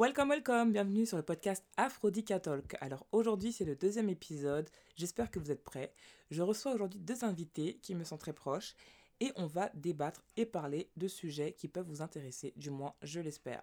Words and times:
Welcome, 0.00 0.30
welcome, 0.30 0.72
bienvenue 0.72 1.04
sur 1.04 1.18
le 1.18 1.22
podcast 1.22 1.62
Aphrodika 1.76 2.40
Talk. 2.40 2.74
Alors 2.80 3.06
aujourd'hui 3.12 3.52
c'est 3.52 3.66
le 3.66 3.76
deuxième 3.76 4.08
épisode, 4.08 4.70
j'espère 4.96 5.30
que 5.30 5.38
vous 5.38 5.50
êtes 5.50 5.62
prêts. 5.62 5.92
Je 6.30 6.40
reçois 6.40 6.72
aujourd'hui 6.72 7.00
deux 7.00 7.22
invités 7.22 7.78
qui 7.82 7.94
me 7.94 8.02
sont 8.02 8.16
très 8.16 8.32
proches 8.32 8.76
et 9.20 9.30
on 9.36 9.44
va 9.44 9.68
débattre 9.74 10.24
et 10.38 10.46
parler 10.46 10.88
de 10.96 11.06
sujets 11.06 11.52
qui 11.52 11.68
peuvent 11.68 11.86
vous 11.86 12.00
intéresser, 12.00 12.54
du 12.56 12.70
moins 12.70 12.94
je 13.02 13.20
l'espère. 13.20 13.62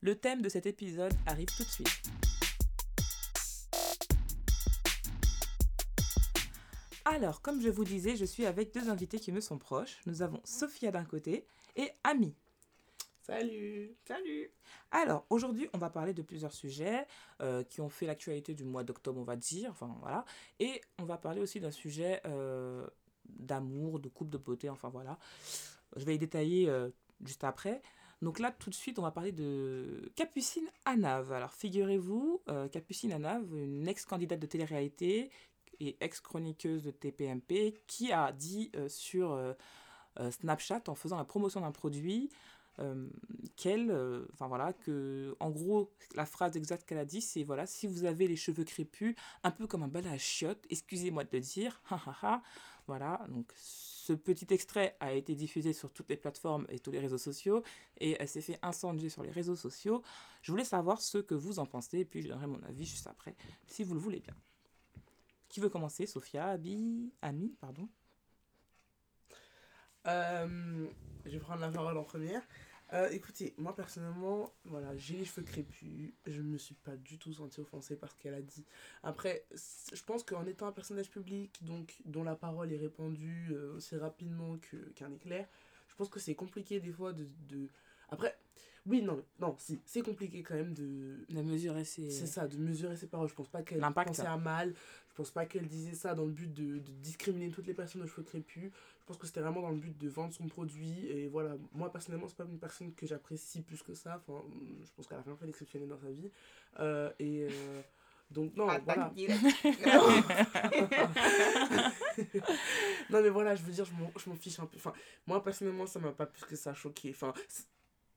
Le 0.00 0.14
thème 0.14 0.40
de 0.40 0.48
cet 0.48 0.66
épisode 0.66 1.14
arrive 1.26 1.48
tout 1.56 1.64
de 1.64 1.68
suite. 1.68 2.12
Alors, 7.04 7.42
comme 7.42 7.60
je 7.60 7.68
vous 7.68 7.82
disais, 7.82 8.14
je 8.14 8.24
suis 8.24 8.46
avec 8.46 8.72
deux 8.72 8.88
invités 8.88 9.18
qui 9.18 9.32
me 9.32 9.40
sont 9.40 9.58
proches. 9.58 9.98
Nous 10.06 10.22
avons 10.22 10.40
Sophia 10.44 10.92
d'un 10.92 11.04
côté 11.04 11.44
et 11.74 11.90
Ami. 12.04 12.36
Salut 13.22 13.94
Salut 14.04 14.50
Alors, 14.90 15.24
aujourd'hui, 15.30 15.68
on 15.74 15.78
va 15.78 15.90
parler 15.90 16.12
de 16.12 16.22
plusieurs 16.22 16.52
sujets 16.52 17.06
euh, 17.40 17.62
qui 17.62 17.80
ont 17.80 17.88
fait 17.88 18.04
l'actualité 18.04 18.52
du 18.52 18.64
mois 18.64 18.82
d'octobre, 18.82 19.20
on 19.20 19.24
va 19.24 19.36
dire. 19.36 19.70
Enfin, 19.70 19.96
voilà. 20.00 20.24
Et 20.58 20.80
on 20.98 21.04
va 21.04 21.18
parler 21.18 21.40
aussi 21.40 21.60
d'un 21.60 21.70
sujet 21.70 22.20
euh, 22.26 22.84
d'amour, 23.24 24.00
de 24.00 24.08
couple 24.08 24.32
de 24.32 24.38
beauté, 24.38 24.68
enfin 24.70 24.88
voilà. 24.88 25.20
Je 25.94 26.04
vais 26.04 26.16
y 26.16 26.18
détailler 26.18 26.68
euh, 26.68 26.90
juste 27.24 27.44
après. 27.44 27.80
Donc 28.22 28.40
là, 28.40 28.50
tout 28.50 28.70
de 28.70 28.74
suite, 28.74 28.98
on 28.98 29.02
va 29.02 29.12
parler 29.12 29.30
de 29.30 30.10
Capucine 30.16 30.66
Anave. 30.84 31.32
Alors, 31.32 31.52
figurez-vous, 31.52 32.42
Capucine 32.72 33.12
Anave, 33.12 33.56
une 33.56 33.86
ex-candidate 33.86 34.40
de 34.40 34.46
télé-réalité 34.46 35.30
et 35.78 35.96
ex-chroniqueuse 36.00 36.82
de 36.82 36.90
TPMP, 36.90 37.82
qui 37.86 38.12
a 38.12 38.32
dit 38.32 38.70
sur 38.86 39.36
Snapchat, 40.30 40.82
en 40.86 40.94
faisant 40.94 41.16
la 41.16 41.24
promotion 41.24 41.62
d'un 41.62 41.72
produit, 41.72 42.30
euh, 42.78 43.08
qu'elle, 43.56 43.90
euh, 43.90 44.26
enfin 44.32 44.48
voilà, 44.48 44.72
que 44.72 45.36
en 45.40 45.50
gros, 45.50 45.92
la 46.14 46.24
phrase 46.24 46.56
exacte 46.56 46.88
qu'elle 46.88 46.98
a 46.98 47.04
dit, 47.04 47.20
c'est 47.20 47.42
voilà, 47.42 47.66
si 47.66 47.86
vous 47.86 48.04
avez 48.04 48.26
les 48.26 48.36
cheveux 48.36 48.64
crépus, 48.64 49.14
un 49.42 49.50
peu 49.50 49.66
comme 49.66 49.82
un 49.82 49.88
balai 49.88 50.08
à 50.08 50.18
chiottes, 50.18 50.64
excusez-moi 50.70 51.24
de 51.24 51.30
le 51.32 51.40
dire, 51.40 51.82
voilà, 52.86 53.24
donc 53.28 53.52
ce 53.56 54.12
petit 54.12 54.46
extrait 54.52 54.96
a 55.00 55.12
été 55.12 55.34
diffusé 55.34 55.72
sur 55.72 55.92
toutes 55.92 56.08
les 56.08 56.16
plateformes 56.16 56.66
et 56.68 56.78
tous 56.78 56.90
les 56.90 56.98
réseaux 56.98 57.18
sociaux 57.18 57.62
et 57.98 58.16
elle 58.18 58.28
s'est 58.28 58.40
fait 58.40 58.58
incendier 58.62 59.10
sur 59.10 59.22
les 59.22 59.30
réseaux 59.30 59.54
sociaux. 59.54 60.02
Je 60.42 60.50
voulais 60.50 60.64
savoir 60.64 61.00
ce 61.00 61.18
que 61.18 61.34
vous 61.34 61.58
en 61.58 61.66
pensez 61.66 61.98
et 61.98 62.04
puis 62.04 62.22
je 62.22 62.28
donnerai 62.28 62.46
mon 62.46 62.62
avis 62.64 62.84
juste 62.84 63.06
après, 63.06 63.36
si 63.66 63.84
vous 63.84 63.94
le 63.94 64.00
voulez 64.00 64.20
bien. 64.20 64.34
Qui 65.48 65.60
veut 65.60 65.68
commencer? 65.68 66.06
Sophia, 66.06 66.48
Abi, 66.48 67.12
Ami, 67.20 67.54
pardon? 67.60 67.86
Euh, 70.06 70.86
je 71.24 71.30
vais 71.30 71.38
prendre 71.38 71.60
la 71.60 71.70
parole 71.70 71.96
en 71.96 72.04
première. 72.04 72.42
Euh, 72.92 73.08
écoutez, 73.08 73.54
moi 73.56 73.74
personnellement, 73.74 74.52
voilà, 74.66 74.94
j'ai 74.96 75.16
les 75.16 75.24
cheveux 75.24 75.46
crépus, 75.46 76.12
je 76.26 76.42
me 76.42 76.58
suis 76.58 76.74
pas 76.74 76.94
du 76.94 77.16
tout 77.16 77.32
sentie 77.32 77.60
offensée 77.60 77.96
par 77.96 78.10
ce 78.10 78.16
qu'elle 78.16 78.34
a 78.34 78.42
dit. 78.42 78.66
Après, 79.02 79.46
je 79.50 80.02
pense 80.02 80.22
qu'en 80.22 80.44
étant 80.46 80.66
un 80.66 80.72
personnage 80.72 81.08
public, 81.08 81.64
donc 81.64 81.96
dont 82.04 82.22
la 82.22 82.36
parole 82.36 82.70
est 82.70 82.76
répandue 82.76 83.48
euh, 83.52 83.76
aussi 83.76 83.96
rapidement 83.96 84.58
qu'un 84.94 85.10
éclair, 85.10 85.48
je 85.88 85.94
pense 85.94 86.10
que 86.10 86.20
c'est 86.20 86.34
compliqué 86.34 86.80
des 86.80 86.92
fois 86.92 87.14
de, 87.14 87.26
de... 87.48 87.68
Après, 88.10 88.36
oui, 88.84 89.00
non, 89.00 89.24
non, 89.38 89.54
si, 89.58 89.80
c'est 89.86 90.02
compliqué 90.02 90.42
quand 90.42 90.56
même 90.56 90.74
de... 90.74 91.24
De 91.30 91.40
mesurer 91.40 91.84
ses... 91.84 92.10
C'est 92.10 92.26
ça, 92.26 92.46
de 92.46 92.58
mesurer 92.58 92.96
ses 92.96 93.06
paroles. 93.06 93.28
Je 93.28 93.34
pense 93.34 93.48
pas 93.48 93.62
qu'elle 93.62 93.80
pensait 93.80 94.26
à 94.26 94.36
mal, 94.36 94.74
je 95.08 95.14
pense 95.14 95.30
pas 95.30 95.46
qu'elle 95.46 95.66
disait 95.66 95.94
ça 95.94 96.14
dans 96.14 96.26
le 96.26 96.32
but 96.32 96.52
de, 96.52 96.78
de 96.78 96.92
discriminer 97.00 97.48
toutes 97.50 97.68
les 97.68 97.74
personnes 97.74 98.02
aux 98.02 98.06
cheveux 98.06 98.24
crépus. 98.24 98.70
Je 99.02 99.06
pense 99.08 99.18
que 99.18 99.26
c'était 99.26 99.40
vraiment 99.40 99.62
dans 99.62 99.70
le 99.70 99.78
but 99.78 99.98
de 99.98 100.08
vendre 100.08 100.32
son 100.32 100.46
produit. 100.46 101.08
Et 101.08 101.26
voilà, 101.26 101.56
moi 101.72 101.90
personnellement, 101.90 102.28
c'est 102.28 102.36
pas 102.36 102.44
une 102.44 102.60
personne 102.60 102.94
que 102.94 103.04
j'apprécie 103.04 103.62
plus 103.62 103.82
que 103.82 103.94
ça. 103.94 104.22
Enfin, 104.22 104.44
je 104.80 104.92
pense 104.94 105.08
qu'elle 105.08 105.18
a 105.18 105.22
rien 105.22 105.34
fait 105.34 105.46
d'exceptionnel 105.46 105.88
dans 105.88 105.98
sa 105.98 106.12
vie. 106.12 106.30
Euh, 106.78 107.10
et 107.18 107.48
euh, 107.50 107.80
donc, 108.30 108.54
non, 108.54 108.68
voilà. 108.84 109.12
non, 113.10 113.22
mais 113.22 113.28
voilà, 113.28 113.56
je 113.56 113.64
veux 113.64 113.72
dire, 113.72 113.84
je 113.84 114.30
m'en 114.30 114.36
fiche 114.36 114.60
un 114.60 114.66
peu. 114.66 114.76
Enfin, 114.76 114.92
moi 115.26 115.42
personnellement, 115.42 115.86
ça 115.86 115.98
m'a 115.98 116.12
pas 116.12 116.26
plus 116.26 116.44
que 116.44 116.54
ça 116.54 116.72
choqué. 116.72 117.10
Enfin, 117.10 117.34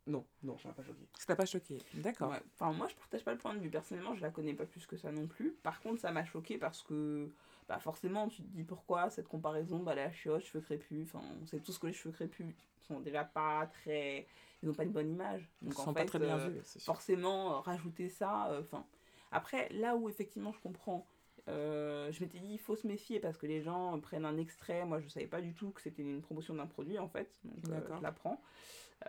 non, 0.08 0.24
non, 0.44 0.58
ça 0.60 0.68
m'a 0.68 0.74
pas 0.76 0.84
choqué. 0.84 1.08
Ça 1.18 1.26
t'a 1.26 1.36
pas 1.36 1.46
choqué, 1.46 1.78
d'accord. 1.96 2.34
Enfin, 2.54 2.72
moi, 2.74 2.88
je 2.88 2.96
partage 2.96 3.24
pas 3.24 3.32
le 3.32 3.40
point 3.40 3.56
de 3.56 3.60
vue. 3.60 3.72
Personnellement, 3.72 4.14
je 4.14 4.22
la 4.22 4.30
connais 4.30 4.54
pas 4.54 4.66
plus 4.66 4.86
que 4.86 4.98
ça 4.98 5.12
non 5.12 5.26
plus. 5.26 5.52
Par 5.64 5.82
contre, 5.82 6.00
ça 6.00 6.12
m'a 6.12 6.24
choqué 6.26 6.60
parce 6.60 6.84
que, 6.84 7.32
bah, 7.68 7.80
forcément, 7.80 8.28
tu 8.28 8.44
te 8.44 8.48
dis 8.50 8.64
pourquoi 8.64 9.10
cette 9.10 9.28
comparaison, 9.28 9.80
bah, 9.80 9.96
la 9.96 10.12
chiotte, 10.12 10.44
cheveux 10.44 10.64
crépus. 10.64 11.08
Enfin, 11.08 11.26
on 11.42 11.46
sait 11.48 11.60
tous 11.60 11.80
que 11.80 11.88
les 11.88 11.94
cheveux 11.94 12.14
crépus 12.14 12.54
sont 12.82 13.00
déjà 13.00 13.24
pas 13.24 13.66
très. 13.66 14.28
Ils 14.62 14.68
n'ont 14.68 14.76
pas 14.76 14.84
une 14.84 14.92
bonne 14.92 15.10
image. 15.10 15.50
Donc, 15.62 15.74
Ils 15.74 15.80
en 15.80 15.86
sont 15.86 15.94
fait, 15.94 16.02
pas 16.02 16.06
très 16.06 16.20
bien 16.20 16.38
euh, 16.38 16.50
vus, 16.50 16.62
forcément, 16.80 17.56
euh, 17.56 17.60
rajouter 17.62 18.10
ça. 18.10 18.52
Euh, 18.52 18.62
enfin, 18.62 18.86
après, 19.32 19.70
là 19.70 19.96
où 19.96 20.08
effectivement 20.08 20.52
je 20.52 20.60
comprends. 20.60 21.08
je 21.48 22.20
m'étais 22.20 22.40
dit 22.40 22.54
il 22.54 22.60
faut 22.60 22.76
se 22.76 22.86
méfier 22.86 23.20
parce 23.20 23.38
que 23.38 23.48
les 23.48 23.62
gens 23.62 24.00
prennent 24.00 24.26
un 24.26 24.38
extrait. 24.38 24.86
Moi 24.86 25.00
je 25.00 25.08
savais 25.08 25.28
pas 25.28 25.42
du 25.42 25.56
tout 25.56 25.72
que 25.72 25.82
c'était 25.82 26.04
une 26.04 26.22
promotion 26.22 26.54
d'un 26.54 26.68
produit 26.68 27.00
en 27.00 27.08
fait. 27.08 27.32
Donc 27.44 27.58
je 27.66 28.02
l'apprends. 28.02 28.40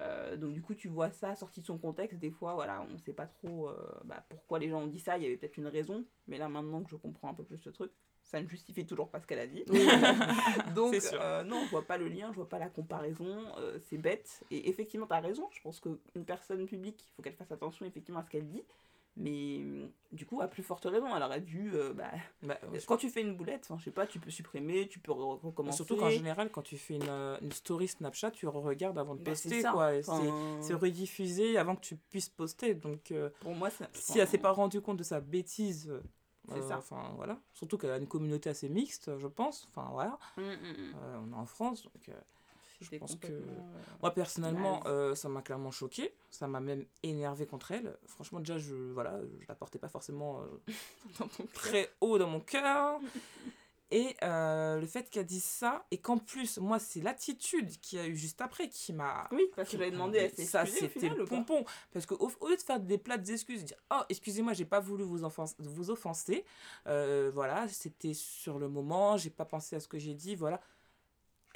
Euh, 0.01 0.37
donc 0.37 0.53
du 0.53 0.61
coup 0.61 0.75
tu 0.75 0.89
vois 0.89 1.11
ça 1.11 1.35
sorti 1.35 1.61
de 1.61 1.67
son 1.67 1.79
contexte. 1.79 2.19
Des 2.19 2.31
fois 2.31 2.55
voilà 2.55 2.87
on 2.93 2.99
sait 2.99 3.13
pas 3.13 3.27
trop 3.27 3.69
euh, 3.69 3.77
bah, 4.05 4.25
pourquoi 4.29 4.59
les 4.59 4.69
gens 4.69 4.83
ont 4.83 4.87
dit 4.87 4.99
ça. 4.99 5.17
Il 5.17 5.23
y 5.23 5.27
avait 5.27 5.37
peut-être 5.37 5.57
une 5.57 5.69
raison. 5.69 6.05
Mais 6.29 6.39
là 6.39 6.49
maintenant 6.49 6.83
que 6.83 6.91
je 6.91 6.97
comprends 6.97 7.31
un 7.31 7.35
peu 7.35 7.45
plus 7.45 7.59
ce 7.59 7.71
truc 7.71 7.93
ça 8.23 8.43
ne 8.43 8.49
justifie 8.49 8.85
toujours 8.85 9.09
pas 9.09 9.21
ce 9.21 9.27
qu'elle 9.27 9.39
a 9.39 9.47
dit. 9.47 9.65
Donc 10.75 10.97
euh, 11.13 11.45
non 11.45 11.63
je 11.65 11.71
vois 11.71 11.87
pas 11.87 11.97
le 11.97 12.09
lien 12.09 12.31
je 12.31 12.37
vois 12.37 12.49
pas 12.49 12.59
la 12.59 12.69
comparaison. 12.69 13.45
C'est 13.89 13.99
bête. 13.99 14.45
Et 14.51 14.69
effectivement 14.69 15.07
tu 15.07 15.15
as 15.15 15.21
raison. 15.21 15.49
Je 15.53 15.61
pense 15.61 15.81
qu'une 15.81 16.25
personne 16.27 16.67
publique 16.67 17.05
il 17.09 17.13
faut 17.15 17.23
qu'elle 17.23 17.37
fasse 17.37 17.53
attention 17.53 17.87
effectivement 17.87 18.21
à 18.21 18.25
ce 18.25 18.31
qu'elle 18.31 18.47
dit 18.47 18.63
mais 19.17 19.91
du 20.13 20.27
coup, 20.27 20.43
à 20.43 20.49
plus 20.49 20.63
forte 20.63 20.85
raison, 20.85 21.15
elle 21.15 21.23
aurait 21.23 21.41
dû. 21.41 21.73
Euh, 21.75 21.95
bah, 21.95 22.11
bah 22.43 22.59
quand 22.87 22.99
tu 22.99 23.09
fais 23.09 23.23
une 23.23 23.35
boulette, 23.35 23.69
je 23.79 23.85
sais 23.85 23.91
pas, 23.91 24.07
tu 24.07 24.21
peux 24.21 24.31
supprimer, 24.31 24.89
tu 24.89 24.99
peux 24.99 25.13
recommencer. 25.13 25.77
Surtout 25.77 25.97
qu'en 25.97 26.11
général, 26.11 26.51
quand 26.51 26.63
tu 26.63 26.77
fais 26.77 26.95
une, 26.95 27.09
euh, 27.09 27.39
une 27.41 27.53
story 27.53 27.89
Snapchat, 27.89 28.33
tu 28.33 28.47
regardes 28.47 28.99
avant 28.99 29.15
de 29.15 29.23
bah, 29.23 29.31
poster. 29.31 29.63
quoi. 29.63 30.03
C'est 30.61 30.75
rediffusé 30.75 31.57
avant 31.57 31.77
que 31.77 31.81
tu 31.81 31.97
puisses 31.97 32.29
poster. 32.29 32.75
Donc, 32.75 33.11
euh, 33.11 33.31
pour 33.41 33.55
moi, 33.55 33.71
si 33.95 34.19
elle 34.19 34.29
s'est 34.29 34.39
pas 34.39 34.53
rendue 34.53 34.83
compte 34.83 34.99
de 34.99 35.05
sa 35.05 35.21
bêtise. 35.21 35.91
ça. 36.49 36.79
Enfin, 36.79 37.13
voilà. 37.17 37.41
Surtout 37.55 37.79
qu'elle 37.79 37.93
a 37.93 37.99
une 37.99 38.09
communauté 38.09 38.51
assez 38.51 38.69
mixte, 38.69 39.17
je 39.19 39.27
pense. 39.29 39.67
Enfin, 39.71 39.89
voilà. 39.93 40.19
Mmh, 40.37 40.43
mmh, 40.43 40.45
mmh. 40.45 40.95
on 41.25 41.33
est 41.33 41.41
en 41.41 41.47
France, 41.47 41.83
donc 41.83 42.11
je 42.81 42.97
pense 42.99 43.17
que 43.17 43.33
moi 44.01 44.13
personnellement 44.13 44.83
euh, 44.87 45.15
ça 45.15 45.29
m'a 45.29 45.43
clairement 45.43 45.71
choqué. 45.71 46.13
Ça 46.31 46.47
m'a 46.47 46.61
même 46.61 46.85
énervé 47.03 47.47
contre 47.47 47.73
elle. 47.73 47.97
Franchement 48.07 48.41
déjà 48.41 48.59
je 48.59 48.75
voilà 48.75 49.19
je 49.41 49.47
la 49.49 49.55
portais 49.55 49.79
pas 49.79 49.89
forcément 49.89 50.43
euh, 50.43 51.25
très 51.55 51.91
haut 52.01 52.19
dans 52.19 52.29
mon 52.29 52.41
cœur. 52.41 53.01
Et 53.93 54.17
euh, 54.25 54.81
le 54.81 54.87
fait 54.87 55.09
qu'elle 55.11 55.27
dise 55.27 55.45
ça 55.45 55.87
et 55.93 55.99
qu'en 55.99 56.19
plus 56.19 56.59
moi 56.59 56.81
c'est 56.81 57.01
l'attitude 57.01 57.71
qu'il 57.81 58.01
y 58.01 58.03
a 58.03 58.07
eu 58.09 58.17
juste 58.17 58.41
après 58.41 58.69
qui 58.69 58.93
m'a 58.93 59.29
oui 59.31 59.45
parce 59.55 59.71
que 59.71 59.79
j'avais 59.79 59.93
demandé 59.93 60.19
à 60.19 60.45
ça 60.45 60.67
c'était 60.67 61.09
le 61.09 61.25
pompon. 61.25 61.65
Parce 61.93 62.05
qu'au 62.05 62.17
au 62.41 62.49
lieu 62.49 62.57
de 62.57 62.63
faire 62.63 62.81
des 62.81 62.99
plates 62.99 63.29
excuses 63.29 63.65
dire 63.65 63.77
oh 63.95 64.03
excusez-moi 64.09 64.55
j'ai 64.55 64.65
pas 64.65 64.81
voulu 64.81 65.05
vous, 65.05 65.21
vous 65.59 65.91
offenser 65.91 66.45
voilà 66.85 67.69
c'était 67.69 68.15
sur 68.15 68.59
le 68.59 68.69
moment 68.69 69.17
j'ai 69.17 69.31
pas 69.31 69.45
pensé 69.45 69.77
à 69.77 69.81
ce 69.81 69.87
que 69.87 69.99
j'ai 69.99 70.15
dit 70.15 70.35
voilà 70.35 70.61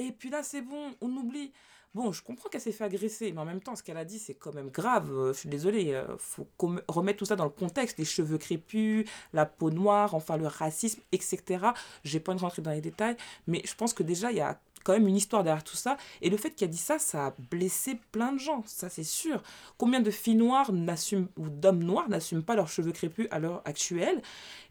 et 0.01 0.13
puis 0.13 0.31
là, 0.31 0.43
c'est 0.43 0.63
bon, 0.63 0.95
on 1.01 1.11
oublie. 1.17 1.53
Bon, 1.93 2.13
je 2.13 2.23
comprends 2.23 2.49
qu'elle 2.49 2.61
s'est 2.61 2.71
fait 2.71 2.85
agresser, 2.85 3.33
mais 3.33 3.41
en 3.41 3.45
même 3.45 3.61
temps, 3.61 3.75
ce 3.75 3.83
qu'elle 3.83 3.97
a 3.97 4.05
dit, 4.05 4.21
c'est 4.21 4.35
quand 4.35 4.55
même 4.55 4.71
grave. 4.71 5.11
Euh, 5.13 5.33
je 5.33 5.41
suis 5.41 5.49
désolée, 5.49 5.93
euh, 5.93 6.17
faut 6.19 6.47
remettre 6.89 7.19
tout 7.19 7.25
ça 7.25 7.35
dans 7.35 7.45
le 7.45 7.51
contexte. 7.51 7.99
Les 7.99 8.05
cheveux 8.05 8.39
crépus, 8.39 9.09
la 9.33 9.45
peau 9.45 9.71
noire, 9.71 10.15
enfin 10.15 10.37
le 10.37 10.47
racisme, 10.47 11.01
etc. 11.11 11.67
Je 12.05 12.13
vais 12.13 12.21
pas 12.21 12.33
rentrer 12.35 12.63
dans 12.63 12.71
les 12.71 12.81
détails, 12.81 13.17
mais 13.49 13.61
je 13.65 13.75
pense 13.75 13.93
que 13.93 14.05
déjà, 14.05 14.31
il 14.31 14.39
y 14.39 14.41
a 14.41 14.61
quand 14.85 14.93
même 14.93 15.09
une 15.09 15.17
histoire 15.17 15.43
derrière 15.43 15.65
tout 15.65 15.77
ça. 15.77 15.97
Et 16.23 16.31
le 16.31 16.37
fait 16.37 16.51
qu'elle 16.51 16.69
a 16.69 16.73
dit 16.73 16.79
ça, 16.79 17.01
ça 17.01 17.27
a 17.27 17.35
blessé 17.51 17.99
plein 18.13 18.33
de 18.33 18.39
gens, 18.39 18.63
ça 18.67 18.89
c'est 18.89 19.05
sûr. 19.05 19.43
Combien 19.77 20.01
de 20.01 20.13
filles 20.13 20.37
noires 20.37 20.73
n'assument, 20.73 21.29
ou 21.37 21.49
d'hommes 21.49 21.83
noirs 21.83 22.09
n'assument 22.09 22.45
pas 22.45 22.55
leurs 22.55 22.69
cheveux 22.69 22.93
crépus 22.93 23.27
à 23.33 23.41
l'heure 23.41 23.63
actuelle? 23.65 24.23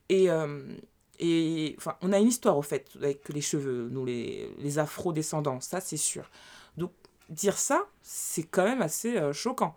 Et... 0.08 0.30
Euh, 0.32 0.64
et 1.20 1.76
enfin, 1.78 1.96
on 2.02 2.14
a 2.14 2.20
une 2.20 2.28
histoire 2.28 2.58
au 2.58 2.62
fait 2.62 2.90
avec 2.96 3.28
les 3.30 3.42
cheveux, 3.42 3.90
nous 3.92 4.06
les, 4.06 4.54
les 4.58 4.80
afro-descendants, 4.80 5.60
ça 5.60 5.82
c'est 5.82 5.98
sûr. 5.98 6.30
Donc 6.78 6.92
dire 7.30 7.58
ça, 7.58 7.86
c'est 8.02 8.44
quand 8.44 8.64
même 8.64 8.82
assez 8.82 9.18
euh, 9.18 9.34
choquant. 9.34 9.76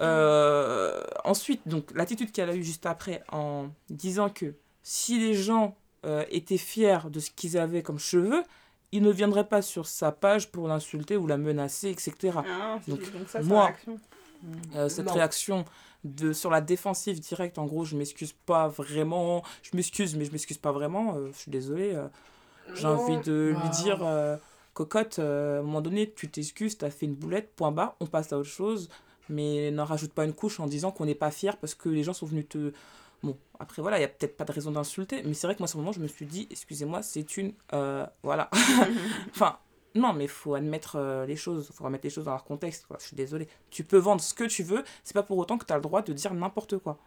Euh, 0.00 1.02
ensuite, 1.24 1.60
donc 1.66 1.90
l'attitude 1.94 2.32
qu'elle 2.32 2.50
a 2.50 2.54
eue 2.54 2.64
juste 2.64 2.86
après 2.86 3.22
en 3.30 3.68
disant 3.90 4.30
que 4.30 4.54
si 4.82 5.18
les 5.18 5.34
gens 5.34 5.76
euh, 6.06 6.24
étaient 6.30 6.56
fiers 6.56 7.10
de 7.10 7.20
ce 7.20 7.30
qu'ils 7.30 7.58
avaient 7.58 7.82
comme 7.82 7.98
cheveux, 7.98 8.42
ils 8.90 9.02
ne 9.02 9.10
viendraient 9.10 9.48
pas 9.48 9.62
sur 9.62 9.86
sa 9.86 10.12
page 10.12 10.50
pour 10.50 10.68
l'insulter 10.68 11.16
ou 11.16 11.26
la 11.26 11.36
menacer, 11.36 11.90
etc. 11.90 12.38
Ah, 12.46 12.78
donc, 12.88 13.00
moi, 13.42 13.72
cette 14.88 15.10
réaction 15.10 15.64
de 16.04 16.32
sur 16.32 16.50
la 16.50 16.60
défensive 16.60 17.20
directe 17.20 17.58
en 17.58 17.66
gros 17.66 17.84
je 17.84 17.96
m'excuse 17.96 18.32
pas 18.46 18.68
vraiment 18.68 19.42
je 19.62 19.70
m'excuse 19.74 20.16
mais 20.16 20.24
je 20.24 20.32
m'excuse 20.32 20.58
pas 20.58 20.72
vraiment 20.72 21.14
euh, 21.14 21.28
je 21.32 21.38
suis 21.38 21.50
désolée 21.50 21.94
euh, 21.94 22.08
j'ai 22.74 22.86
envie 22.86 23.18
de 23.18 23.54
lui 23.62 23.68
dire 23.70 24.00
euh, 24.02 24.36
cocotte 24.74 25.18
à 25.20 25.58
un 25.58 25.62
moment 25.62 25.80
donné 25.80 26.12
tu 26.12 26.28
t'excuses 26.28 26.76
tu 26.76 26.84
as 26.84 26.90
fait 26.90 27.06
une 27.06 27.14
boulette 27.14 27.54
point 27.54 27.70
bas 27.70 27.94
on 28.00 28.06
passe 28.06 28.32
à 28.32 28.38
autre 28.38 28.48
chose 28.48 28.88
mais 29.28 29.70
n'en 29.70 29.84
rajoute 29.84 30.12
pas 30.12 30.24
une 30.24 30.32
couche 30.32 30.60
en 30.60 30.66
disant 30.66 30.90
qu'on 30.90 31.06
n'est 31.06 31.14
pas 31.14 31.30
fier 31.30 31.56
parce 31.56 31.74
que 31.74 31.88
les 31.88 32.04
gens 32.04 32.12
sont 32.12 32.26
venus 32.26 32.48
te. 32.48 32.72
Bon, 33.22 33.36
après 33.60 33.82
voilà, 33.82 33.98
il 33.98 34.00
n'y 34.00 34.04
a 34.04 34.08
peut-être 34.08 34.36
pas 34.36 34.44
de 34.44 34.52
raison 34.52 34.72
d'insulter, 34.72 35.22
mais 35.24 35.34
c'est 35.34 35.46
vrai 35.46 35.54
que 35.54 35.60
moi, 35.60 35.68
à 35.68 35.68
ce 35.68 35.76
moment, 35.76 35.92
je 35.92 36.00
me 36.00 36.08
suis 36.08 36.26
dit, 36.26 36.48
excusez-moi, 36.50 37.02
c'est 37.02 37.36
une. 37.36 37.52
euh, 37.72 38.04
voilà. 38.22 38.50
enfin, 39.30 39.58
non, 39.94 40.12
mais 40.12 40.24
il 40.24 40.30
faut 40.30 40.54
admettre 40.54 40.96
euh, 40.96 41.26
les 41.26 41.36
choses, 41.36 41.66
il 41.70 41.74
faut 41.74 41.84
remettre 41.84 42.04
les 42.04 42.10
choses 42.10 42.24
dans 42.24 42.30
leur 42.32 42.44
contexte, 42.44 42.86
quoi. 42.86 42.96
Je 43.00 43.06
suis 43.08 43.16
désolée. 43.16 43.48
Tu 43.70 43.84
peux 43.84 43.98
vendre 43.98 44.20
ce 44.22 44.34
que 44.34 44.44
tu 44.44 44.62
veux, 44.62 44.84
c'est 45.04 45.14
pas 45.14 45.22
pour 45.22 45.36
autant 45.38 45.58
que 45.58 45.64
tu 45.66 45.72
as 45.72 45.76
le 45.76 45.82
droit 45.82 46.02
de 46.02 46.12
dire 46.12 46.32
n'importe 46.34 46.78
quoi. 46.78 46.98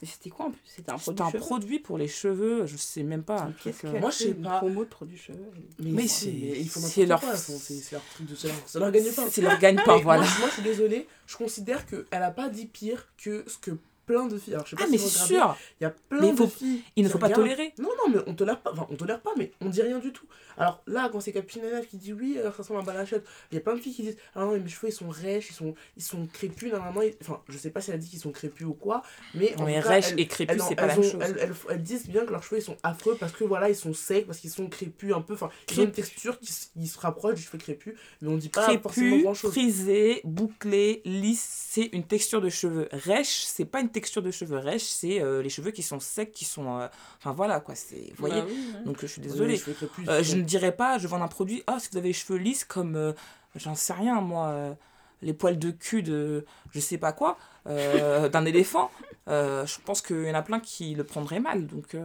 C'était 0.00 0.30
quoi 0.30 0.46
en 0.46 0.50
plus? 0.52 0.60
C'était 0.64 0.92
un 0.92 0.96
C'est 0.98 1.02
produit 1.12 1.22
un 1.24 1.30
cheveux? 1.30 1.38
produit 1.40 1.78
pour 1.80 1.98
les 1.98 2.06
cheveux, 2.06 2.66
je 2.66 2.76
sais 2.76 3.02
même 3.02 3.24
pas. 3.24 3.50
Qu'est-ce 3.64 3.82
qu'elle 3.82 3.98
Moi, 4.00 4.10
je 4.10 4.16
sais 4.16 4.28
une 4.28 4.42
pas. 4.44 4.58
promo 4.58 4.84
de 4.84 4.88
produits 4.88 5.18
cheveux 5.18 5.44
Mais, 5.80 5.90
Mais 5.90 6.06
c'est- 6.06 7.04
leur 7.04 7.20
quoi, 7.20 7.34
c'est 7.36 7.90
leur 7.90 8.04
truc 8.14 8.28
de 8.28 8.36
ça, 8.36 8.46
leur- 8.46 8.56
ça 8.68 8.78
leur 8.78 8.92
gagne 8.92 9.12
pas. 9.12 9.28
C'est 9.28 9.40
leur 9.42 9.58
gagne-pain, 9.58 9.96
Mais 9.96 10.02
voilà. 10.02 10.22
Moi, 10.22 10.30
moi, 10.38 10.48
je 10.50 10.54
suis 10.54 10.62
désolée, 10.62 11.08
je 11.26 11.36
considère 11.36 11.84
qu'elle 11.86 12.22
a 12.22 12.30
pas 12.30 12.48
dit 12.48 12.66
pire 12.66 13.08
que 13.16 13.42
ce 13.48 13.58
que 13.58 13.72
plein 14.08 14.26
de 14.26 14.38
filles. 14.38 14.54
Alors, 14.54 14.66
je 14.66 14.70
sais 14.70 14.76
pas 14.76 14.82
Ah, 14.82 14.86
si 14.86 14.92
mais 14.92 14.98
c'est 14.98 15.26
sûr 15.26 15.56
Il 15.80 15.84
y 15.84 15.86
a 15.86 15.90
plein 15.90 16.20
Mais 16.20 16.28
il 16.30 16.36
faut- 16.36 16.46
de 16.46 16.50
filles. 16.50 16.82
Il 16.96 17.04
ne 17.04 17.08
faut 17.08 17.18
pas 17.18 17.28
tolérer. 17.30 17.72
Non, 17.78 17.90
non, 18.04 18.12
mais 18.12 18.20
on 18.26 18.34
tolère 18.34 18.60
pas. 18.60 18.72
Enfin, 18.72 18.86
on 18.90 18.96
tolère 18.96 19.20
pas, 19.20 19.30
mais 19.36 19.52
on 19.60 19.68
dit 19.68 19.82
rien 19.82 19.98
du 19.98 20.12
tout. 20.12 20.26
Alors 20.56 20.82
là, 20.88 21.08
quand 21.12 21.20
c'est 21.20 21.32
Capinella 21.32 21.82
qui 21.82 21.98
dit 21.98 22.12
oui, 22.12 22.36
alors 22.38 22.52
ça 22.52 22.62
ressemble 22.62 22.80
à 22.80 22.82
un 22.82 22.86
balachette, 22.86 23.24
il 23.52 23.54
y 23.54 23.58
a 23.58 23.60
plein 23.60 23.74
de 23.76 23.80
filles 23.80 23.94
qui 23.94 24.02
disent 24.02 24.16
Ah 24.34 24.40
non, 24.40 24.52
mais 24.52 24.58
mes 24.58 24.68
cheveux 24.68 24.88
ils 24.88 24.92
sont 24.92 25.08
rêches, 25.08 25.50
ils 25.50 25.54
sont, 25.54 25.74
ils 25.96 26.02
sont 26.02 26.26
crépus, 26.32 26.72
normalement. 26.72 27.02
Enfin, 27.20 27.40
je 27.48 27.56
sais 27.58 27.70
pas 27.70 27.80
si 27.80 27.90
elle 27.90 27.96
a 27.96 27.98
dit 27.98 28.08
qu'ils 28.08 28.18
sont 28.18 28.32
crépus 28.32 28.66
ou 28.66 28.72
quoi, 28.74 29.02
mais 29.34 29.54
en 29.54 29.60
Non, 29.60 29.66
mais 29.66 29.76
tout 29.76 29.82
cas, 29.84 29.88
rêche 29.90 30.08
elle- 30.12 30.20
et 30.20 30.26
crépus, 30.26 30.60
c'est 30.68 30.74
pas 30.74 30.86
la 30.86 30.94
même 30.96 31.04
chose. 31.04 31.20
elles- 31.22 31.38
elles- 31.40 31.54
elles 31.70 31.82
disent 31.82 32.08
bien 32.08 32.24
que 32.26 32.32
leurs 32.32 32.42
cheveux 32.42 32.60
ils 32.60 32.64
sont 32.64 32.76
affreux 32.82 33.16
parce 33.20 33.32
que 33.32 33.44
voilà, 33.44 33.68
ils 33.68 33.76
sont 33.76 33.94
secs, 33.94 34.26
parce 34.26 34.38
qu'ils 34.40 34.50
sont 34.50 34.66
crépus 34.68 35.12
un 35.14 35.20
peu. 35.20 35.34
Enfin, 35.34 35.50
ils 35.70 35.80
ont 35.80 35.84
une 35.84 35.92
texture 35.92 36.40
qui, 36.40 36.52
se 36.52 36.98
rapproche 36.98 37.34
du 37.34 37.42
cheveu 37.42 37.58
crépus, 37.58 37.94
mais 38.22 38.28
on 38.28 38.36
dit 38.36 38.48
pas 38.48 38.62
forcément 38.80 39.08
Crépus, 39.10 39.22
grand 39.22 39.34
chose. 39.34 39.50
frisé, 39.52 40.22
bouclé, 40.24 41.02
lisse, 41.04 41.46
c'est 41.70 41.90
une 41.92 42.04
texture 42.04 42.40
de 42.40 42.48
cheveux. 42.48 42.88
Rêche, 42.92 43.44
c'est 43.46 43.64
pas 43.64 43.80
une 43.80 43.90
texture 43.90 43.97
de 44.00 44.30
cheveux. 44.30 44.58
Rêche, 44.58 44.82
c'est 44.84 45.20
euh, 45.20 45.42
les 45.42 45.48
cheveux 45.48 45.70
qui 45.70 45.82
sont 45.82 46.00
secs, 46.00 46.32
qui 46.32 46.44
sont. 46.44 46.78
euh, 46.80 46.88
Enfin 47.18 47.32
voilà 47.32 47.60
quoi, 47.60 47.74
c'est. 47.74 48.10
Vous 48.10 48.16
voyez 48.26 48.40
Bah 48.40 48.46
oui, 48.48 48.72
ouais. 48.74 48.84
Donc 48.84 48.98
je 49.00 49.06
suis 49.06 49.20
désolée. 49.20 49.60
Euh, 50.08 50.22
je 50.22 50.36
ne 50.36 50.42
dirais 50.42 50.72
pas, 50.72 50.98
je 50.98 51.06
vends 51.08 51.20
un 51.22 51.28
produit, 51.28 51.62
ah, 51.66 51.78
si 51.78 51.88
vous 51.90 51.98
avez 51.98 52.08
les 52.08 52.12
cheveux 52.14 52.38
lisses 52.38 52.64
comme, 52.64 53.14
j'en 53.54 53.74
sais 53.74 53.92
rien, 53.92 54.20
moi, 54.20 54.76
les 55.22 55.32
poils 55.34 55.58
de 55.58 55.70
cul 55.70 56.02
de 56.02 56.44
je 56.72 56.80
sais 56.80 56.98
pas 56.98 57.12
quoi, 57.12 57.38
d'un 57.66 58.44
éléphant, 58.46 58.90
je 59.26 59.80
pense 59.84 60.00
qu'il 60.02 60.24
y 60.24 60.30
en 60.30 60.34
a 60.34 60.42
plein 60.42 60.60
qui 60.60 60.94
le 60.94 61.04
prendraient 61.04 61.40
mal. 61.40 61.66
Donc, 61.66 61.96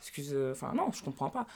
excuse, 0.00 0.36
enfin, 0.52 0.72
non, 0.74 0.90
je 0.92 1.02
comprends 1.02 1.30
pas. 1.30 1.46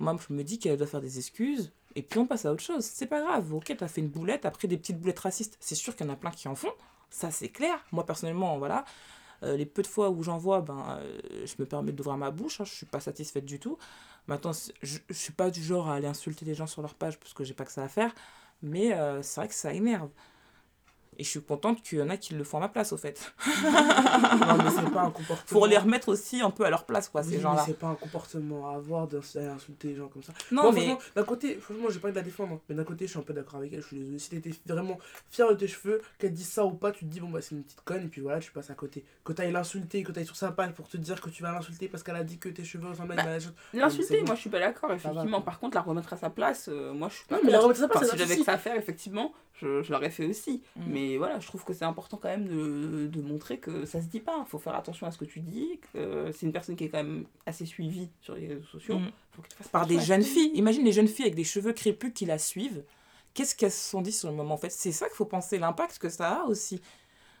Moi, 0.00 0.16
je 0.28 0.34
me 0.34 0.42
dis 0.42 0.58
qu'elle 0.58 0.76
doit 0.76 0.86
faire 0.88 1.00
des 1.00 1.18
excuses, 1.18 1.70
et 1.94 2.02
puis 2.02 2.18
on 2.18 2.26
passe 2.26 2.44
à 2.46 2.52
autre 2.52 2.62
chose. 2.62 2.84
C'est 2.84 3.06
pas 3.06 3.20
grave, 3.20 3.54
ok, 3.54 3.72
t'as 3.78 3.86
fait 3.88 4.00
une 4.00 4.08
boulette, 4.08 4.44
après 4.44 4.66
des 4.68 4.76
petites 4.76 4.98
boulettes 4.98 5.20
racistes, 5.20 5.56
c'est 5.60 5.76
sûr 5.76 5.94
qu'il 5.94 6.04
y 6.06 6.10
en 6.10 6.12
a 6.12 6.16
plein 6.16 6.32
qui 6.32 6.48
en 6.48 6.56
font, 6.56 6.72
ça 7.10 7.30
c'est 7.30 7.48
clair. 7.48 7.78
Moi, 7.92 8.04
personnellement, 8.04 8.58
voilà. 8.58 8.84
Euh, 9.44 9.56
les 9.56 9.66
peu 9.66 9.82
de 9.82 9.86
fois 9.86 10.10
où 10.10 10.22
j'en 10.22 10.38
vois, 10.38 10.60
ben, 10.62 10.98
euh, 11.00 11.46
je 11.46 11.54
me 11.58 11.66
permets 11.66 11.92
d'ouvrir 11.92 12.16
ma 12.16 12.30
bouche, 12.30 12.60
hein, 12.60 12.64
je 12.64 12.72
suis 12.74 12.86
pas 12.86 13.00
satisfaite 13.00 13.44
du 13.44 13.58
tout. 13.60 13.78
Maintenant, 14.28 14.52
je, 14.82 14.98
je 15.08 15.14
suis 15.14 15.32
pas 15.32 15.50
du 15.50 15.62
genre 15.62 15.88
à 15.88 15.94
aller 15.96 16.06
insulter 16.06 16.44
les 16.44 16.54
gens 16.54 16.66
sur 16.66 16.82
leur 16.82 16.94
page 16.94 17.18
parce 17.20 17.34
que 17.34 17.44
j'ai 17.44 17.54
pas 17.54 17.64
que 17.64 17.72
ça 17.72 17.84
à 17.84 17.88
faire, 17.88 18.14
mais 18.62 18.94
euh, 18.94 19.22
c'est 19.22 19.40
vrai 19.40 19.48
que 19.48 19.54
ça 19.54 19.72
énerve. 19.74 20.10
Et 21.18 21.24
je 21.24 21.28
suis 21.28 21.42
contente 21.42 21.82
qu'il 21.82 21.98
y 21.98 22.02
en 22.02 22.10
a 22.10 22.16
qui 22.16 22.34
le 22.34 22.44
font 22.44 22.58
à 22.58 22.60
ma 22.60 22.68
place, 22.68 22.92
au 22.92 22.96
fait. 22.96 23.32
Non, 23.74 24.56
mais 24.62 24.70
c'est 24.70 24.90
pas 24.92 25.02
un 25.02 25.10
comportement. 25.10 25.36
Faut 25.60 25.66
les 25.66 25.78
remettre 25.78 26.08
aussi 26.08 26.40
un 26.40 26.50
peu 26.50 26.64
à 26.64 26.70
leur 26.70 26.84
place, 26.84 27.08
quoi, 27.08 27.22
Oui, 27.22 27.32
ces 27.34 27.40
gens-là. 27.40 27.62
c'est 27.66 27.78
pas 27.78 27.88
un 27.88 27.94
comportement 27.94 28.70
à 28.70 28.76
avoir 28.76 29.06
d'insulter 29.06 29.88
les 29.88 29.96
gens 29.96 30.08
comme 30.08 30.22
ça. 30.22 30.32
Non, 30.50 30.72
mais 30.72 30.96
d'un 31.14 31.24
côté, 31.24 31.56
franchement, 31.56 31.86
j'ai 31.90 31.98
pas 31.98 32.08
envie 32.08 32.14
de 32.14 32.18
la 32.18 32.24
défendre, 32.24 32.54
hein, 32.54 32.60
mais 32.68 32.74
d'un 32.74 32.84
côté, 32.84 33.06
je 33.06 33.10
suis 33.10 33.18
un 33.18 33.22
peu 33.22 33.32
d'accord 33.32 33.56
avec 33.56 33.72
elle. 33.72 33.80
Je 33.82 33.86
suis 33.86 33.96
désolé. 33.98 34.18
Si 34.18 34.30
t'étais 34.30 34.50
vraiment 34.66 34.98
fier 35.30 35.48
de 35.48 35.54
tes 35.54 35.68
cheveux, 35.68 36.00
qu'elle 36.18 36.32
dise 36.32 36.48
ça 36.48 36.64
ou 36.64 36.72
pas, 36.72 36.90
tu 36.92 37.04
te 37.04 37.10
dis, 37.10 37.20
bon, 37.20 37.28
bah, 37.28 37.40
c'est 37.40 37.54
une 37.54 37.62
petite 37.62 37.80
conne, 37.82 38.04
et 38.04 38.08
puis 38.08 38.20
voilà, 38.20 38.40
tu 38.40 38.50
passes 38.52 38.70
à 38.70 38.74
côté. 38.74 39.04
Que 39.24 39.32
t'ailles 39.32 39.52
l'insulter, 39.52 40.02
que 40.02 40.12
t'ailles 40.12 40.26
sur 40.26 40.36
sa 40.36 40.52
page 40.52 40.72
pour 40.72 40.88
te 40.88 40.96
dire 40.96 41.20
que 41.20 41.30
tu 41.30 41.42
vas 41.42 41.52
l'insulter 41.52 41.88
parce 41.88 42.02
qu'elle 42.02 42.16
a 42.16 42.24
dit 42.24 42.38
que 42.38 42.48
tes 42.48 42.64
cheveux 42.64 42.88
ressemblent 42.88 43.12
à 43.12 43.16
Bah, 43.16 43.24
balachette. 43.24 43.54
L'insulter, 43.72 44.06
c'est 44.08 44.20
bon. 44.20 44.26
moi 44.26 44.34
je 44.34 44.40
suis 44.40 44.50
pas 44.50 44.58
d'accord, 44.60 44.92
effectivement. 44.92 45.40
Par 45.42 45.58
contre, 45.58 45.76
la 45.76 45.82
remettre 45.82 46.12
à 46.12 46.16
sa 46.16 46.30
place, 46.30 46.68
euh, 46.68 46.92
moi 46.92 47.08
je 47.08 47.16
suis 47.16 47.26
pas 47.26 47.36
Non, 47.36 47.42
mais 47.44 47.50
la 47.52 47.60
remettre 47.60 47.80
à 47.80 47.82
sa 47.82 47.88
place, 47.88 48.10
si 48.10 48.18
j'avais 48.18 48.36
que 48.36 48.44
ça 48.44 48.52
à 48.52 48.58
faire, 48.58 48.76
effectivement, 48.76 49.32
je, 49.54 49.82
je 49.82 49.92
l'aurais 49.92 50.10
fait 50.10 50.26
aussi. 50.26 50.62
Mm. 50.76 50.82
Mais 50.86 51.16
voilà, 51.16 51.38
je 51.40 51.46
trouve 51.46 51.64
que 51.64 51.72
c'est 51.72 51.84
important 51.84 52.16
quand 52.16 52.28
même 52.28 52.46
de, 52.46 53.06
de 53.06 53.20
montrer 53.22 53.58
que 53.58 53.84
ça 53.84 54.00
se 54.00 54.06
dit 54.06 54.20
pas. 54.20 54.44
Il 54.46 54.48
faut 54.48 54.58
faire 54.58 54.74
attention 54.74 55.06
à 55.06 55.10
ce 55.10 55.18
que 55.18 55.24
tu 55.24 55.40
dis. 55.40 55.80
que 55.92 56.30
c'est 56.32 56.46
une 56.46 56.52
personne 56.52 56.76
qui 56.76 56.84
est 56.84 56.88
quand 56.88 57.02
même 57.02 57.26
assez 57.46 57.66
suivie 57.66 58.10
sur 58.20 58.34
les 58.34 58.48
réseaux 58.48 58.66
sociaux. 58.66 58.98
Mm. 58.98 59.10
Faut 59.32 59.42
que 59.42 59.48
tu 59.48 59.56
fasses 59.56 59.68
par 59.68 59.86
des 59.86 60.00
jeunes 60.00 60.22
filles. 60.22 60.50
Imagine 60.54 60.84
les 60.84 60.92
jeunes 60.92 61.08
filles 61.08 61.26
avec 61.26 61.36
des 61.36 61.44
cheveux 61.44 61.72
crépus 61.72 62.12
qui 62.14 62.26
la 62.26 62.38
suivent. 62.38 62.84
Qu'est-ce 63.34 63.56
qu'elles 63.56 63.72
se 63.72 63.90
sont 63.90 64.00
dit 64.00 64.12
sur 64.12 64.30
le 64.30 64.36
moment 64.36 64.54
En 64.54 64.58
fait, 64.58 64.70
c'est 64.70 64.92
ça 64.92 65.06
qu'il 65.06 65.16
faut 65.16 65.24
penser, 65.24 65.58
l'impact 65.58 65.98
que 65.98 66.08
ça 66.08 66.42
a 66.42 66.44
aussi. 66.44 66.80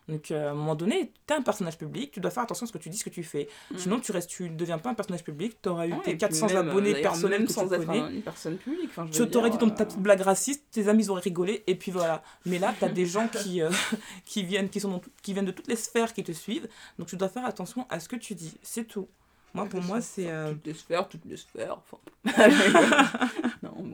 Donc, 0.06 0.30
euh, 0.30 0.48
à 0.48 0.50
un 0.50 0.54
moment 0.54 0.74
donné, 0.74 1.12
tu 1.26 1.32
es 1.32 1.36
un 1.36 1.40
personnage 1.42 1.78
public, 1.78 2.10
tu 2.12 2.20
dois 2.20 2.30
faire 2.30 2.42
attention 2.42 2.64
à 2.64 2.66
ce 2.66 2.72
que 2.72 2.78
tu 2.78 2.90
dis, 2.90 2.98
ce 2.98 3.04
que 3.04 3.10
tu 3.10 3.22
fais. 3.22 3.48
Mm. 3.70 3.78
Sinon, 3.78 4.00
tu 4.00 4.12
restes, 4.12 4.28
tu 4.28 4.50
ne 4.50 4.56
deviens 4.56 4.76
pas 4.78 4.90
un 4.90 4.94
personnage 4.94 5.24
public, 5.24 5.56
tu 5.62 5.68
auras 5.70 5.86
eu 5.86 5.92
Ouais, 5.94 5.98
tes 6.04 6.10
et 6.10 6.14
puis 6.14 6.18
400 6.18 6.46
même, 6.48 6.56
abonnés 6.68 6.94
personnels 7.00 7.38
même 7.40 7.46
que 7.48 7.54
sans 7.54 7.68
tu 7.68 7.74
être 7.74 7.86
connais. 7.86 8.14
une 8.16 8.22
personne 8.22 8.56
publique. 8.58 8.90
Enfin, 8.90 9.06
je 9.10 9.22
Tu 9.24 9.30
t'aurais 9.30 9.48
dit 9.50 9.56
ton, 9.58 9.70
ta 9.70 9.82
euh, 9.82 9.86
petite 9.86 10.00
blague 10.00 10.20
raciste, 10.20 10.64
tes 10.70 10.88
amis 10.88 11.08
auraient 11.08 11.22
rigolé, 11.22 11.64
et 11.66 11.74
puis 11.74 11.90
voilà. 11.90 12.22
Mais 12.44 12.58
là, 12.58 12.74
tu 12.78 12.84
as 12.84 12.88
des 12.90 13.06
gens 13.06 13.28
qui, 13.28 13.62
euh, 13.62 13.70
qui, 14.26 14.42
viennent, 14.44 14.68
qui, 14.68 14.78
sont 14.80 14.90
dans 14.90 14.98
tout- 14.98 15.10
qui 15.22 15.32
viennent 15.32 15.46
de 15.46 15.52
toutes 15.52 15.68
les 15.68 15.76
sphères 15.76 16.12
qui 16.12 16.22
te 16.22 16.32
suivent, 16.32 16.68
donc 16.98 17.08
tu 17.08 17.16
dois 17.16 17.28
faire 17.30 17.46
attention 17.46 17.86
à 17.88 17.98
ce 17.98 18.08
que 18.08 18.16
tu 18.16 18.34
dis. 18.34 18.54
C'est 18.62 18.84
tout. 18.84 19.08
Moi, 19.54 19.66
pour 19.66 19.80
moi, 19.82 20.00
c'est. 20.00 20.28
euh, 20.30 20.50
Toutes 20.52 20.66
les 20.66 20.74
sphères, 20.74 21.08
toutes 21.08 21.24
les 21.26 21.36
sphères. 21.36 21.78
Enfin... 21.78 21.98
non, 23.62 23.70
bon. 23.78 23.92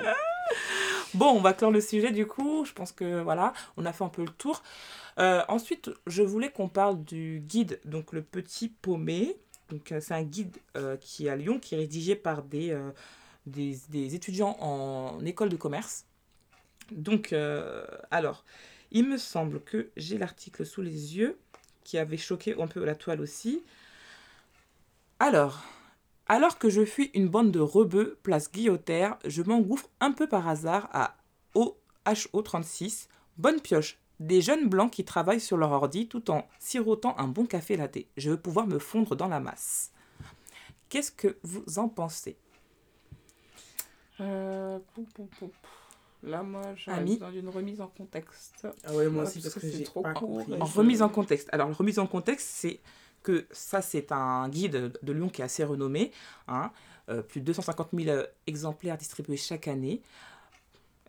Bon, 1.14 1.26
on 1.26 1.40
va 1.40 1.52
clore 1.52 1.72
le 1.72 1.80
sujet 1.80 2.12
du 2.12 2.26
coup. 2.26 2.64
Je 2.64 2.72
pense 2.72 2.92
que 2.92 3.20
voilà, 3.20 3.52
on 3.76 3.84
a 3.84 3.92
fait 3.92 4.04
un 4.04 4.08
peu 4.08 4.22
le 4.22 4.30
tour. 4.30 4.62
Euh, 5.18 5.42
ensuite, 5.48 5.90
je 6.06 6.22
voulais 6.22 6.50
qu'on 6.50 6.68
parle 6.68 7.02
du 7.04 7.42
guide, 7.46 7.80
donc 7.84 8.12
le 8.12 8.22
petit 8.22 8.68
paumé. 8.68 9.36
Donc, 9.68 9.92
euh, 9.92 10.00
c'est 10.00 10.14
un 10.14 10.22
guide 10.22 10.56
euh, 10.76 10.96
qui 10.96 11.26
est 11.26 11.30
à 11.30 11.36
Lyon, 11.36 11.58
qui 11.58 11.74
est 11.74 11.78
rédigé 11.78 12.16
par 12.16 12.42
des, 12.42 12.74
étudiants 14.14 14.56
en 14.60 15.24
école 15.24 15.48
de 15.48 15.56
commerce. 15.56 16.06
Donc, 16.92 17.34
alors, 18.10 18.44
il 18.90 19.08
me 19.08 19.16
semble 19.16 19.60
que 19.62 19.90
j'ai 19.96 20.18
l'article 20.18 20.66
sous 20.66 20.82
les 20.82 21.16
yeux, 21.16 21.38
qui 21.84 21.98
avait 21.98 22.16
choqué 22.16 22.60
un 22.60 22.66
peu 22.66 22.84
la 22.84 22.94
toile 22.94 23.20
aussi. 23.20 23.62
Alors, 25.20 25.62
alors 26.30 26.58
que 26.58 26.70
je 26.70 26.84
fuis 26.84 27.10
une 27.14 27.26
bande 27.26 27.50
de 27.50 27.58
rebeux 27.58 28.16
place 28.22 28.52
Guillotière, 28.52 29.18
je 29.24 29.42
m'engouffre 29.42 29.88
un 29.98 30.12
peu 30.12 30.28
par 30.28 30.46
hasard 30.46 30.88
à 30.92 31.16
OHO36. 31.56 33.08
Bonne 33.36 33.60
pioche. 33.60 33.98
Des 34.20 34.40
jeunes 34.40 34.68
blancs 34.68 34.92
qui 34.92 35.04
travaillent 35.04 35.40
sur 35.40 35.56
leur 35.56 35.72
ordi 35.72 36.06
tout 36.06 36.30
en 36.30 36.46
sirotant 36.60 37.18
un 37.18 37.26
bon 37.26 37.46
café 37.46 37.76
latte. 37.76 37.98
Je 38.16 38.30
veux 38.30 38.36
pouvoir 38.36 38.68
me 38.68 38.78
fondre 38.78 39.16
dans 39.16 39.26
la 39.26 39.40
masse. 39.40 39.90
Qu'est-ce 40.88 41.10
que 41.10 41.36
vous 41.42 41.64
en 41.80 41.88
pensez? 41.88 42.36
Euh, 44.20 44.78
pou, 44.94 45.04
pou, 45.12 45.28
pou. 45.36 45.50
Là, 46.22 46.44
moi, 46.44 46.62
j'ai 46.76 46.92
Ami. 46.92 47.14
besoin 47.14 47.32
d'une 47.32 47.48
remise 47.48 47.80
en 47.80 47.88
contexte. 47.88 48.68
Ah 48.84 48.94
ouais, 48.94 49.08
moi 49.08 49.24
aussi, 49.24 49.40
parce 49.40 49.54
parce 49.54 49.54
que 49.54 49.60
que 49.62 49.72
c'est 49.72 49.78
j'ai 49.78 49.84
trop 49.84 50.02
pas 50.02 50.12
court, 50.12 50.46
En 50.60 50.64
remise 50.64 51.02
en 51.02 51.08
contexte. 51.08 51.48
Alors, 51.50 51.70
la 51.70 51.74
remise 51.74 51.98
en 51.98 52.06
contexte, 52.06 52.46
c'est 52.52 52.78
que 53.22 53.46
ça, 53.50 53.82
c'est 53.82 54.12
un 54.12 54.48
guide 54.48 54.92
de 55.02 55.12
Lyon 55.12 55.28
qui 55.28 55.42
est 55.42 55.44
assez 55.44 55.64
renommé. 55.64 56.12
hein. 56.48 56.70
Euh, 57.08 57.22
plus 57.22 57.40
de 57.40 57.46
250 57.46 57.88
000 57.92 58.22
exemplaires 58.46 58.96
distribués 58.96 59.36
chaque 59.36 59.66
année. 59.66 60.00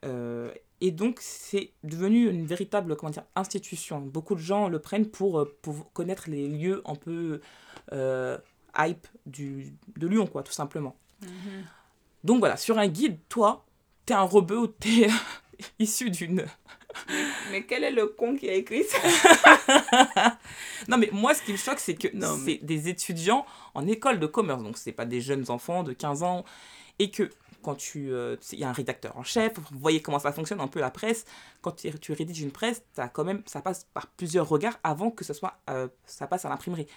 Euh, 0.04 0.52
et 0.80 0.92
donc, 0.92 1.20
c'est 1.22 1.72
devenu 1.84 2.28
une 2.28 2.46
véritable 2.46 2.96
comment 2.96 3.12
dire, 3.12 3.26
institution. 3.36 4.00
Beaucoup 4.02 4.34
de 4.34 4.40
gens 4.40 4.68
le 4.68 4.80
prennent 4.80 5.08
pour, 5.08 5.40
euh, 5.40 5.58
pour 5.62 5.92
connaître 5.94 6.30
les 6.30 6.48
lieux 6.48 6.82
un 6.86 6.96
peu 6.96 7.40
euh, 7.94 8.38
hype 8.78 9.08
du, 9.28 9.74
de 9.98 10.08
Lyon, 10.08 10.26
quoi, 10.26 10.42
tout 10.42 10.54
simplement. 10.54 10.96
Mhm. 11.22 11.66
Donc 12.24 12.40
voilà, 12.40 12.58
sur 12.58 12.80
un 12.80 12.88
guide, 12.88 13.20
toi, 13.30 13.66
t'es 14.06 14.14
un 14.16 14.24
rebeu 14.24 14.58
ou 14.58 14.68
t'es 14.68 15.08
issu 15.80 16.10
d'une 16.10 16.46
Mais 17.52 17.64
quel 17.66 17.84
est 17.84 17.92
le 17.92 18.08
con 18.08 18.36
qui 18.36 18.50
a 18.50 18.54
écrit 18.54 18.84
ça 18.84 18.98
Non, 20.88 20.98
mais 20.98 21.10
moi, 21.12 21.34
ce 21.34 21.42
qui 21.42 21.52
me 21.52 21.58
choque, 21.58 21.80
c'est 21.80 21.96
que 21.96 22.08
Non, 22.16 22.38
c'est 22.46 22.58
des 22.64 22.90
étudiants 22.90 23.46
en 23.74 23.88
école 23.88 24.20
de 24.20 24.28
commerce. 24.28 24.64
Donc, 24.64 24.78
c'est 24.78 24.92
pas 24.92 25.06
des 25.06 25.22
jeunes 25.22 25.50
enfants 25.50 25.84
de 25.84 25.94
15 25.94 26.24
ans. 26.24 26.44
Et 27.00 27.10
que 27.12 27.30
quand 27.64 27.76
tu. 27.76 28.12
euh, 28.12 28.36
Il 28.52 28.60
y 28.60 28.64
a 28.64 28.70
un 28.70 28.74
rédacteur 28.74 29.16
en 29.18 29.24
chef, 29.24 29.54
vous 29.72 29.80
voyez 29.80 30.02
comment 30.02 30.20
ça 30.20 30.32
fonctionne 30.32 30.60
un 30.62 30.68
peu 30.68 30.80
la 30.80 30.92
presse. 30.92 31.26
Quand 31.62 31.72
tu, 31.72 31.92
tu 32.00 32.14
rédiges 32.14 32.42
une 32.42 32.52
presse, 32.52 32.84
as 32.98 33.10
quand 33.10 33.24
même, 33.24 33.42
ça 33.46 33.62
passe 33.62 33.86
par 33.94 34.08
plusieurs 34.08 34.48
regards 34.50 34.80
avant 34.84 35.12
que 35.12 35.24
ce 35.24 35.34
soit, 35.34 35.60
euh, 35.70 35.88
ça 36.06 36.28
passe 36.28 36.46
à 36.46 36.50
l'imprimerie. 36.50 36.88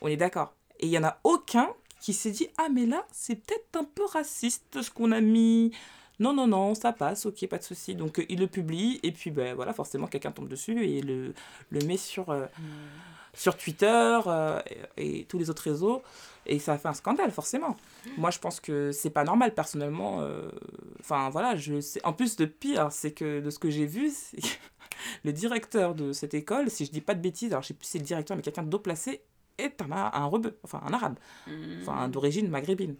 On 0.00 0.08
est 0.08 0.16
d'accord. 0.16 0.54
Et 0.80 0.86
il 0.86 0.92
y 0.92 0.98
en 0.98 1.04
a 1.04 1.18
aucun 1.24 1.68
qui 2.00 2.12
s'est 2.12 2.30
dit 2.30 2.48
Ah, 2.58 2.68
mais 2.72 2.86
là, 2.86 3.06
c'est 3.12 3.36
peut-être 3.36 3.76
un 3.76 3.84
peu 3.84 4.04
raciste 4.06 4.82
ce 4.82 4.90
qu'on 4.90 5.12
a 5.12 5.20
mis. 5.20 5.72
Non, 6.20 6.32
non, 6.32 6.46
non, 6.46 6.74
ça 6.74 6.92
passe, 6.92 7.26
ok, 7.26 7.46
pas 7.48 7.58
de 7.58 7.62
souci. 7.64 7.94
Donc, 7.94 8.18
euh, 8.20 8.24
il 8.28 8.38
le 8.38 8.46
publie, 8.46 9.00
et 9.02 9.10
puis, 9.12 9.30
ben 9.30 9.54
voilà, 9.54 9.72
forcément, 9.72 10.06
quelqu'un 10.06 10.30
tombe 10.32 10.48
dessus 10.48 10.86
et 10.86 11.02
le, 11.02 11.34
le 11.70 11.80
met 11.84 11.96
sur, 11.96 12.30
euh, 12.30 12.46
sur 13.32 13.56
Twitter 13.56 14.18
euh, 14.26 14.60
et, 14.96 15.20
et 15.20 15.24
tous 15.24 15.38
les 15.38 15.50
autres 15.50 15.62
réseaux. 15.64 16.02
Et 16.46 16.58
ça 16.58 16.74
a 16.74 16.78
fait 16.78 16.88
un 16.88 16.92
scandale, 16.94 17.30
forcément. 17.30 17.76
Moi, 18.18 18.30
je 18.30 18.38
pense 18.38 18.60
que 18.60 18.92
c'est 18.92 19.10
pas 19.10 19.24
normal, 19.24 19.54
personnellement. 19.54 20.22
Enfin, 21.00 21.30
voilà, 21.30 21.56
je 21.56 21.80
sais. 21.80 22.04
En 22.04 22.12
plus, 22.12 22.38
le 22.38 22.46
pire, 22.48 22.92
c'est 22.92 23.12
que 23.12 23.40
de 23.40 23.48
ce 23.50 23.58
que 23.58 23.70
j'ai 23.70 23.86
vu, 23.86 24.12
le 25.24 25.32
directeur 25.32 25.94
de 25.94 26.12
cette 26.12 26.34
école, 26.34 26.70
si 26.70 26.84
je 26.84 26.90
dis 26.92 27.00
pas 27.00 27.14
de 27.14 27.20
bêtises, 27.22 27.52
alors 27.52 27.62
je 27.62 27.68
sais 27.68 27.74
plus 27.74 27.86
si 27.86 27.92
c'est 27.92 27.98
le 27.98 28.04
directeur, 28.04 28.36
mais 28.36 28.42
quelqu'un 28.42 28.62
d'eau 28.62 28.78
placé, 28.78 29.22
est 29.56 29.80
un, 29.80 29.90
un 29.92 30.24
rebeu, 30.26 30.58
enfin 30.64 30.82
un 30.84 30.92
arabe, 30.92 31.16
enfin 31.80 32.08
Mm. 32.08 32.10
d'origine 32.10 32.48
maghrébine. 32.48 32.96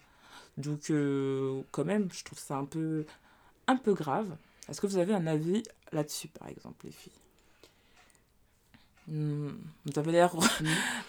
Donc, 0.57 0.91
euh, 0.91 1.63
quand 1.73 1.85
même, 1.85 2.09
je 2.13 2.25
trouve 2.25 2.39
ça 2.39 2.57
un 2.57 2.65
peu, 2.65 3.05
un 3.67 3.77
peu 3.77 3.95
grave. 3.95 4.37
Est-ce 4.69 4.81
que 4.81 4.87
vous 4.87 4.99
avez 4.99 5.15
un 5.15 5.27
avis 5.27 5.63
là-dessus, 5.93 6.29
par 6.29 6.49
exemple, 6.49 6.87
les 6.87 6.93
filles? 6.93 7.13
Hmm, 9.09 9.51
Vous 9.85 9.99
avez 9.99 10.13
l'air 10.13 10.33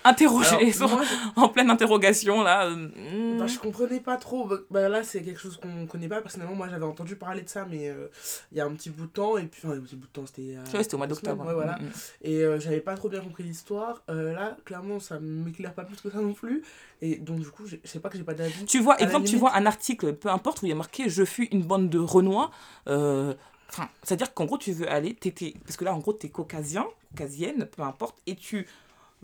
interrogé, 0.06 0.74
Alors, 0.76 0.90
moi, 0.96 1.04
je- 1.04 1.42
en 1.42 1.50
pleine 1.50 1.70
interrogation, 1.70 2.42
là. 2.44 2.66
euh, 2.68 3.38
bah, 3.38 3.48
je 3.48 3.60
comprenais 3.60 4.00
pas 4.00 4.16
trop. 4.18 4.46
Bah, 4.46 4.56
bah, 4.70 4.88
là, 4.90 5.04
c'est 5.04 5.22
quelque 5.22 5.40
chose 5.40 5.58
qu'on 5.58 5.86
connaît 5.88 6.08
pas. 6.08 6.22
Personnellement, 6.22 6.56
moi, 6.56 6.68
j'avais 6.70 6.86
entendu 6.86 7.16
parler 7.16 7.42
de 7.42 7.50
ça, 7.50 7.66
mais 7.70 7.90
euh, 7.90 8.08
il 8.52 8.58
y 8.58 8.62
a 8.62 8.66
un 8.66 8.72
petit 8.74 8.90
bout 8.90 9.06
de 9.08 9.12
temps. 9.12 9.38
Et 9.38 9.44
puis, 9.48 9.62
enfin, 9.66 9.76
un 9.76 9.82
petit 9.82 9.96
bout 9.96 10.08
de 10.08 10.12
temps, 10.14 10.26
c'était. 10.26 10.56
euh, 10.56 10.64
Ouais, 10.78 10.84
c'était 10.84 10.96
au 10.96 10.98
mois 10.98 11.08
d'octobre. 11.08 11.46
ouais, 11.46 11.54
voilà. 11.54 11.74
Hmm. 11.78 11.90
Et 12.22 12.38
euh, 12.44 12.60
j'avais 12.60 12.80
pas 12.82 12.96
trop 12.96 13.10
bien 13.10 13.20
compris 13.22 13.44
l'histoire. 13.44 14.02
Euh, 14.10 14.34
là, 14.34 14.56
clairement, 14.66 15.00
ça 15.00 15.20
m'éclaire 15.20 15.74
pas 15.74 15.84
plus 15.84 16.00
que 16.00 16.10
ça 16.10 16.20
non 16.22 16.34
plus. 16.34 16.64
Et 17.02 17.18
donc, 17.18 17.40
du 17.40 17.48
coup, 17.50 17.66
je 17.68 17.76
sais 17.84 18.00
pas 18.00 18.10
que 18.10 18.18
j'ai 18.18 18.24
pas 18.24 18.34
d'avis. 18.34 18.66
Tu 18.66 18.80
vois, 18.80 18.98
exemple, 19.02 19.28
tu 19.28 19.36
vois 19.38 19.56
un 19.56 19.66
article, 19.66 20.14
peu 20.14 20.30
importe, 20.30 20.62
où 20.62 20.66
il 20.66 20.70
y 20.70 20.72
a 20.72 20.76
marqué 20.76 21.10
Je 21.10 21.26
fus 21.26 21.46
une 21.52 21.64
bande 21.64 21.90
de 21.90 22.00
Renois. 22.00 22.52
euh, 22.88 23.34
Enfin, 23.68 23.90
c'est-à-dire 24.04 24.34
qu'en 24.34 24.46
gros, 24.46 24.58
tu 24.60 24.72
veux 24.72 24.90
aller, 24.90 25.18
parce 25.66 25.76
que 25.76 25.84
là, 25.84 25.94
en 25.94 25.98
gros, 25.98 26.14
tu 26.14 26.28
es 26.28 26.30
caucasien, 26.30 26.86
caucasienne, 27.10 27.68
peu 27.76 27.82
importe, 27.82 28.16
et 28.28 28.36
tu 28.36 28.68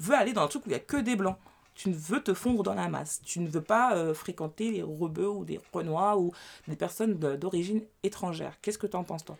veux 0.02 0.16
aller 0.16 0.34
dans 0.34 0.44
un 0.44 0.48
truc 0.48 0.66
où 0.66 0.70
il 0.70 0.74
n'y 0.74 0.76
a 0.76 0.80
que 0.80 0.98
des 0.98 1.16
blancs. 1.16 1.38
Tu 1.74 1.90
ne 1.90 1.96
veux 1.96 2.22
te 2.22 2.34
fondre 2.34 2.64
dans 2.64 2.74
la 2.74 2.90
masse. 2.90 3.22
Tu 3.24 3.40
ne 3.40 3.48
veux 3.48 3.62
pas 3.62 3.96
euh, 3.96 4.14
fréquenter 4.14 4.72
les 4.72 4.84
rebeux 4.84 5.30
ou 5.30 5.46
des 5.46 5.60
Renois 5.74 6.18
ou 6.18 6.34
des 6.68 6.76
personnes 6.76 7.14
d'origine 7.16 7.82
étrangère. 8.04 8.58
Qu'est-ce 8.62 8.78
que 8.78 8.88
tu 8.88 8.98
en 8.98 9.04
penses, 9.04 9.24
toi? 9.24 9.38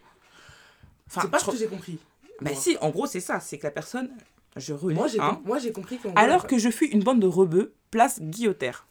Enfin, 1.08 1.22
c'est 1.24 1.32
pas 1.32 1.40
ce 1.40 1.52
que 1.52 1.58
j'ai 1.58 1.68
compris. 1.68 2.00
Bah 2.40 2.52
moi. 2.52 2.60
si, 2.60 2.78
en 2.82 2.90
gros, 2.90 3.06
c'est 3.06 3.20
ça. 3.20 3.40
C'est 3.42 3.58
que 3.58 3.64
la 3.68 3.72
personne, 3.72 4.10
je 4.56 4.74
relis, 4.74 4.96
Moi, 4.96 5.08
j'ai 5.08 5.20
hein, 5.20 5.42
com- 5.46 5.60
compris 5.74 5.98
qu'en 5.98 6.14
alors 6.14 6.40
gros, 6.40 6.48
que 6.48 6.58
je 6.58 6.70
fus 6.70 6.86
une 6.88 7.04
bande 7.04 7.20
de 7.20 7.28
rebeux, 7.28 7.74
place 7.92 8.22
Guillotère. 8.22 8.88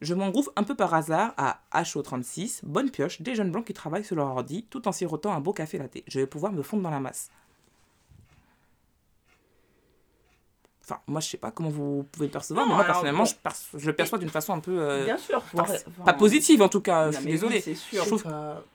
Je 0.00 0.12
m'engouffre 0.12 0.50
un 0.56 0.64
peu 0.64 0.74
par 0.74 0.92
hasard 0.92 1.32
à 1.38 1.60
HO36, 1.72 2.60
bonne 2.64 2.90
pioche, 2.90 3.22
des 3.22 3.34
jeunes 3.36 3.50
blancs 3.52 3.64
qui 3.64 3.72
travaillent 3.72 4.04
sur 4.04 4.16
leur 4.16 4.26
ordi, 4.26 4.66
tout 4.68 4.86
en 4.88 4.92
sirotant 4.92 5.32
un 5.32 5.40
beau 5.40 5.52
café 5.52 5.78
latte. 5.78 5.98
Je 6.06 6.18
vais 6.20 6.26
pouvoir 6.26 6.52
me 6.52 6.62
fondre 6.62 6.82
dans 6.82 6.90
la 6.90 7.00
masse. 7.00 7.30
Enfin, 10.86 11.00
moi, 11.06 11.20
je 11.22 11.28
sais 11.30 11.38
pas 11.38 11.50
comment 11.50 11.70
vous 11.70 12.06
pouvez 12.12 12.26
le 12.26 12.32
percevoir, 12.32 12.66
Non, 12.66 12.68
mais 12.70 12.74
moi, 12.74 12.84
alors, 12.84 12.92
personnellement, 12.96 13.22
bon. 13.24 13.30
je, 13.30 13.34
perce- 13.36 13.68
je 13.74 13.86
le 13.86 13.94
perçois 13.94 14.18
d'une 14.18 14.28
façon 14.28 14.52
un 14.52 14.60
peu... 14.60 14.78
euh, 14.78 15.04
Bien 15.06 15.16
sûr. 15.16 15.40
pas, 15.54 15.62
enfin, 15.62 15.74
pas 16.04 16.12
positive, 16.12 16.60
en 16.60 16.68
tout 16.68 16.82
cas, 16.82 17.06
non, 17.06 17.12
je 17.12 17.16
suis 17.16 17.24
oui, 17.26 17.32
désolée. 17.32 17.60
c'est 17.62 17.72
Je 17.74 17.78
sûr. 17.78 18.04
trouve- 18.06 18.24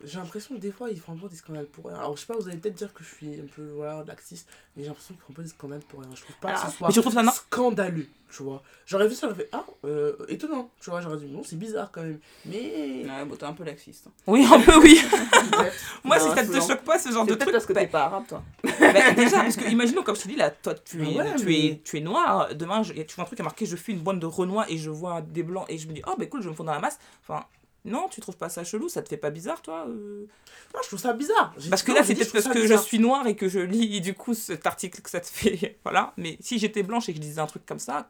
J'ai 0.03 0.17
l'impression 0.17 0.55
que 0.55 0.59
des 0.59 0.71
fois, 0.71 0.89
ils 0.89 0.99
font 0.99 1.13
un 1.13 1.17
peu 1.17 1.29
des 1.29 1.35
scandales 1.35 1.67
pour 1.67 1.85
rien. 1.85 1.97
Alors, 1.97 2.15
je 2.15 2.21
sais 2.21 2.25
pas, 2.27 2.35
vous 2.35 2.47
allez 2.47 2.57
peut-être 2.57 2.73
dire 2.77 2.91
que 2.95 3.03
je 3.03 3.09
suis 3.13 3.39
un 3.39 3.45
peu 3.55 3.61
voilà, 3.75 4.03
laxiste, 4.07 4.47
mais 4.75 4.81
j'ai 4.83 4.87
l'impression 4.89 5.13
qu'ils 5.13 5.21
font 5.23 5.33
un 5.33 5.35
peu 5.35 5.43
des 5.43 5.49
scandales 5.49 5.81
pour 5.87 5.99
rien. 5.99 6.09
Je 6.15 6.21
trouve 6.23 6.35
pas 6.37 6.49
Alors, 6.49 6.61
que 6.65 6.71
ce 6.71 6.77
soit 6.77 6.87
Mais 6.87 6.93
tu 6.95 7.01
trouves 7.01 7.13
ça 7.13 7.21
non 7.23 7.31
scandaleux, 7.31 8.07
tu 8.31 8.43
vois. 8.43 8.61
J'aurais 8.85 9.07
vu 9.07 9.15
ça, 9.15 9.27
j'aurais 9.27 9.39
fait, 9.43 9.49
ah, 9.51 9.65
euh, 9.85 10.15
étonnant, 10.27 10.69
tu 10.81 10.89
vois. 10.89 11.01
J'aurais 11.01 11.17
dit, 11.17 11.25
non, 11.27 11.41
c'est 11.43 11.57
bizarre 11.57 11.91
quand 11.91 12.01
même. 12.01 12.19
Mais. 12.45 13.03
Ouais, 13.05 13.25
bon, 13.25 13.35
t'es 13.35 13.45
un 13.45 13.53
peu 13.53 13.63
laxiste. 13.63 14.07
hein. 14.07 14.11
Oui, 14.27 14.45
un 14.51 14.59
peu, 14.59 14.77
oui. 14.77 15.01
Moi, 16.03 16.17
Non, 16.19 16.23
si 16.29 16.35
ça 16.35 16.45
te 16.45 16.67
choque 16.67 16.83
pas, 16.83 16.99
ce 16.99 17.09
genre 17.11 17.25
C'est 17.25 17.31
de 17.31 17.35
peut-être 17.35 17.41
truc... 17.41 17.51
parce 17.53 17.65
que 17.65 17.73
bah, 17.73 17.81
t'es 17.81 17.87
pas 17.87 18.03
arabe, 18.05 18.27
toi. 18.27 18.43
Bah, 18.79 19.11
déjà, 19.15 19.39
parce 19.41 19.55
que 19.57 19.69
imaginons, 19.69 20.03
comme 20.03 20.15
je 20.15 20.21
te 20.23 20.27
dis, 20.27 20.35
là, 20.35 20.49
toi, 20.49 20.73
tu 20.75 21.01
es, 21.03 21.17
ouais, 21.17 21.35
tu 21.35 21.45
mais- 21.45 21.65
es, 21.67 21.81
tu 21.83 21.97
es 21.97 22.01
noir. 22.01 22.55
Demain, 22.55 22.81
je- 22.83 22.93
tu 22.93 23.15
vois 23.15 23.23
un 23.23 23.25
truc 23.25 23.37
qui 23.37 23.41
a 23.41 23.45
marqué 23.45 23.65
Je 23.65 23.75
suis 23.75 23.93
une 23.93 23.99
bande 23.99 24.19
de 24.19 24.25
renois 24.25 24.69
et 24.69 24.77
je 24.77 24.89
vois 24.89 25.21
des 25.21 25.43
blancs 25.43 25.65
et 25.69 25.77
je 25.77 25.87
me 25.87 25.93
dis 25.93 26.01
Oh, 26.07 26.13
bah 26.17 26.25
cool, 26.27 26.41
je 26.41 26.45
vais 26.45 26.51
me 26.51 26.55
fondre 26.55 26.67
dans 26.69 26.73
la 26.75 26.79
masse. 26.81 26.97
Enfin, 27.27 27.45
non, 27.85 28.07
tu 28.09 28.19
trouves 28.21 28.35
pas 28.37 28.49
ça 28.49 28.63
chelou 28.65 28.89
Ça 28.89 29.01
te 29.01 29.07
fait 29.09 29.17
pas 29.17 29.29
bizarre, 29.29 29.61
toi 29.61 29.85
euh? 29.87 30.25
Non, 30.73 30.79
je 30.83 30.87
trouve 30.87 30.99
ça 30.99 31.13
bizarre. 31.13 31.53
Parce 31.69 31.81
que 31.83 31.91
non, 31.91 31.97
là, 31.97 32.03
c'est 32.03 32.13
peut-être 32.15 32.31
parce 32.33 32.47
que 32.47 32.67
je 32.67 32.73
suis 32.75 32.99
noire 32.99 33.25
et 33.27 33.35
que 33.35 33.47
je 33.47 33.59
lis 33.59 34.01
du 34.01 34.13
coup 34.13 34.33
cet 34.33 34.65
article 34.67 35.01
que 35.01 35.09
ça 35.09 35.19
te 35.21 35.27
fait. 35.27 35.77
Voilà. 35.83 36.13
Mais 36.17 36.37
si 36.41 36.59
j'étais 36.59 36.83
blanche 36.83 37.07
et 37.09 37.13
que 37.13 37.17
je 37.17 37.21
disais 37.21 37.39
un 37.41 37.47
truc 37.47 37.65
comme 37.65 37.79
ça, 37.79 38.09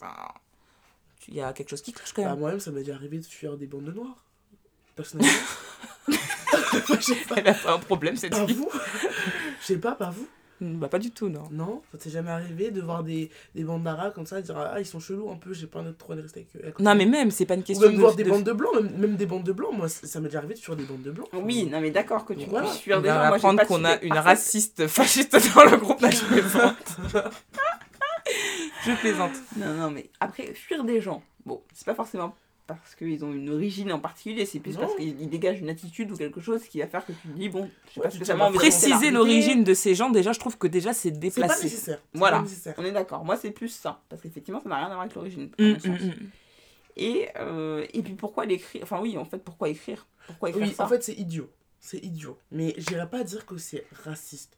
enfin, 0.00 0.14
il 1.28 1.34
y 1.34 1.40
a 1.40 1.52
quelque 1.52 1.68
chose 1.70 1.82
qui 1.82 1.92
cloche 1.92 2.12
quand 2.12 2.22
Bah, 2.22 2.30
même. 2.30 2.38
moi-même, 2.40 2.60
ça 2.60 2.70
m'est 2.70 2.80
déjà 2.80 2.94
arrivé 2.94 3.18
de 3.18 3.24
fuir 3.24 3.56
des 3.56 3.66
bandes 3.66 3.84
de 3.84 3.92
noirs. 3.92 4.24
Personnellement. 4.96 5.32
Je 6.08 7.00
sais 7.00 7.14
pas. 7.28 7.36
Elle 7.36 7.48
a 7.48 7.54
pas 7.54 7.74
un 7.74 7.78
problème, 7.78 8.16
cette 8.16 8.32
Pas 8.32 8.46
fille. 8.46 8.56
vous? 8.56 8.68
Je 9.60 9.66
sais 9.66 9.76
pas, 9.78 9.92
pas 9.92 10.10
vous 10.10 10.26
Bah, 10.60 10.88
pas 10.88 10.98
du 10.98 11.10
tout, 11.10 11.28
non. 11.28 11.44
Non, 11.50 11.82
ça 11.92 11.98
t'est 11.98 12.10
jamais 12.10 12.30
arrivé 12.30 12.70
de 12.70 12.80
voir 12.80 13.02
des, 13.04 13.30
des 13.54 13.62
bandes 13.64 13.82
d'arabes 13.84 14.12
comme 14.12 14.26
ça, 14.26 14.38
et 14.40 14.42
dire 14.42 14.56
ah 14.58 14.78
ils 14.80 14.84
sont 14.86 15.00
chelous 15.00 15.30
un 15.30 15.36
peu, 15.36 15.52
j'ai 15.54 15.66
pas 15.66 15.82
de 15.82 15.90
trop 15.92 16.14
de 16.14 16.20
rester 16.22 16.46
avec 16.54 16.78
eux. 16.78 16.82
Non, 16.82 16.94
mais 16.94 17.06
même, 17.06 17.30
c'est 17.30 17.46
pas 17.46 17.54
une 17.54 17.60
Ou 17.60 17.64
question 17.64 17.86
même 17.86 17.96
de. 17.96 18.00
voir 18.00 18.14
des 18.14 18.24
de- 18.24 18.30
bandes 18.30 18.44
de 18.44 18.52
blancs, 18.52 18.74
même, 18.74 18.90
même 18.98 19.16
des 19.16 19.26
bandes 19.26 19.44
de 19.44 19.52
blancs, 19.52 19.72
moi 19.74 19.88
ça 19.88 20.06
ça 20.06 20.20
m'est 20.20 20.26
déjà 20.28 20.38
arrivé 20.38 20.54
de 20.54 20.58
fuir 20.58 20.76
des 20.76 20.84
bandes 20.84 21.02
de 21.02 21.10
blancs. 21.12 21.28
Oui, 21.32 21.64
non, 21.66 21.80
mais 21.80 21.90
d'accord 21.90 22.24
que 22.24 22.34
tu 22.34 22.46
Voilà. 22.46 22.66
puisses 22.68 22.80
fuir 22.82 22.98
On 22.98 23.00
des 23.00 23.08
gens. 23.08 23.14
va 23.14 23.28
Moi, 23.28 23.38
j'ai 23.38 23.46
apprendre 23.46 23.58
pas 23.60 23.66
qu'on 23.66 23.84
a 23.84 24.00
une 24.02 24.12
raciste 24.18 24.86
fasciste 24.86 25.32
dans 25.54 25.64
le 25.64 25.76
groupe. 25.78 26.00
Là, 26.02 26.10
je 26.10 26.24
plaisante. 26.24 26.96
je 28.84 28.92
plaisante. 29.00 29.32
Non, 29.56 29.74
non, 29.74 29.90
mais 29.90 30.08
après, 30.20 30.54
fuir 30.54 30.84
des 30.84 31.00
gens, 31.00 31.22
bon, 31.46 31.62
c'est 31.72 31.84
pas 31.86 31.94
forcément 31.94 32.34
parce 32.66 32.94
qu'ils 32.94 33.24
ont 33.24 33.32
une 33.32 33.50
origine 33.50 33.90
en 33.92 33.98
particulier, 33.98 34.46
c'est 34.46 34.60
plus 34.60 34.74
Non. 34.74 34.82
parce 34.82 34.94
qu'ils 34.94 35.20
ils 35.20 35.28
dégagent 35.28 35.58
une 35.58 35.68
attitude 35.70 36.12
ou 36.12 36.16
quelque 36.16 36.40
chose 36.40 36.62
qui 36.68 36.78
va 36.78 36.86
faire 36.86 37.04
que 37.04 37.10
tu 37.10 37.26
te 37.28 37.36
dis, 37.36 37.48
bon, 37.48 37.68
je 37.88 37.94
sais 37.94 37.98
Ouais, 38.00 38.04
pas 38.04 38.10
spécialement. 38.10 38.52
Préciser 38.52 39.10
l'origine 39.10 39.64
de 39.64 39.74
ces 39.74 39.96
gens, 39.96 40.08
déjà, 40.08 40.32
je 40.32 40.38
trouve 40.38 40.56
que 40.56 40.68
déjà, 40.68 40.92
c'est 40.92 41.08
C'est 41.08 41.14
pas 41.14 41.18
déplacé. 41.18 41.64
nécessaire. 41.64 41.98
c'est 42.12 42.18
Voilà. 42.18 42.36
pas 42.36 42.42
nécessaire. 42.44 42.74
On 42.78 42.84
est 42.84 42.92
d'accord, 42.92 43.24
moi 43.24 43.36
c'est 43.36 43.50
plus 43.50 43.70
ça, 43.70 44.00
parce 44.08 44.22
qu'effectivement 44.22 44.60
ça 44.60 44.68
n'a 44.68 44.76
rien 44.76 44.84
à 44.86 44.90
voir 44.90 45.00
avec 45.00 45.14
l'origine. 45.16 45.50
Mm, 45.58 45.64
mm, 45.64 45.76
mm. 45.90 46.12
Et, 46.96 47.28
euh, 47.38 47.84
et 47.92 48.02
puis 48.02 48.14
pourquoi 48.14 48.44
l'écrire? 48.46 48.82
Enfin 48.84 49.00
oui, 49.00 49.18
en 49.18 49.24
fait, 49.24 49.38
pourquoi 49.38 49.68
écrire? 49.68 50.06
Pourquoi 50.28 50.50
écrire 50.50 50.66
Oui, 50.68 50.72
ça? 50.74 50.84
en 50.84 50.88
fait 50.88 51.02
c'est 51.02 51.14
idiot. 51.14 51.50
C'est 51.80 51.98
idiot. 51.98 52.38
Mais 52.52 52.74
j'irais 52.78 53.08
pas 53.08 53.24
dire 53.24 53.46
que 53.46 53.56
c'est 53.58 53.84
raciste. 54.04 54.56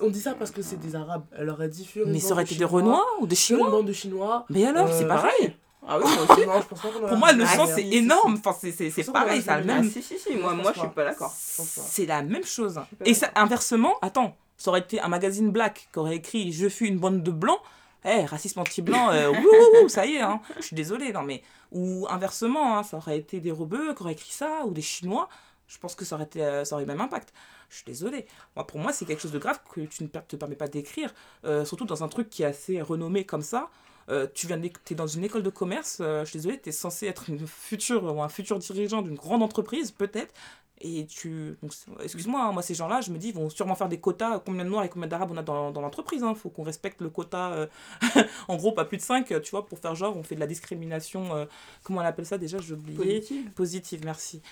On 0.00 0.08
dit 0.08 0.20
ça 0.20 0.34
parce 0.34 0.50
que 0.50 0.62
c'est 0.62 0.78
des 0.78 0.94
arabes. 0.96 1.24
Elle 1.36 1.50
aurait 1.50 1.68
dit 1.68 1.88
Mais 2.06 2.18
ça 2.20 2.32
aurait 2.32 2.42
été 2.44 2.54
des 2.54 2.58
Chinois, 2.66 2.70
Renois 2.80 3.06
ou 3.20 3.26
des 3.26 3.36
fuir 3.36 3.58
une 3.58 3.64
Chinois 3.64 3.76
bande 3.78 3.86
de 3.86 3.92
Chinois. 3.92 4.46
Mais 4.50 4.64
alors, 4.66 4.88
Euh, 4.88 4.96
c'est 4.98 5.06
pareil. 5.08 5.54
Ah 5.86 5.98
oui, 5.98 6.04
moi 6.04 6.36
aussi. 6.36 6.46
Non, 6.46 6.60
je 6.60 6.66
pense 6.68 6.80
pas 6.80 6.88
qu'on 6.90 6.98
aurait 7.00 7.08
Pour 7.08 7.18
moi, 7.18 7.32
le 7.32 7.44
sens, 7.44 7.70
c'est 7.74 7.86
énorme. 7.88 8.34
Enfin, 8.38 8.56
c'est- 8.58 8.70
c'est 8.72 8.90
c'est 8.90 9.10
pareil, 9.12 9.32
aurait 9.32 9.40
ça 9.42 9.54
a 9.54 9.58
le 9.58 9.64
dit- 9.64 9.70
Ah, 9.70 9.74
même. 9.80 9.90
si, 9.90 10.00
si, 10.02 10.16
si, 10.18 10.36
moi, 10.36 10.52
Je 10.56 10.62
moi 10.62 10.72
je 10.74 10.78
suis 10.80 10.88
pas. 10.90 11.04
d'accord. 11.04 11.32
C'est 11.34 12.06
la 12.06 12.22
même 12.22 12.44
chose. 12.44 12.80
Et 13.04 13.14
ça, 13.14 13.30
inversement, 13.34 13.94
attends, 14.00 14.36
ça 14.56 14.70
aurait 14.70 14.80
été 14.80 15.00
un 15.00 15.08
magazine 15.08 15.50
black 15.50 15.88
qui 15.92 15.98
aurait 15.98 16.16
écrit 16.16 16.52
Je 16.52 16.68
fus 16.68 16.86
une 16.86 16.98
bande 16.98 17.22
de 17.22 17.30
blancs. 17.32 17.58
Eh, 18.04 18.24
racisme 18.24 18.58
anti-blanc, 18.60 19.10
euh, 19.10 19.32
ça 19.88 20.06
y 20.06 20.14
est, 20.16 20.20
hein. 20.20 20.40
je 20.56 20.62
suis 20.62 20.74
désolée, 20.76 21.12
non 21.12 21.22
mais. 21.22 21.42
Ou 21.70 22.06
inversement, 22.10 22.78
hein, 22.78 22.82
ça 22.82 22.96
aurait 22.96 23.16
été 23.18 23.38
des 23.40 23.52
rebeux 23.52 23.94
qui 23.94 24.02
auraient 24.02 24.12
écrit 24.12 24.32
ça, 24.32 24.62
ou 24.66 24.72
des 24.72 24.82
Chinois, 24.82 25.28
je 25.68 25.78
pense 25.78 25.94
que 25.94 26.04
ça 26.04 26.16
aurait, 26.16 26.24
été, 26.24 26.42
euh, 26.42 26.64
ça 26.64 26.74
aurait 26.74 26.84
eu 26.84 26.86
le 26.86 26.92
même 26.92 27.00
impact. 27.00 27.32
Je 27.72 27.76
suis 27.76 27.84
désolée. 27.86 28.26
Moi, 28.54 28.66
pour 28.66 28.78
moi, 28.78 28.92
c'est 28.92 29.06
quelque 29.06 29.20
chose 29.20 29.32
de 29.32 29.38
grave 29.38 29.58
que 29.74 29.80
tu 29.80 30.02
ne 30.02 30.08
te 30.08 30.36
permets 30.36 30.56
pas 30.56 30.68
d'écrire, 30.68 31.12
euh, 31.44 31.64
surtout 31.64 31.86
dans 31.86 32.04
un 32.04 32.08
truc 32.08 32.28
qui 32.28 32.42
est 32.42 32.46
assez 32.46 32.82
renommé 32.82 33.24
comme 33.24 33.42
ça. 33.42 33.70
Euh, 34.10 34.26
tu 34.34 34.46
viens 34.46 34.60
es 34.60 34.94
dans 34.94 35.06
une 35.06 35.24
école 35.24 35.42
de 35.42 35.48
commerce, 35.48 35.98
euh, 36.00 36.24
je 36.24 36.30
suis 36.30 36.38
désolée, 36.38 36.60
tu 36.60 36.68
es 36.68 36.72
censé 36.72 37.06
être 37.06 37.30
une 37.30 37.46
future 37.46 38.04
ou 38.04 38.20
un 38.20 38.28
futur 38.28 38.58
dirigeant 38.58 39.00
d'une 39.00 39.14
grande 39.14 39.42
entreprise, 39.42 39.90
peut-être. 39.90 40.34
Et 40.82 41.06
tu. 41.06 41.56
Excuse-moi, 42.02 42.42
hein, 42.42 42.52
moi, 42.52 42.60
ces 42.60 42.74
gens-là, 42.74 43.00
je 43.00 43.12
me 43.12 43.16
dis, 43.16 43.28
ils 43.28 43.34
vont 43.34 43.48
sûrement 43.48 43.76
faire 43.76 43.88
des 43.88 44.00
quotas. 44.00 44.40
Combien 44.40 44.64
de 44.64 44.68
noirs 44.68 44.84
et 44.84 44.88
combien 44.88 45.06
d'arabes 45.06 45.30
on 45.30 45.36
a 45.36 45.42
dans, 45.42 45.70
dans 45.70 45.80
l'entreprise 45.80 46.24
Il 46.28 46.34
faut 46.34 46.50
qu'on 46.50 46.64
respecte 46.64 47.00
le 47.00 47.08
quota. 47.08 47.68
en 48.48 48.56
gros, 48.56 48.72
pas 48.72 48.84
plus 48.84 48.96
de 48.96 49.02
5, 49.02 49.40
tu 49.42 49.50
vois, 49.52 49.64
pour 49.64 49.78
faire 49.78 49.94
genre, 49.94 50.16
on 50.16 50.24
fait 50.24 50.34
de 50.34 50.40
la 50.40 50.48
discrimination. 50.48 51.46
comment 51.84 52.00
on 52.00 52.04
appelle 52.04 52.26
ça 52.26 52.36
déjà 52.36 52.58
J'ai 52.58 52.74
oublié. 52.74 52.98
Positive. 52.98 53.50
Positive, 53.52 54.00
merci. 54.04 54.42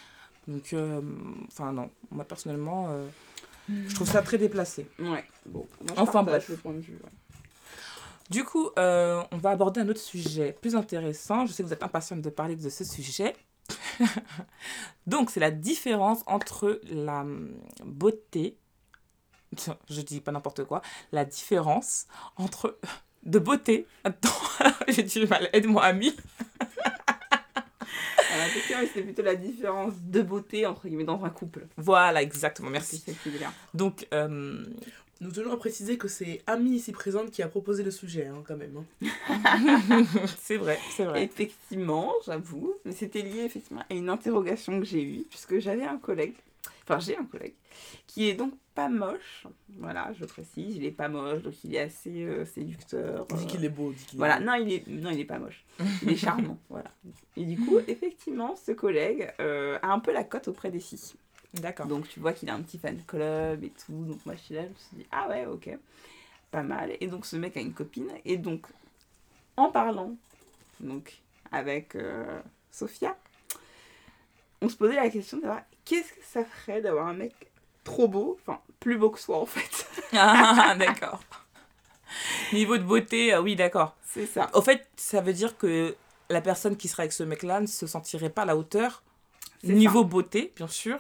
Donc, 0.51 0.73
euh, 0.73 1.01
enfin, 1.47 1.73
non. 1.73 1.91
Moi, 2.11 2.25
personnellement, 2.25 2.89
euh, 2.91 3.07
je 3.69 3.95
trouve 3.95 4.09
ça 4.11 4.21
très 4.23 4.37
déplacé. 4.37 4.87
Ouais, 4.99 5.25
bon. 5.47 5.67
Moi, 5.81 5.95
Enfin, 5.97 6.23
bref. 6.25 6.49
le 6.49 6.57
point 6.57 6.73
de 6.73 6.81
vue. 6.81 6.95
ouais. 7.05 7.11
Du 8.31 8.45
coup, 8.45 8.71
euh, 8.79 9.23
on 9.33 9.39
va 9.39 9.51
aborder 9.51 9.81
un 9.81 9.89
autre 9.89 10.01
sujet 10.01 10.57
plus 10.61 10.75
intéressant. 10.77 11.47
Je 11.47 11.53
sais 11.53 11.63
que 11.63 11.69
vous 11.69 11.73
êtes 11.75 11.83
impatiente 11.83 12.21
de 12.21 12.31
parler 12.31 12.57
de 12.57 12.69
ce 12.69 12.85
sujet. 12.85 13.35
Donc, 15.07 15.31
c'est 15.31 15.41
la 15.41 15.51
différence 15.51 16.21
entre 16.27 16.81
la 16.91 17.21
hum, 17.21 17.57
beauté, 17.85 18.57
je 19.89 20.01
dis 20.01 20.21
pas 20.21 20.33
n'importe 20.33 20.65
quoi, 20.65 20.83
la 21.13 21.25
différence 21.25 22.07
entre 22.37 22.79
de 23.25 23.39
beauté. 23.39 23.87
Attends, 24.05 24.29
j'ai 24.89 25.03
du 25.05 25.27
mal, 25.27 25.49
aide-moi, 25.53 25.85
ami. 25.85 26.15
Alors, 28.41 28.47
effectivement, 28.57 28.83
c'est 28.95 29.03
plutôt 29.03 29.23
la 29.23 29.35
différence 29.37 29.95
de 30.03 30.23
beauté 30.23 30.67
entre 30.67 30.89
guillemets 30.89 31.05
dans 31.05 31.25
un 31.25 31.31
couple. 31.31 31.67
Voilà, 31.77 32.23
exactement, 32.23 32.71
merci. 32.71 33.03
Donc, 33.75 34.07
euh, 34.15 34.65
Nous 35.21 35.31
tenons 35.31 35.53
à 35.53 35.57
préciser 35.59 35.99
que 35.99 36.09
c'est 36.09 36.41
Ami 36.47 36.71
ici 36.77 36.93
présente 36.93 37.31
qui 37.31 37.43
a 37.43 37.49
proposé 37.49 37.83
le 37.83 37.91
sujet, 37.91 38.27
hein, 38.27 38.43
quand 38.47 38.57
même. 38.57 38.83
hein. 39.03 40.05
c'est 40.41 40.57
vrai, 40.57 40.79
c'est 40.97 41.05
vrai. 41.05 41.25
Effectivement, 41.25 42.13
j'avoue, 42.25 42.75
mais 42.87 42.93
c'était 42.93 43.21
lié 43.23 43.41
effectivement 43.45 43.83
à 43.91 43.95
une 43.95 44.09
interrogation 44.09 44.81
que 44.81 44.87
j'ai 44.87 45.03
eue, 45.03 45.25
puisque 45.29 45.59
j'avais 45.59 45.85
un 45.85 45.99
collègue, 45.99 46.35
enfin 46.91 47.01
j'ai 47.01 47.17
un 47.17 47.25
collègue, 47.25 47.55
qui 48.07 48.29
est 48.29 48.35
donc 48.35 48.53
pas 48.75 48.89
moche, 48.89 49.47
voilà, 49.79 50.13
je 50.19 50.25
précise, 50.25 50.77
il 50.77 50.85
est 50.85 50.91
pas 50.91 51.09
moche, 51.09 51.43
donc 51.43 51.55
il 51.65 51.75
est 51.75 51.81
assez 51.81 52.23
euh, 52.25 52.45
séducteur. 52.45 53.27
Dis 53.27 53.45
euh, 53.45 53.47
qu'il 53.47 53.65
est 53.65 53.69
beau, 53.69 53.93
dis 53.93 54.05
qu'il 54.05 54.17
est 54.17 54.19
Voilà, 54.19 54.41
non, 54.41 54.55
il 54.55 54.73
est, 54.73 54.87
non, 54.89 55.11
il 55.11 55.21
est 55.21 55.25
pas 55.25 55.39
moche. 55.39 55.65
Il 56.03 56.11
est 56.11 56.17
charmant, 56.17 56.59
voilà. 56.69 56.91
Et 57.37 57.45
du 57.45 57.59
coup, 57.59 57.79
effectivement, 57.87 58.55
ce 58.57 58.73
collègue 58.73 59.33
euh, 59.41 59.79
a 59.83 59.93
un 59.93 59.99
peu 59.99 60.13
la 60.13 60.25
cote 60.25 60.49
auprès 60.49 60.71
des 60.71 60.81
filles. 60.81 61.15
D'accord. 61.55 61.87
Donc 61.87 62.09
tu 62.09 62.21
vois 62.21 62.33
qu'il 62.33 62.49
a 62.49 62.55
un 62.55 62.63
petit 62.63 62.79
fan 62.79 63.01
club 63.07 63.65
et 63.65 63.71
tout. 63.71 64.05
Donc 64.05 64.25
moi 64.25 64.35
je 64.37 64.41
suis 64.41 64.55
là, 64.55 64.63
je 64.65 64.69
me 64.69 64.75
suis 64.75 64.97
dit, 64.99 65.07
ah 65.11 65.29
ouais, 65.29 65.47
ok, 65.47 65.71
pas 66.51 66.63
mal. 66.63 66.93
Et 67.01 67.07
donc 67.07 67.27
ce 67.27 67.37
mec 67.37 67.57
a 67.57 67.61
une 67.61 67.73
copine. 67.73 68.11
Et 68.25 68.37
donc 68.37 68.67
en 69.57 69.71
parlant 69.71 70.15
donc 70.79 71.21
avec 71.51 71.97
euh, 71.97 72.41
Sophia, 72.71 73.17
on 74.63 74.69
se 74.69 74.77
posait 74.77 74.95
la 74.95 75.11
question 75.11 75.39
de 75.39 75.43
savoir 75.43 75.63
qu'est-ce 75.91 76.13
que 76.13 76.25
ça 76.33 76.45
ferait 76.45 76.81
d'avoir 76.81 77.07
un 77.09 77.15
mec 77.15 77.35
trop 77.85 78.07
beau, 78.09 78.39
enfin 78.41 78.61
plus 78.79 78.97
beau 78.97 79.11
que 79.11 79.19
soi 79.19 79.39
en 79.39 79.47
fait. 79.47 79.87
Ah, 80.13 80.75
d'accord. 80.79 81.21
Niveau 82.53 82.77
de 82.79 82.83
beauté, 82.83 83.33
euh, 83.35 83.41
oui, 83.41 83.55
d'accord. 83.57 83.97
C'est 84.05 84.27
ça. 84.27 84.51
Au 84.55 84.63
fait, 84.63 84.89
ça 84.97 85.21
veut 85.21 85.33
dire 85.33 85.57
que 85.57 85.95
la 86.29 86.41
personne 86.41 86.77
qui 86.77 86.89
serait 86.89 87.05
avec 87.05 87.13
ce 87.13 87.23
mec-là 87.23 87.61
ne 87.61 87.67
se 87.67 87.87
sentirait 87.87 88.31
pas 88.31 88.43
à 88.43 88.45
la 88.47 88.57
hauteur. 88.57 89.03
Niveau 89.63 90.05
beauté, 90.05 90.53
bien 90.57 90.67
sûr. 90.69 90.99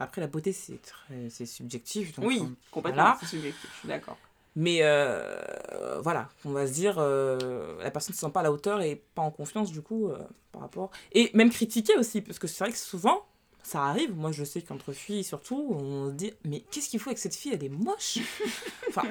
Après, 0.00 0.20
la 0.20 0.26
beauté, 0.28 0.52
c'est 0.52 0.80
très 0.80 1.28
subjectif. 1.46 2.14
Donc 2.16 2.26
Oui, 2.26 2.38
on- 2.42 2.54
complètement, 2.70 3.02
voilà. 3.02 3.16
c'est 3.20 3.26
subjectif, 3.26 3.68
je 3.74 3.78
suis 3.80 3.88
d'accord. 3.88 4.16
Mais 4.56 4.78
euh, 4.82 6.00
voilà, 6.02 6.28
on 6.44 6.50
va 6.52 6.66
se 6.66 6.72
dire, 6.72 6.96
euh, 6.98 7.80
la 7.82 7.90
personne 7.90 8.12
ne 8.12 8.16
se 8.16 8.20
sent 8.24 8.32
pas 8.32 8.40
à 8.40 8.44
la 8.44 8.52
hauteur 8.52 8.80
et 8.80 9.02
pas 9.14 9.22
en 9.22 9.30
confiance, 9.30 9.70
du 9.70 9.82
coup, 9.82 10.08
euh, 10.08 10.18
par 10.52 10.62
rapport. 10.62 10.90
Et 11.12 11.30
même 11.34 11.50
critiquer 11.50 11.96
aussi, 11.96 12.22
parce 12.22 12.38
que 12.38 12.46
c'est 12.46 12.64
vrai 12.64 12.72
que 12.72 12.78
souvent, 12.78 13.26
ça 13.68 13.84
arrive. 13.84 14.14
Moi, 14.16 14.32
je 14.32 14.44
sais 14.44 14.62
qu'entre 14.62 14.92
filles, 14.92 15.24
surtout, 15.24 15.68
on 15.70 16.08
se 16.08 16.14
dit, 16.14 16.32
mais 16.44 16.60
qu'est-ce 16.70 16.88
qu'il 16.88 17.00
faut 17.00 17.10
avec 17.10 17.18
cette 17.18 17.34
fille 17.34 17.52
Elle 17.52 17.64
est 17.64 17.68
moche 17.68 18.18
Enfin, 18.88 19.04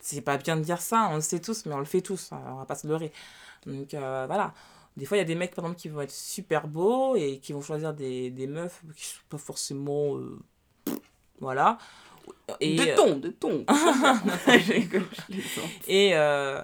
c'est 0.00 0.22
pas 0.22 0.38
bien 0.38 0.56
de 0.56 0.62
dire 0.62 0.80
ça, 0.80 1.08
on 1.10 1.16
le 1.16 1.20
sait 1.20 1.40
tous, 1.40 1.66
mais 1.66 1.74
on 1.74 1.78
le 1.78 1.84
fait 1.84 2.00
tous, 2.00 2.32
hein, 2.32 2.42
on 2.48 2.54
va 2.56 2.66
pas 2.66 2.74
se 2.74 2.86
leurrer. 2.86 3.12
Donc 3.66 3.94
euh, 3.94 4.24
voilà. 4.26 4.54
Des 4.96 5.04
fois, 5.06 5.16
il 5.16 5.20
y 5.20 5.22
a 5.22 5.26
des 5.26 5.34
mecs, 5.34 5.54
par 5.54 5.64
exemple, 5.64 5.80
qui 5.80 5.88
vont 5.88 6.00
être 6.00 6.10
super 6.10 6.66
beaux 6.66 7.14
et 7.16 7.38
qui 7.38 7.52
vont 7.52 7.62
choisir 7.62 7.94
des, 7.94 8.30
des 8.30 8.46
meufs 8.46 8.82
qui 8.96 9.06
sont 9.06 9.20
pas 9.28 9.38
forcément. 9.38 10.16
euh, 10.16 10.38
voilà. 11.38 11.78
Et, 12.60 12.76
de 12.76 12.82
euh, 12.82 12.96
ton, 12.96 13.16
de 13.16 13.28
ton. 13.28 13.64
Sens. 13.68 15.64
et, 15.88 16.10
euh, 16.14 16.62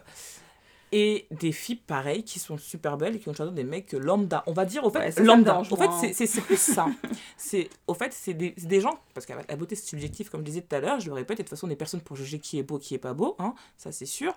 et 0.93 1.27
des 1.31 1.53
filles 1.53 1.77
pareilles 1.77 2.23
qui 2.25 2.39
sont 2.39 2.57
super 2.59 2.97
belles 2.97 3.17
et 3.17 3.19
qui 3.19 3.29
ont 3.29 3.35
choisi 3.35 3.53
des 3.53 3.65
mecs 3.65 3.93
lambda. 3.93 4.43
On 4.47 4.53
va 4.53 4.65
dire 4.65 4.85
au 4.85 4.91
fait 4.91 4.99
Ouais, 5.19 5.25
lambda. 5.25 5.61
Au 5.71 5.77
fait, 5.77 6.13
c'est- 6.15 6.41
plus 6.41 6.57
ça. 6.61 6.87
c'est 7.37 7.69
au 7.87 7.95
fait 7.95 8.13
c'est 8.13 8.35
des, 8.35 8.51
des 8.51 8.81
gens 8.81 8.99
parce 9.15 9.27
que 9.27 9.33
la 9.49 9.57
beauté 9.57 9.75
c'est 9.75 9.87
subjectif 9.87 10.31
comme 10.31 10.41
je 10.41 10.47
disais 10.47 10.63
tout 10.63 10.75
à 10.77 10.81
l'heure. 10.81 11.01
Je 11.01 11.09
le 11.09 11.15
répète. 11.15 11.41
Et 11.41 11.43
de 11.43 11.49
toute 11.49 11.57
façon, 11.57 11.67
des 11.67 11.77
personnes 11.77 12.01
pour 12.01 12.17
juger 12.17 12.39
qui 12.39 12.59
est 12.59 12.63
beau, 12.63 12.79
qui 12.79 12.95
est 12.95 12.99
pas 12.99 13.15
beau. 13.15 13.35
Hein, 13.39 13.55
ça 13.77 13.91
c'est 13.93 14.07
sûr. 14.07 14.35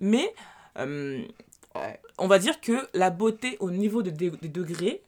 Mais 0.00 0.32
euh, 0.78 1.22
Ouais. 1.74 2.00
on 2.18 2.26
va 2.26 2.38
dire 2.40 2.60
que 2.60 2.88
la 2.94 3.10
beauté 3.10 3.56
au 3.60 3.70
niveau 3.70 4.02
de 4.02 4.10
des 4.10 4.30
degrés. 4.30 5.02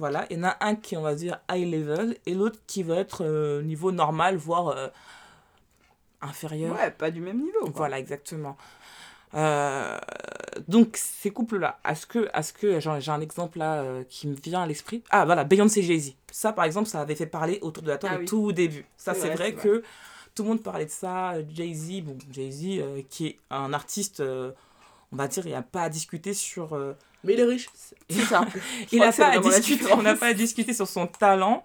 Voilà, 0.00 0.26
il 0.30 0.36
y 0.36 0.40
en 0.40 0.44
a 0.44 0.56
un 0.60 0.76
qui, 0.76 0.96
on 0.96 1.02
va 1.02 1.16
dire, 1.16 1.40
high 1.50 1.68
level, 1.68 2.16
et 2.24 2.32
l'autre 2.32 2.60
qui 2.68 2.84
va 2.84 2.94
être 2.98 3.24
euh, 3.24 3.62
niveau 3.62 3.90
normal, 3.90 4.36
voire 4.36 4.68
euh, 4.68 4.86
inférieur. 6.20 6.76
Ouais, 6.76 6.90
pas 6.92 7.10
du 7.10 7.20
même 7.20 7.38
niveau. 7.42 7.60
quoi. 7.62 7.72
Voilà, 7.74 7.98
exactement. 7.98 8.56
Euh, 9.34 9.98
donc, 10.66 10.96
ces 10.96 11.30
couples-là, 11.30 11.78
est-ce 11.88 12.06
que, 12.06 12.28
est 12.32 12.52
que 12.56 12.80
j'ai 12.80 13.10
un 13.10 13.20
exemple 13.20 13.58
là 13.58 13.82
euh, 13.82 14.02
qui 14.08 14.26
me 14.26 14.34
vient 14.34 14.62
à 14.62 14.66
l'esprit? 14.66 15.02
Ah, 15.10 15.24
voilà, 15.24 15.44
Beyoncé 15.44 15.80
et 15.80 15.82
Jay-Z. 15.82 16.14
Ça, 16.30 16.52
par 16.52 16.64
exemple, 16.64 16.88
ça 16.88 17.00
avait 17.00 17.14
fait 17.14 17.26
parler 17.26 17.58
autour 17.62 17.82
de 17.82 17.88
la 17.88 17.98
table 17.98 18.12
Ah 18.14 18.16
au 18.16 18.20
oui. 18.20 18.26
tout 18.26 18.52
début. 18.52 18.84
Ça, 18.96 19.14
C'est 19.14 19.30
vrai, 19.30 19.54
que 19.54 19.82
tout 20.34 20.42
le 20.42 20.48
monde 20.50 20.62
parlait 20.62 20.86
de 20.86 20.90
ça. 20.90 21.34
Jay-Z, 21.54 22.02
bon, 22.02 22.16
Jay-Z, 22.30 22.64
euh, 22.80 23.02
qui 23.08 23.26
est 23.28 23.38
un 23.50 23.72
artiste, 23.72 24.20
euh, 24.20 24.52
on 25.12 25.16
va 25.16 25.28
dire, 25.28 25.46
il 25.46 25.50
n'y 25.50 25.54
a 25.56 25.62
pas 25.62 25.82
à 25.82 25.88
discuter 25.88 26.34
sur. 26.34 26.74
euh, 26.74 26.94
Mais 27.24 27.34
il 27.34 27.40
est 27.40 27.44
riche. 27.44 27.68
C'est 28.10 28.20
ça. 28.22 28.42
Je 28.54 28.60
il 28.92 28.98
n'a 29.00 29.12
pas, 29.12 29.28
à 29.28 29.38
discuter, 29.38 29.92
on 29.92 30.02
n'a 30.02 30.14
pas 30.16 30.28
à 30.28 30.34
discuter 30.34 30.72
sur 30.72 30.88
son 30.88 31.06
talent. 31.06 31.62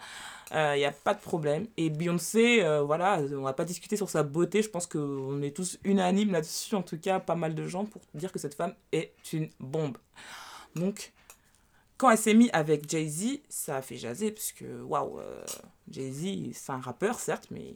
Il 0.54 0.78
n'y 0.78 0.86
a 0.86 0.92
pas 0.92 1.16
de 1.16 1.20
problème. 1.20 1.68
Et 1.78 1.90
Beyoncé, 1.90 2.64
euh, 2.64 2.84
voilà, 2.84 3.20
on 3.32 3.42
va 3.42 3.54
pas 3.54 3.66
discuter 3.66 3.96
sur 3.98 4.08
sa 4.10 4.22
beauté. 4.22 4.62
Je 4.62 4.70
pense 4.70 4.86
qu'on 4.86 5.42
est 5.42 5.56
tous 5.56 5.80
unanimes 5.84 6.32
là-dessus. 6.32 6.76
En 6.76 6.84
tout 6.84 7.00
cas, 7.00 7.20
pas 7.20 7.36
mal 7.36 7.56
de 7.56 7.66
gens 7.66 7.86
pour 7.86 8.02
dire 8.14 8.32
que 8.32 8.38
cette 8.38 8.54
femme 8.54 8.76
est 8.92 9.14
une 9.34 9.50
bombe. 9.60 9.98
Donc, 10.76 11.12
quand 11.98 12.12
elle 12.12 12.18
s'est 12.20 12.34
mise 12.36 12.50
avec 12.54 12.88
Jay-Z, 12.90 13.40
ça 13.50 13.78
a 13.78 13.82
fait 13.82 13.98
jaser. 13.98 14.32
Parce 14.32 14.52
que, 14.52 14.82
waouh, 14.84 15.20
euh, 15.20 15.44
Jay-Z, 15.90 16.54
c'est 16.54 16.72
un 16.72 16.80
rappeur, 16.82 17.18
certes, 17.20 17.48
mais 17.50 17.76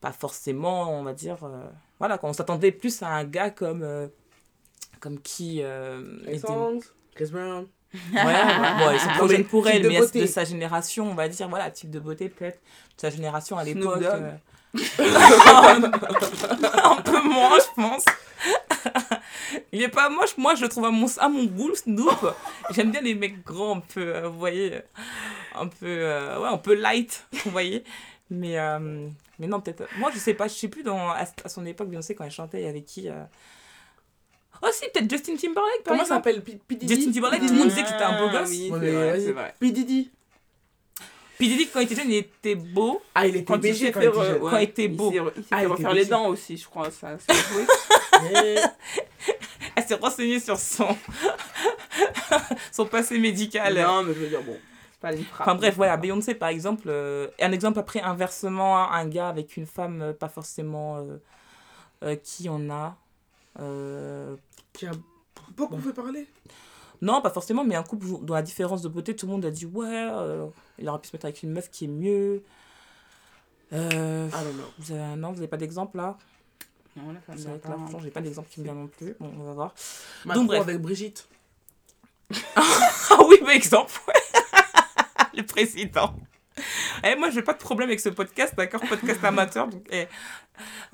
pas 0.00 0.12
forcément, 0.12 0.98
on 0.98 1.02
va 1.02 1.12
dire. 1.12 1.44
euh, 1.44 1.68
voilà, 1.98 2.16
quand 2.16 2.28
on 2.28 2.32
s'attendait 2.32 2.72
plus 2.72 3.02
à 3.02 3.08
un 3.08 3.24
gars 3.24 3.50
comme. 3.50 3.82
euh, 3.82 4.08
comme 5.00 5.20
qui. 5.20 5.62
euh, 5.62 6.02
Chris 7.14 7.30
Brown. 7.30 7.66
Ouais, 7.94 8.24
ouais. 8.24 8.24
bon, 8.78 8.90
ils 8.92 9.00
sont 9.00 9.08
trop 9.16 9.28
jeunes 9.28 9.44
pour 9.44 9.66
elle, 9.68 9.82
de 9.82 9.88
mais 9.88 9.98
beauté. 9.98 10.20
de 10.20 10.26
sa 10.26 10.44
génération, 10.44 11.10
on 11.10 11.14
va 11.14 11.28
dire, 11.28 11.48
voilà, 11.48 11.70
type 11.70 11.90
de 11.90 12.00
beauté 12.00 12.28
peut-être, 12.28 12.58
de 12.96 13.00
sa 13.00 13.10
génération 13.10 13.56
à 13.58 13.64
l'époque. 13.64 14.02
Euh, 14.02 14.32
un 16.84 17.02
peu 17.02 17.22
moins, 17.22 17.58
je 17.58 17.74
pense. 17.74 18.04
Il 19.72 19.82
est 19.82 19.88
pas 19.88 20.08
moche, 20.08 20.36
moi 20.36 20.54
je 20.54 20.62
le 20.62 20.68
trouve 20.68 20.84
à 20.84 20.90
mon, 20.90 21.06
à 21.18 21.28
mon 21.28 21.44
goût, 21.44 21.74
Snoop. 21.74 22.34
J'aime 22.70 22.90
bien 22.90 23.00
les 23.00 23.14
mecs 23.14 23.44
grands, 23.44 23.76
un 23.76 23.80
peu, 23.80 24.14
euh, 24.14 24.28
vous 24.28 24.38
voyez, 24.38 24.80
un 25.54 25.66
peu, 25.66 25.86
euh, 25.86 26.40
ouais, 26.40 26.48
un 26.48 26.58
peu 26.58 26.74
light, 26.74 27.26
vous 27.44 27.50
voyez. 27.50 27.84
Mais, 28.30 28.58
euh, 28.58 29.08
mais 29.38 29.46
non, 29.46 29.60
peut-être. 29.60 29.84
Moi 29.98 30.10
je 30.12 30.18
sais 30.18 30.34
pas, 30.34 30.48
je 30.48 30.54
sais 30.54 30.68
plus 30.68 30.82
dans, 30.82 31.08
à, 31.10 31.24
à 31.44 31.48
son 31.48 31.64
époque, 31.64 31.88
Beyoncé, 31.88 32.14
quand 32.14 32.24
elle 32.24 32.30
chantait, 32.30 32.60
il 32.60 32.64
y 32.64 32.68
avait 32.68 32.82
qui 32.82 33.08
euh... 33.08 33.24
Oh 34.62 34.68
si, 34.72 34.84
peut-être 34.92 35.10
Justin 35.10 35.36
Timberlake 35.36 35.82
par 35.84 35.92
Comment 35.94 36.04
ça 36.04 36.16
s'appelle? 36.16 36.42
P. 36.42 36.58
P. 36.66 36.74
Diddy? 36.76 36.94
Justin 36.94 37.12
Timberlake, 37.12 37.40
tout 37.46 37.52
le 37.52 37.58
monde 37.58 37.68
disait 37.68 37.84
qu'il 37.84 37.94
était 37.94 38.04
un 38.04 38.18
beau 38.18 38.30
gosse. 38.30 38.48
Oui, 38.50 38.70
Ouais, 38.70 38.78
c'est 38.80 38.84
mais 38.86 38.90
vrai, 38.92 39.10
vas-y. 39.12 39.24
c'est 39.24 39.32
vrai. 39.32 39.54
P. 39.60 39.70
Diddy. 39.70 40.10
Quand 41.72 41.80
il 41.80 41.84
était 41.84 41.94
jeune, 41.94 42.10
il 42.10 42.16
était 42.16 42.54
beau. 42.56 43.00
Ah, 43.14 43.24
il 43.26 43.36
était 43.36 43.44
Quand 43.44 43.54
il 43.54 43.60
BG 43.60 43.74
s'est 43.86 43.92
quand 43.92 44.00
fait 44.00 44.06
il 44.06 44.08
était 44.08 44.18
re- 44.18 44.26
jeune. 44.26 44.40
Quand 44.40 44.56
il 44.56 44.62
était 44.64 44.88
beau. 44.88 45.12
Il 45.12 45.14
s'est 45.14 45.20
Ah, 45.52 45.56
fait 45.58 45.62
il 45.62 45.64
était 45.66 45.66
refaire 45.72 45.92
les 45.92 46.04
dents 46.06 46.26
aussi, 46.26 46.56
je 46.56 46.64
crois. 46.66 46.90
Ça, 46.90 47.16
Elle 49.76 49.84
s'est 49.86 49.94
renseignée 49.94 50.40
sur 50.40 50.58
son, 50.58 50.88
son 52.72 52.86
passé 52.86 53.18
médical. 53.18 53.74
non, 53.74 54.02
mais 54.02 54.14
je 54.14 54.18
veux 54.18 54.28
dire, 54.28 54.42
bon, 54.42 54.56
c'est 54.90 55.00
pas 55.00 55.12
une 55.12 55.24
frappe. 55.24 55.46
Enfin 55.46 55.54
bref, 55.56 55.74
voilà, 55.76 55.96
Beyoncé 55.96 56.34
par 56.34 56.48
exemple. 56.48 56.88
euh, 56.88 57.28
et 57.38 57.44
un 57.44 57.52
exemple 57.52 57.78
après, 57.78 58.00
inversement, 58.00 58.90
un 58.90 59.06
gars 59.06 59.28
avec 59.28 59.56
une 59.56 59.66
femme 59.66 60.02
euh, 60.02 60.12
pas 60.12 60.28
forcément 60.28 60.96
euh, 60.98 61.18
euh, 62.02 62.16
qui 62.16 62.48
on 62.48 62.68
a. 62.70 62.96
euh, 63.60 64.36
Qui 64.72 64.86
a 64.86 64.92
beaucoup 65.56 65.78
fait 65.80 65.92
parler. 65.92 66.26
non, 67.02 67.20
pas 67.22 67.30
forcément, 67.30 67.64
mais 67.64 67.74
un 67.74 67.82
couple 67.82 68.06
dont 68.22 68.34
la 68.34 68.42
différence 68.42 68.82
de 68.82 68.88
beauté, 68.88 69.14
tout 69.16 69.26
le 69.26 69.32
monde 69.32 69.44
a 69.44 69.50
dit 69.50 69.66
ouais, 69.66 69.86
euh, 70.12 70.46
il 70.78 70.88
aurait 70.88 71.00
pu 71.00 71.08
se 71.08 71.16
mettre 71.16 71.24
avec 71.26 71.42
une 71.42 71.50
meuf 71.52 71.70
qui 71.70 71.84
est 71.84 71.88
mieux. 71.88 72.42
Euh, 73.72 74.28
Ah 74.32 74.42
non, 74.44 74.52
non. 74.54 74.64
vous 74.78 74.92
avez, 74.92 75.16
non, 75.16 75.28
vous 75.28 75.34
n'avez 75.36 75.48
pas 75.48 75.56
d'exemple 75.58 75.96
là? 75.98 76.16
Non, 76.96 77.12
là, 77.12 77.20
ça 77.36 77.50
là, 77.50 77.58
franchement, 77.60 78.00
j'ai 78.00 78.10
pas 78.10 78.20
d'exemple 78.20 78.48
qui 78.50 78.60
me 78.60 78.64
vient 78.64 78.74
non 78.74 78.88
plus. 78.88 79.14
Bon, 79.20 79.30
on 79.38 79.44
va 79.44 79.52
voir. 79.52 79.74
Macron 80.24 80.44
bref. 80.44 80.62
avec 80.62 80.80
Brigitte. 80.80 81.28
Ah 83.10 83.20
oui, 83.26 83.38
par 83.40 83.50
exemple, 83.50 83.92
le 85.34 85.42
président. 85.44 86.14
Eh, 87.04 87.16
moi, 87.16 87.30
j'ai 87.30 87.42
pas 87.42 87.52
de 87.52 87.58
problème 87.58 87.88
avec 87.88 88.00
ce 88.00 88.08
podcast, 88.08 88.54
d'accord? 88.56 88.80
Podcast 88.88 89.24
amateur. 89.24 89.68
Donc, 89.68 89.84
eh. 89.90 90.06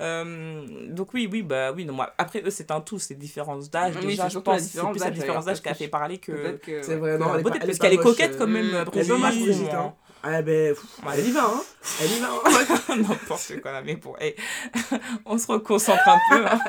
Euh, 0.01 0.65
donc 0.89 1.13
oui, 1.13 1.27
oui, 1.31 1.41
bah 1.41 1.71
oui. 1.71 1.85
Non, 1.85 1.93
moi, 1.93 2.13
après, 2.17 2.41
eux, 2.45 2.49
c'est 2.49 2.71
un 2.71 2.81
tout, 2.81 2.99
c'est 2.99 3.15
différence 3.15 3.69
d'âge. 3.69 3.95
Oui, 3.99 4.07
déjà, 4.07 4.29
je 4.29 4.39
pense 4.39 4.57
que 4.57 4.61
c'est 4.63 4.71
différence 4.71 4.91
plus 4.91 4.99
la 4.99 5.05
d'âge, 5.09 5.19
différence 5.19 5.45
d'âge 5.45 5.61
qui 5.61 5.69
a 5.69 5.73
fait 5.73 5.87
parler 5.87 6.17
que... 6.17 6.31
Peut-être 6.31 6.61
que. 6.61 6.81
C'est 6.83 6.95
vrai, 6.95 7.17
non, 7.17 7.35
elle 7.35 7.43
beauté, 7.43 7.57
elle 7.61 7.67
parce 7.67 7.77
est 7.77 7.81
qu'elle 7.81 7.93
est 7.93 7.97
coquette 7.97 8.37
quand 8.37 8.47
même, 8.47 8.73
euh, 8.73 9.17
mal, 9.17 9.35
Brigitte. 9.35 9.73
Hein. 9.73 9.93
Ah 10.27 10.41
ben, 10.41 10.73
pff, 10.73 10.83
elle 11.13 11.27
y 11.27 11.31
va, 11.31 11.43
hein. 11.45 11.61
Elle 12.01 12.11
y 12.11 12.19
va, 12.19 12.29
hein. 12.29 12.95
N'importe 12.97 13.61
quoi, 13.61 13.71
là, 13.71 13.81
mais 13.83 13.95
bon, 13.95 14.15
eh, 14.19 14.35
on 15.25 15.37
se 15.37 15.45
reconcentre 15.45 16.01
un 16.07 16.19
peu. 16.31 16.45
hein. 16.47 16.59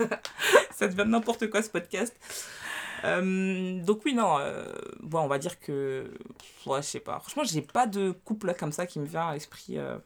Ça 0.70 0.86
devient 0.86 1.08
n'importe 1.08 1.50
quoi 1.50 1.60
ce 1.60 1.70
podcast. 1.70 2.14
Euh, 3.04 3.82
donc 3.82 4.00
oui, 4.04 4.14
non, 4.14 4.36
euh, 4.40 4.64
bon, 5.00 5.20
on 5.20 5.26
va 5.28 5.38
dire 5.38 5.60
que... 5.60 6.10
Ouais, 6.66 6.80
je 6.82 6.86
sais 6.86 7.00
pas. 7.00 7.18
Franchement, 7.20 7.44
j'ai 7.44 7.60
pas 7.62 7.86
de 7.86 8.12
couple 8.24 8.46
là, 8.48 8.54
comme 8.54 8.72
ça 8.72 8.86
qui 8.86 8.98
me 8.98 9.06
vient 9.06 9.28
à 9.28 9.34
l'esprit. 9.34 9.78
euh. 9.78 9.96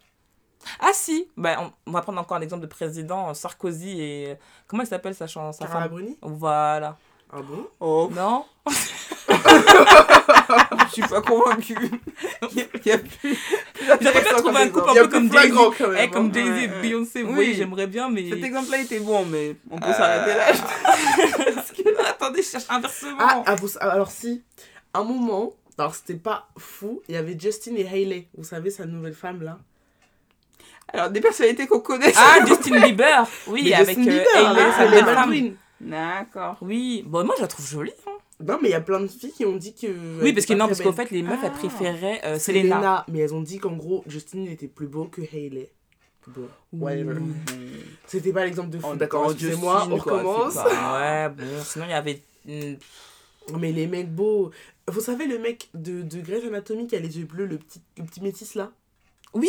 Ah 0.81 0.91
si 0.93 1.29
bah, 1.37 1.57
on, 1.61 1.73
on 1.87 1.93
va 1.93 2.03
prendre 2.03 2.21
encore 2.21 2.37
un 2.37 2.41
exemple 2.41 2.63
de 2.63 2.67
président, 2.67 3.33
Sarkozy 3.35 4.01
et... 4.01 4.37
Comment 4.67 4.83
elle 4.83 4.89
s'appelle 4.89 5.15
sa, 5.15 5.27
chan- 5.29 5.53
sa 5.53 5.67
Carla 5.67 5.83
femme? 5.83 5.91
Bruni? 5.91 6.19
Voilà. 6.23 6.97
Ah 7.33 7.41
bon? 7.43 7.69
Oh, 7.81 8.11
Non? 8.15 8.45
Je 10.89 10.93
suis 10.93 11.03
pas 11.03 11.21
convaincue. 11.21 11.77
Il 12.51 12.59
y 12.59 12.61
a, 12.63 12.65
il 12.75 12.87
y 12.87 12.93
a 12.93 12.99
plus. 12.99 13.39
J'aimerais 14.01 14.23
bien 14.23 14.35
trouver 14.39 14.61
un 14.63 14.69
couple 14.71 14.91
un 14.91 14.95
peu 14.95 15.09
comme 15.09 15.31
Jay-Z. 15.33 15.55
Eh, 16.01 16.11
comme 16.11 16.27
hein. 16.27 16.31
Jay-Z 16.33 16.47
et 16.47 16.51
Ouais, 16.51 16.69
ouais. 16.75 16.81
Beyoncé, 16.83 17.23
vous 17.23 17.29
Oui. 17.31 17.35
voyez, 17.35 17.55
j'aimerais 17.55 17.87
bien, 17.87 18.09
mais... 18.09 18.29
Cet 18.31 18.43
exemple-là 18.43 18.79
était 18.79 19.01
bon, 19.01 19.25
mais 19.27 19.57
on 19.71 19.79
peut 19.79 19.89
Euh, 19.89 19.93
s'arrêter 19.93 20.35
là. 20.35 21.63
Parce 21.85 21.97
que 21.97 22.03
là, 22.03 22.11
attendez, 22.11 22.43
je 22.43 22.49
cherche 22.49 22.65
inversement. 22.69 23.17
Ah, 23.21 23.43
ah, 23.47 23.55
vous- 23.57 23.69
alors 23.81 24.11
si, 24.11 24.43
un 24.95 25.05
moment, 25.05 25.53
alors 25.79 25.95
c'était 25.95 26.15
pas 26.15 26.49
fou, 26.59 27.03
il 27.09 27.15
y 27.15 27.19
avait 27.19 27.39
Justin 27.39 27.75
et 27.77 27.83
Hailey, 27.87 28.29
vous 28.37 28.45
savez, 28.45 28.71
sa 28.71 28.87
nouvelle 28.87 29.15
femme 29.15 29.43
là. 29.43 29.59
Alors, 30.91 31.11
des 31.11 31.21
personnalités 31.21 31.67
qu'on 31.67 31.81
connaît. 31.81 32.13
Ah, 32.17 32.39
Justin 32.47 32.81
Bieber 32.81 33.27
Oui, 33.47 33.63
Mais 33.65 33.75
avec 33.75 33.97
Justin 33.99 34.11
euh, 34.11 34.19
Bieber, 34.25 34.51
Hailey, 34.51 34.73
sa 34.73 34.87
belle 34.89 35.05
femme. 35.05 35.15
Baldwin. 35.31 35.57
D'accord. 35.81 36.57
Oui, 36.63 37.05
bon, 37.07 37.25
moi 37.25 37.35
je 37.37 37.43
la 37.43 37.49
trouve 37.49 37.67
jolie. 37.69 37.93
hein. 38.07 38.13
Non, 38.41 38.59
mais 38.63 38.69
il 38.69 38.73
y 38.73 38.75
a 38.75 38.81
plein 38.81 39.01
de 39.01 39.07
filles 39.09 39.33
qui 39.33 39.45
ont 39.45 39.57
dit 39.57 39.75
que. 39.75 40.23
Oui, 40.23 40.33
parce 40.33 40.47
que 40.47 40.55
non, 40.55 40.67
parce 40.69 40.81
qu'en 40.81 40.93
fait, 40.93 41.11
les 41.11 41.23
meufs, 41.23 41.39
elles 41.43 41.51
Ah. 41.55 41.59
préféraient 41.59 42.21
euh, 42.25 42.39
Selena. 42.39 42.77
Selena, 42.77 43.05
mais 43.09 43.19
elles 43.19 43.35
ont 43.35 43.43
dit 43.43 43.59
qu'en 43.59 43.73
gros, 43.77 44.03
Justin 44.07 44.45
était 44.45 44.69
plus 44.69 44.87
beau 44.87 45.05
que 45.07 45.21
Hailey. 45.21 45.71
C'était 48.07 48.33
pas 48.33 48.45
l'exemple 48.45 48.71
de 48.71 48.79
fou. 48.79 48.89
Oh, 48.93 48.97
D'accord, 48.97 49.31
excusez-moi, 49.31 49.75
Justine, 49.79 49.93
on 49.93 49.97
recommence. 49.97 50.55
pas- 50.55 50.99
Ouais, 51.01 51.29
bon, 51.35 51.45
sinon 51.65 51.85
il 51.87 51.91
y 51.91 51.95
avait. 51.95 52.23
Mais 53.59 53.73
les 53.73 53.87
mecs 53.87 54.13
beaux. 54.15 54.51
Vous 54.87 55.01
savez, 55.01 55.27
le 55.27 55.39
mec 55.39 55.69
de, 55.75 56.03
de 56.03 56.21
Grey's 56.21 56.45
Anatomy 56.45 56.87
qui 56.87 56.97
a 56.97 57.01
les 57.01 57.19
yeux 57.19 57.27
bleus, 57.27 57.47
le 57.47 57.59
petit, 57.59 57.81
le 57.99 58.05
petit 58.05 58.21
métis 58.23 58.55
là? 58.55 58.71
Oui 59.35 59.49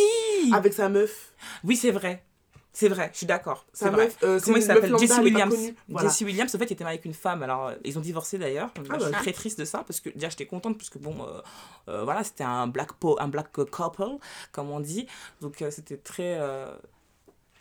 Avec 0.54 0.74
sa 0.74 0.90
meuf. 0.90 1.34
Oui, 1.64 1.76
c'est 1.78 1.92
vrai. 1.92 2.24
C'est 2.72 2.88
vrai, 2.88 3.10
je 3.12 3.18
suis 3.18 3.26
d'accord. 3.26 3.66
C'est 3.74 3.90
vrai. 3.90 4.12
euh, 4.24 4.40
Comment 4.44 4.58
il 4.58 4.64
s'appelle 4.64 4.96
Jesse 4.98 5.18
Williams. 5.20 5.56
Voilà. 5.88 6.08
Jesse 6.08 6.22
Williams, 6.22 6.54
en 6.54 6.58
fait, 6.60 6.66
il 6.66 6.74
était 6.74 6.84
marié 6.84 6.98
avec 6.98 7.06
une 7.06 7.14
femme. 7.16 7.42
Alors, 7.44 7.68
euh, 7.68 7.76
ils 7.84 7.98
ont 7.98 8.02
divorcé 8.02 8.38
d'ailleurs. 8.38 8.70
Ah 8.90 8.96
Je 9.00 9.04
suis 9.04 9.12
bah. 9.12 9.18
très 9.18 9.34
triste 9.34 9.60
de 9.60 9.66
ça 9.66 9.84
parce 9.86 10.00
que 10.00 10.10
déjà, 10.10 10.30
j'étais 10.30 10.46
contente 10.46 10.78
parce 10.78 10.90
que 10.90 11.00
bon, 11.00 11.16
euh, 11.26 11.42
euh, 11.90 12.04
voilà, 12.04 12.24
c'était 12.24 12.44
un 12.44 12.68
black, 12.68 12.94
po 12.94 13.18
un 13.20 13.28
black 13.28 13.52
couple, 13.52 14.04
comme 14.52 14.70
on 14.70 14.80
dit. 14.80 15.08
Donc, 15.42 15.64
c'était 15.72 15.98
très. 15.98 16.40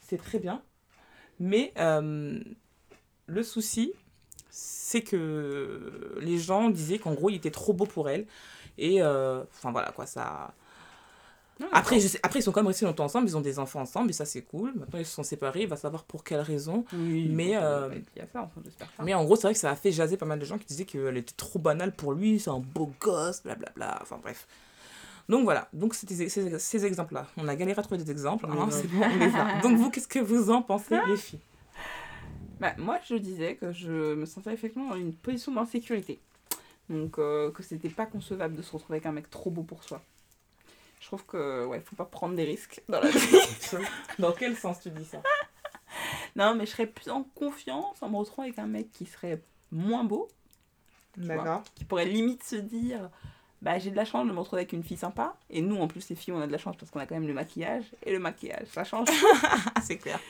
c'est 0.08 0.18
très 0.18 0.38
bien. 0.38 0.62
Mais 1.40 1.72
le 1.78 3.42
souci, 3.42 3.92
c'est 4.50 5.02
que 5.02 6.18
les 6.20 6.38
gens 6.38 6.68
disaient 6.70 6.98
qu'en 6.98 7.14
gros, 7.14 7.30
il 7.30 7.36
était 7.36 7.50
trop 7.50 7.72
beau 7.72 7.86
pour 7.86 8.08
elle. 8.10 8.26
Et 8.76 9.02
enfin, 9.02 9.72
voilà 9.72 9.90
quoi, 9.90 10.06
ça. 10.06 10.54
Après, 11.72 11.98
je 12.00 12.08
sais- 12.08 12.20
après, 12.22 12.38
ils 12.40 12.42
sont 12.42 12.52
quand 12.52 12.60
même 12.60 12.68
restés 12.68 12.86
longtemps 12.86 13.04
ensemble, 13.04 13.28
ils 13.28 13.36
ont 13.36 13.40
des 13.40 13.58
enfants 13.58 13.80
ensemble, 13.80 14.10
et 14.10 14.12
ça 14.12 14.24
c'est 14.24 14.42
cool. 14.42 14.72
Maintenant, 14.74 14.98
ils 14.98 15.06
se 15.06 15.12
sont 15.14 15.22
séparés, 15.22 15.62
il 15.62 15.68
va 15.68 15.76
savoir 15.76 16.04
pour. 16.04 16.22
Oui, 16.30 17.28
Mais, 17.30 17.54
bon, 17.54 17.62
euh, 17.62 17.90
Il 18.14 18.18
y 18.18 18.22
a 18.22 18.26
ça, 18.26 18.42
enfin, 18.42 18.60
j'espère 18.64 18.88
pas. 18.88 19.02
Mais 19.02 19.14
en 19.14 19.24
gros, 19.24 19.36
c'est 19.36 19.42
vrai 19.48 19.54
que 19.54 19.60
ça 19.60 19.70
a 19.70 19.76
fait 19.76 19.90
jaser 19.92 20.16
pas 20.16 20.26
mal 20.26 20.38
de 20.38 20.44
gens 20.44 20.58
qui 20.58 20.66
disaient 20.66 20.84
qu'elle 20.84 21.16
était 21.16 21.34
trop 21.36 21.58
banale 21.58 21.92
pour 21.94 22.12
lui, 22.12 22.38
c'est 22.38 22.50
un 22.50 22.60
beau 22.60 22.92
gosse, 23.00 23.42
blablabla. 23.42 23.98
Enfin 24.02 24.18
bref. 24.22 24.46
Donc 25.28 25.44
voilà, 25.44 25.68
donc 25.74 25.94
c'était 25.94 26.14
ces, 26.14 26.28
ces, 26.30 26.58
ces 26.58 26.86
exemples-là. 26.86 27.26
On 27.36 27.48
a 27.48 27.54
galéré 27.54 27.78
à 27.78 27.82
trouver 27.82 28.02
des 28.02 28.10
exemples, 28.10 28.46
Oui, 28.48 28.56
hein, 28.58 28.64
ouais. 28.66 28.70
c'est 28.72 28.88
bon, 28.88 29.02
on 29.02 29.18
les 29.18 29.34
a. 29.34 29.60
Donc 29.62 29.76
vous, 29.76 29.90
qu'est-ce 29.90 30.08
que 30.08 30.20
vous 30.20 30.50
en 30.50 30.62
pensez, 30.62 30.98
les 31.06 31.16
filles? 31.18 31.40
Bah, 32.60 32.72
moi, 32.78 32.98
je 33.06 33.14
disais 33.14 33.54
que 33.56 33.70
je 33.72 34.14
me 34.14 34.24
sentais 34.24 34.52
effectivement 34.54 34.88
dans 34.90 34.96
une 34.96 35.12
position 35.12 35.52
d'insécurité. 35.52 36.18
Donc, 36.88 37.18
euh, 37.18 37.50
que 37.50 37.62
c'était 37.62 37.90
pas 37.90 38.06
concevable 38.06 38.56
de 38.56 38.62
se 38.62 38.72
retrouver 38.72 38.96
avec 38.96 39.06
un 39.06 39.12
mec 39.12 39.28
trop 39.28 39.50
beau 39.50 39.62
pour 39.62 39.84
soi. 39.84 40.02
Je 41.00 41.06
trouve 41.06 41.24
que, 41.24 41.64
ouais, 41.66 41.80
faut 41.80 41.96
pas 41.96 42.04
prendre 42.04 42.34
des 42.34 42.44
risques 42.44 42.82
dans 42.88 43.00
la 43.00 43.08
vie. 43.11 43.37
Dans 44.18 44.32
quel 44.32 44.56
sens 44.56 44.80
tu 44.80 44.90
dis 44.90 45.04
ça? 45.04 45.22
Non, 46.37 46.54
mais 46.54 46.66
je 46.66 46.72
serais 46.72 46.87
plus 46.87 47.11
en 47.11 47.22
confiance 47.22 48.02
en 48.02 48.08
me 48.08 48.16
retrouvant 48.16 48.42
avec 48.44 48.58
un 48.58 48.66
mec 48.66 48.90
qui 48.92 49.06
serait 49.06 49.40
moins 49.72 50.04
beau, 50.04 50.28
D'accord. 51.16 51.62
qui 51.74 51.84
pourrait 51.84 52.04
limite 52.06 52.42
se 52.44 52.56
dire 52.56 53.11
bah 53.61 53.76
j'ai 53.80 53.90
de 53.90 53.96
la 53.96 54.04
chance 54.04 54.24
de 54.24 54.32
me 54.32 54.38
retrouver 54.38 54.61
avec 54.62 54.72
une 54.72 54.84
fille 54.84 54.96
sympa 54.96 55.34
et 55.50 55.61
nous 55.62 55.76
en 55.80 55.88
plus 55.88 56.08
les 56.11 56.14
filles 56.14 56.32
on 56.32 56.40
a 56.40 56.46
de 56.46 56.52
la 56.52 56.58
chance 56.58 56.76
parce 56.76 56.92
qu'on 56.92 57.00
a 57.00 57.06
quand 57.06 57.16
même 57.16 57.26
le 57.26 57.34
maquillage 57.34 57.87
et 58.04 58.12
le 58.12 58.20
maquillage 58.20 58.68
ça 58.68 58.84
change 58.84 59.08
c'est 59.82 59.96
clair. 59.98 60.20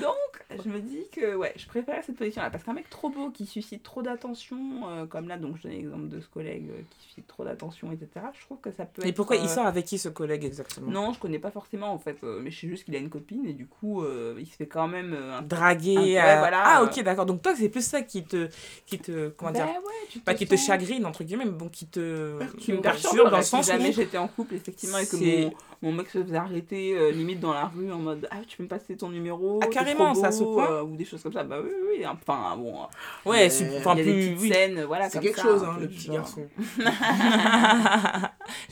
donc 0.00 0.31
je 0.62 0.68
me 0.68 0.80
dis 0.80 1.04
que 1.12 1.34
ouais 1.34 1.52
je 1.56 1.66
préfère 1.66 2.02
cette 2.04 2.16
position 2.16 2.42
là 2.42 2.50
parce 2.50 2.64
qu'un 2.64 2.72
mec 2.72 2.88
trop 2.90 3.08
beau 3.10 3.30
qui 3.30 3.46
suscite 3.46 3.82
trop 3.82 4.02
d'attention 4.02 4.58
euh, 4.88 5.06
comme 5.06 5.28
là 5.28 5.36
donc 5.38 5.56
je 5.56 5.62
donne 5.64 5.72
l'exemple 5.72 6.08
de 6.08 6.20
ce 6.20 6.26
collègue 6.28 6.68
euh, 6.70 6.82
qui 6.90 7.06
suscite 7.06 7.26
trop 7.26 7.44
d'attention 7.44 7.92
etc 7.92 8.26
je 8.38 8.44
trouve 8.44 8.58
que 8.60 8.70
ça 8.72 8.84
peut 8.84 9.04
Et 9.04 9.08
être, 9.08 9.16
pourquoi 9.16 9.36
il 9.36 9.44
euh, 9.44 9.48
sort 9.48 9.66
avec 9.66 9.84
qui 9.86 9.98
ce 9.98 10.08
collègue 10.08 10.44
exactement? 10.44 10.90
Non 10.90 11.12
je 11.12 11.18
connais 11.18 11.38
pas 11.38 11.50
forcément 11.50 11.92
en 11.92 11.98
fait 11.98 12.18
mais 12.22 12.50
je 12.50 12.60
sais 12.60 12.68
juste 12.68 12.84
qu'il 12.84 12.94
a 12.96 12.98
une 12.98 13.10
copine 13.10 13.46
et 13.46 13.52
du 13.52 13.66
coup 13.66 14.04
il 14.38 14.46
se 14.46 14.56
fait 14.56 14.66
quand 14.66 14.88
même 14.88 15.14
un 15.14 15.42
Draguer. 15.42 16.18
Un 16.18 16.34
peu, 16.34 16.38
voilà, 16.38 16.62
Ah 16.64 16.82
ok, 16.82 17.02
d'accord. 17.02 17.26
Donc 17.26 17.42
toi, 17.42 17.54
c'est 17.56 17.68
plus 17.68 17.84
ça 17.84 18.02
qui 18.02 18.24
te, 18.24 18.48
qui 18.86 18.98
te, 18.98 19.28
comment 19.30 19.52
Bah 19.52 19.58
dire, 19.58 19.66
ouais, 19.66 20.06
tu 20.08 20.20
pas 20.20 20.34
qui 20.34 20.46
te 20.46 20.56
chagrine 20.56 21.04
entre 21.04 21.24
guillemets, 21.24 21.44
mais 21.44 21.50
bon, 21.50 21.68
qui 21.68 21.86
te, 21.86 22.38
qui 22.58 22.72
me 22.72 22.80
perturbe 22.80 23.30
dans 23.30 23.38
le 23.38 23.42
sens 23.42 23.66
jamais 23.66 23.90
où 23.90 23.92
j'étais 23.92 24.18
en 24.18 24.28
couple 24.28 24.54
effectivement 24.54 24.98
et 24.98 25.06
que 25.06 25.16
mon, 25.16 25.52
mon 25.82 25.92
mec 25.92 26.08
se 26.10 26.22
faisait 26.22 26.36
arrêter 26.36 27.12
limite 27.12 27.40
dans 27.40 27.52
la 27.52 27.66
rue 27.66 27.90
en 27.92 27.98
mode 27.98 28.28
ah 28.30 28.36
tu 28.46 28.56
peux 28.56 28.62
me 28.64 28.68
passer 28.68 28.96
ton 28.96 29.10
numéro 29.10 29.60
Ah, 29.62 29.66
carrément, 29.66 30.14
ça, 30.14 30.28
point 30.28 30.32
euh, 30.60 30.82
ou 30.82 30.96
des 30.96 31.04
choses 31.04 31.22
comme 31.22 31.32
ça 31.32 31.42
bah 31.44 31.56
oui 31.62 31.70
oui, 31.70 31.98
oui 31.98 32.06
enfin 32.06 32.56
bon 32.56 32.86
ouais, 33.24 33.46
euh, 33.46 33.50
su- 33.50 33.64
il 33.64 33.72
y 33.72 33.78
enfin 33.78 33.94
des 33.94 34.02
plus, 34.02 34.36
oui. 34.40 34.48
scènes 34.52 34.84
voilà 34.84 35.06
C'est 35.08 35.18
comme 35.18 35.22
quelque 35.26 35.36
ça, 35.40 35.42
chose, 35.42 35.64
hein, 35.64 35.76
le 35.80 35.88
petit 35.88 36.06
genre. 36.06 36.16
garçon. 36.16 36.46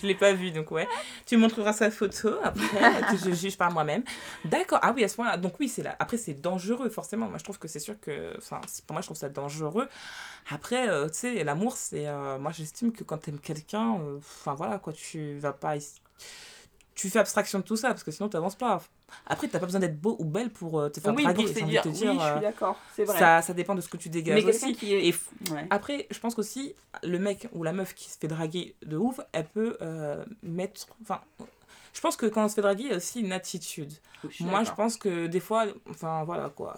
je 0.00 0.06
l'ai 0.06 0.14
pas 0.14 0.32
vu, 0.32 0.50
donc 0.50 0.70
ouais. 0.70 0.86
Tu 1.26 1.36
me 1.36 1.42
montreras 1.42 1.72
sa 1.72 1.90
photo 1.90 2.30
après, 2.42 3.00
que 3.10 3.16
je 3.16 3.32
juge 3.34 3.56
par 3.56 3.70
moi-même. 3.72 4.02
D'accord. 4.44 4.78
Ah 4.82 4.92
oui, 4.94 5.04
à 5.04 5.08
ce 5.08 5.16
point-là. 5.16 5.36
Donc 5.36 5.54
oui, 5.60 5.68
c'est 5.68 5.82
là. 5.82 5.96
Après, 5.98 6.16
c'est 6.16 6.34
dangereux, 6.40 6.88
forcément. 6.88 7.28
Moi, 7.28 7.38
je 7.38 7.44
trouve 7.44 7.58
que 7.58 7.68
c'est 7.68 7.78
sûr 7.78 7.94
que. 8.00 8.34
Enfin, 8.38 8.60
c'est- 8.66 8.84
pour 8.84 8.94
moi, 8.94 9.02
je 9.02 9.06
trouve 9.06 9.16
ça 9.16 9.28
dangereux. 9.28 9.88
Après, 10.50 10.88
euh, 10.88 11.06
tu 11.08 11.14
sais, 11.18 11.44
l'amour, 11.44 11.76
c'est. 11.76 12.06
euh, 12.06 12.38
moi, 12.38 12.52
j'estime 12.52 12.92
que 12.92 13.04
quand 13.04 13.18
t'aimes 13.18 13.38
quelqu'un, 13.40 13.96
euh, 14.00 14.18
enfin 14.18 14.54
voilà, 14.54 14.78
quoi, 14.78 14.92
tu 14.92 15.38
vas 15.38 15.52
pas. 15.52 15.74
Tu 17.00 17.08
fais 17.08 17.18
abstraction 17.18 17.60
de 17.60 17.64
tout 17.64 17.76
ça, 17.76 17.88
parce 17.88 18.04
que 18.04 18.10
sinon, 18.10 18.28
t'avances 18.28 18.56
pas. 18.56 18.82
Après, 19.26 19.48
t'as 19.48 19.58
pas 19.58 19.64
besoin 19.64 19.80
d'être 19.80 19.98
beau 19.98 20.16
ou 20.18 20.24
belle 20.26 20.50
pour 20.50 20.78
euh, 20.78 20.88
te 20.90 21.00
faire 21.00 21.14
oui 21.14 21.22
draguer. 21.22 21.44
pour 21.44 21.54
j'ai 21.54 21.62
envie 21.64 21.80
séduire 21.80 21.82
de 21.82 21.88
oui 21.88 21.94
te 21.94 21.98
je 21.98 22.04
dire, 22.04 22.20
suis 22.20 22.30
euh, 22.30 22.40
d'accord 22.40 22.76
c'est 22.94 23.04
vrai 23.04 23.18
ça, 23.18 23.40
ça 23.42 23.54
dépend 23.54 23.74
de 23.74 23.80
ce 23.80 23.88
que 23.88 23.96
tu 23.96 24.10
dégages 24.10 24.44
mais 24.44 24.50
aussi. 24.54 24.74
qui 24.74 24.92
est 24.94 25.06
Et 25.06 25.12
f- 25.12 25.52
ouais. 25.52 25.66
après, 25.70 26.06
je 26.10 26.18
pense 26.20 26.34
qu'aussi, 26.34 26.74
le 27.02 27.18
mec 27.18 27.48
ou 27.54 27.62
la 27.62 27.72
meuf 27.72 27.94
qui 27.94 28.10
se 28.10 28.18
fait 28.18 28.28
draguer 28.28 28.74
de 28.84 28.98
ouf, 28.98 29.18
elle 29.32 29.46
peut 29.46 29.78
euh, 29.80 30.22
mettre. 30.42 30.88
Enfin, 31.00 31.20
je 31.94 32.00
pense 32.02 32.16
que 32.16 32.26
quand 32.26 32.44
on 32.44 32.48
se 32.48 32.54
fait 32.54 32.60
draguer, 32.62 32.84
il 32.84 32.90
y 32.90 32.92
a 32.92 32.96
aussi 32.98 33.20
une 33.20 33.32
attitude. 33.32 33.92
Je 34.28 34.44
Moi, 34.44 34.62
je 34.64 34.72
pense 34.72 34.96
que 34.98 35.26
des 35.26 35.40
fois, 35.40 35.64
enfin 35.88 36.24
voilà 36.24 36.50
quoi. 36.50 36.76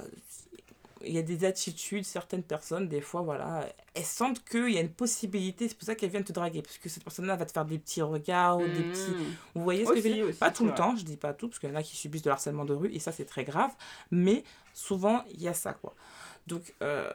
Il 1.04 1.12
y 1.12 1.18
a 1.18 1.22
des 1.22 1.44
attitudes, 1.44 2.04
certaines 2.04 2.42
personnes, 2.42 2.88
des 2.88 3.00
fois, 3.00 3.22
voilà, 3.22 3.66
elles 3.94 4.04
sentent 4.04 4.44
qu'il 4.44 4.70
y 4.70 4.78
a 4.78 4.80
une 4.80 4.92
possibilité, 4.92 5.68
c'est 5.68 5.74
pour 5.76 5.86
ça 5.86 5.94
qu'elles 5.94 6.10
viennent 6.10 6.24
te 6.24 6.32
draguer, 6.32 6.62
parce 6.62 6.78
que 6.78 6.88
cette 6.88 7.04
personne-là 7.04 7.36
va 7.36 7.44
te 7.46 7.52
faire 7.52 7.64
des 7.64 7.78
petits 7.78 8.02
regards, 8.02 8.58
ou 8.58 8.66
des 8.66 8.82
petits. 8.82 9.10
Mmh. 9.10 9.36
Vous 9.54 9.62
voyez 9.62 9.84
ce 9.84 9.90
que 9.90 9.96
je 9.96 10.02
veux 10.02 10.14
dire 10.14 10.26
Pas 10.38 10.50
tout 10.50 10.64
le 10.64 10.74
temps, 10.74 10.96
je 10.96 11.04
dis 11.04 11.16
pas 11.16 11.32
tout, 11.32 11.48
parce 11.48 11.58
qu'il 11.58 11.68
y 11.68 11.72
en 11.72 11.76
a 11.76 11.82
qui 11.82 11.96
subissent 11.96 12.22
de 12.22 12.30
l'harcèlement 12.30 12.64
de 12.64 12.74
rue, 12.74 12.92
et 12.92 12.98
ça, 12.98 13.12
c'est 13.12 13.24
très 13.24 13.44
grave, 13.44 13.70
mais 14.10 14.44
souvent, 14.74 15.24
il 15.32 15.42
y 15.42 15.48
a 15.48 15.54
ça, 15.54 15.72
quoi. 15.72 15.94
Donc, 16.48 16.74
euh, 16.82 17.08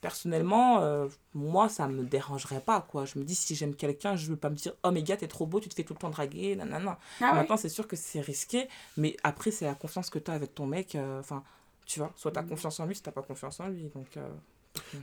personnellement, 0.00 0.82
euh, 0.82 1.08
moi, 1.34 1.68
ça 1.68 1.88
me 1.88 2.04
dérangerait 2.04 2.60
pas, 2.60 2.80
quoi. 2.80 3.04
Je 3.04 3.18
me 3.18 3.24
dis, 3.24 3.34
si 3.34 3.56
j'aime 3.56 3.74
quelqu'un, 3.74 4.14
je 4.14 4.28
veux 4.30 4.36
pas 4.36 4.50
me 4.50 4.54
dire, 4.54 4.72
oh, 4.84 4.90
mais 4.92 5.02
gars, 5.02 5.16
t'es 5.16 5.26
trop 5.26 5.46
beau, 5.46 5.58
tu 5.58 5.68
te 5.68 5.74
fais 5.74 5.82
tout 5.82 5.94
le 5.94 5.98
temps 5.98 6.10
draguer, 6.10 6.54
nanana. 6.54 6.98
Ah. 7.20 7.34
Maintenant, 7.34 7.56
c'est 7.56 7.68
sûr 7.68 7.88
que 7.88 7.96
c'est 7.96 8.20
risqué, 8.20 8.68
mais 8.96 9.16
après, 9.24 9.50
c'est 9.50 9.64
la 9.64 9.74
confiance 9.74 10.10
que 10.10 10.20
tu 10.20 10.30
as 10.30 10.34
avec 10.34 10.54
ton 10.54 10.66
mec. 10.66 10.94
euh, 10.94 11.18
Enfin, 11.18 11.42
tu 11.88 11.98
vois, 11.98 12.12
soit 12.14 12.30
tu 12.30 12.38
as 12.38 12.42
Mhm. 12.42 12.50
confiance 12.50 12.78
en 12.80 12.86
lui, 12.86 12.94
si 12.94 13.02
tu 13.02 13.10
pas 13.10 13.22
confiance 13.22 13.58
en 13.60 13.68
lui. 13.68 13.90
Donc, 13.94 14.06
euh, 14.16 14.28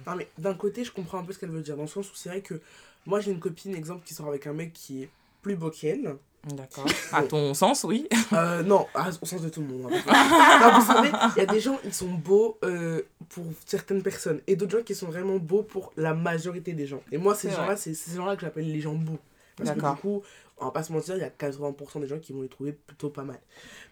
Non, 0.08 0.16
mais 0.16 0.30
d'un 0.38 0.54
côté, 0.54 0.84
je 0.86 0.92
comprends 0.92 1.18
un 1.20 1.24
peu 1.24 1.34
ce 1.34 1.40
qu'elle 1.40 1.50
veut 1.50 1.62
dire. 1.62 1.76
Dans 1.76 1.82
le 1.82 1.88
sens 1.90 2.10
où 2.10 2.16
c'est 2.16 2.30
vrai 2.30 2.42
que 2.42 2.62
moi, 3.06 3.20
j'ai 3.20 3.32
une 3.32 3.40
copine, 3.40 3.76
exemple, 3.76 4.06
qui 4.06 4.14
sort 4.14 4.28
avec 4.28 4.48
un 4.48 4.54
mec 4.54 4.72
qui 4.72 5.04
est 5.04 5.10
plus 5.42 5.56
beau 5.56 5.70
qu'elle. 5.70 6.16
d'accord. 6.46 6.86
À 7.12 7.24
ton 7.24 7.54
sens, 7.56 7.84
oui. 7.84 8.08
Euh, 8.34 8.62
non, 8.64 8.86
ah, 8.94 9.10
au 9.22 9.26
sens 9.26 9.42
de 9.42 9.50
tout 9.50 9.62
le 9.62 9.68
monde. 9.68 9.82
non, 9.92 10.80
vous 10.80 10.86
savez, 10.86 11.10
il 11.36 11.40
y 11.40 11.42
a 11.42 11.46
des 11.48 11.60
gens, 11.60 11.78
ils 11.84 11.94
sont 11.94 12.08
beaux 12.14 12.58
euh, 12.64 13.02
pour 13.30 13.44
certaines 13.66 14.02
personnes. 14.04 14.40
Et 14.48 14.56
d'autres 14.56 14.78
gens 14.78 14.84
qui 14.84 14.94
sont 14.96 15.08
vraiment 15.08 15.38
beaux 15.38 15.64
pour 15.64 15.92
la 15.98 16.14
majorité 16.14 16.74
des 16.74 16.86
gens. 16.88 17.02
Et 17.12 17.18
moi, 17.18 17.34
ces 17.36 17.50
gens-là, 17.52 17.76
c'est 17.76 17.96
ces 17.96 18.16
gens-là 18.16 18.36
que 18.36 18.42
j'appelle 18.44 18.72
les 18.72 18.80
gens 18.82 18.94
beaux. 18.94 19.20
Parce 19.58 19.72
que 19.72 19.76
du 19.80 20.02
coup, 20.02 20.22
on 20.58 20.66
va 20.66 20.72
pas 20.72 20.84
se 20.84 20.94
mentir, 20.94 21.16
il 21.16 21.22
y 21.22 21.24
a 21.24 21.30
80% 21.30 22.00
des 22.00 22.08
gens 22.08 22.20
qui 22.20 22.32
vont 22.34 22.42
les 22.42 22.48
trouver 22.50 22.72
plutôt 22.72 23.10
pas 23.10 23.24
mal. 23.24 23.40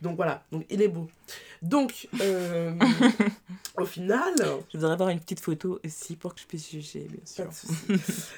Donc 0.01 0.15
voilà, 0.15 0.45
donc 0.51 0.65
il 0.69 0.81
est 0.81 0.87
beau. 0.87 1.07
Donc, 1.61 2.07
euh, 2.21 2.73
au 3.77 3.85
final, 3.85 4.33
Je 4.71 4.77
voudrais 4.77 4.93
avoir 4.93 5.09
une 5.09 5.19
petite 5.19 5.39
photo 5.39 5.79
aussi 5.85 6.15
pour 6.15 6.35
que 6.35 6.41
je 6.41 6.45
puisse 6.45 6.69
juger, 6.69 7.07
bien 7.09 7.25
sûr. 7.25 7.49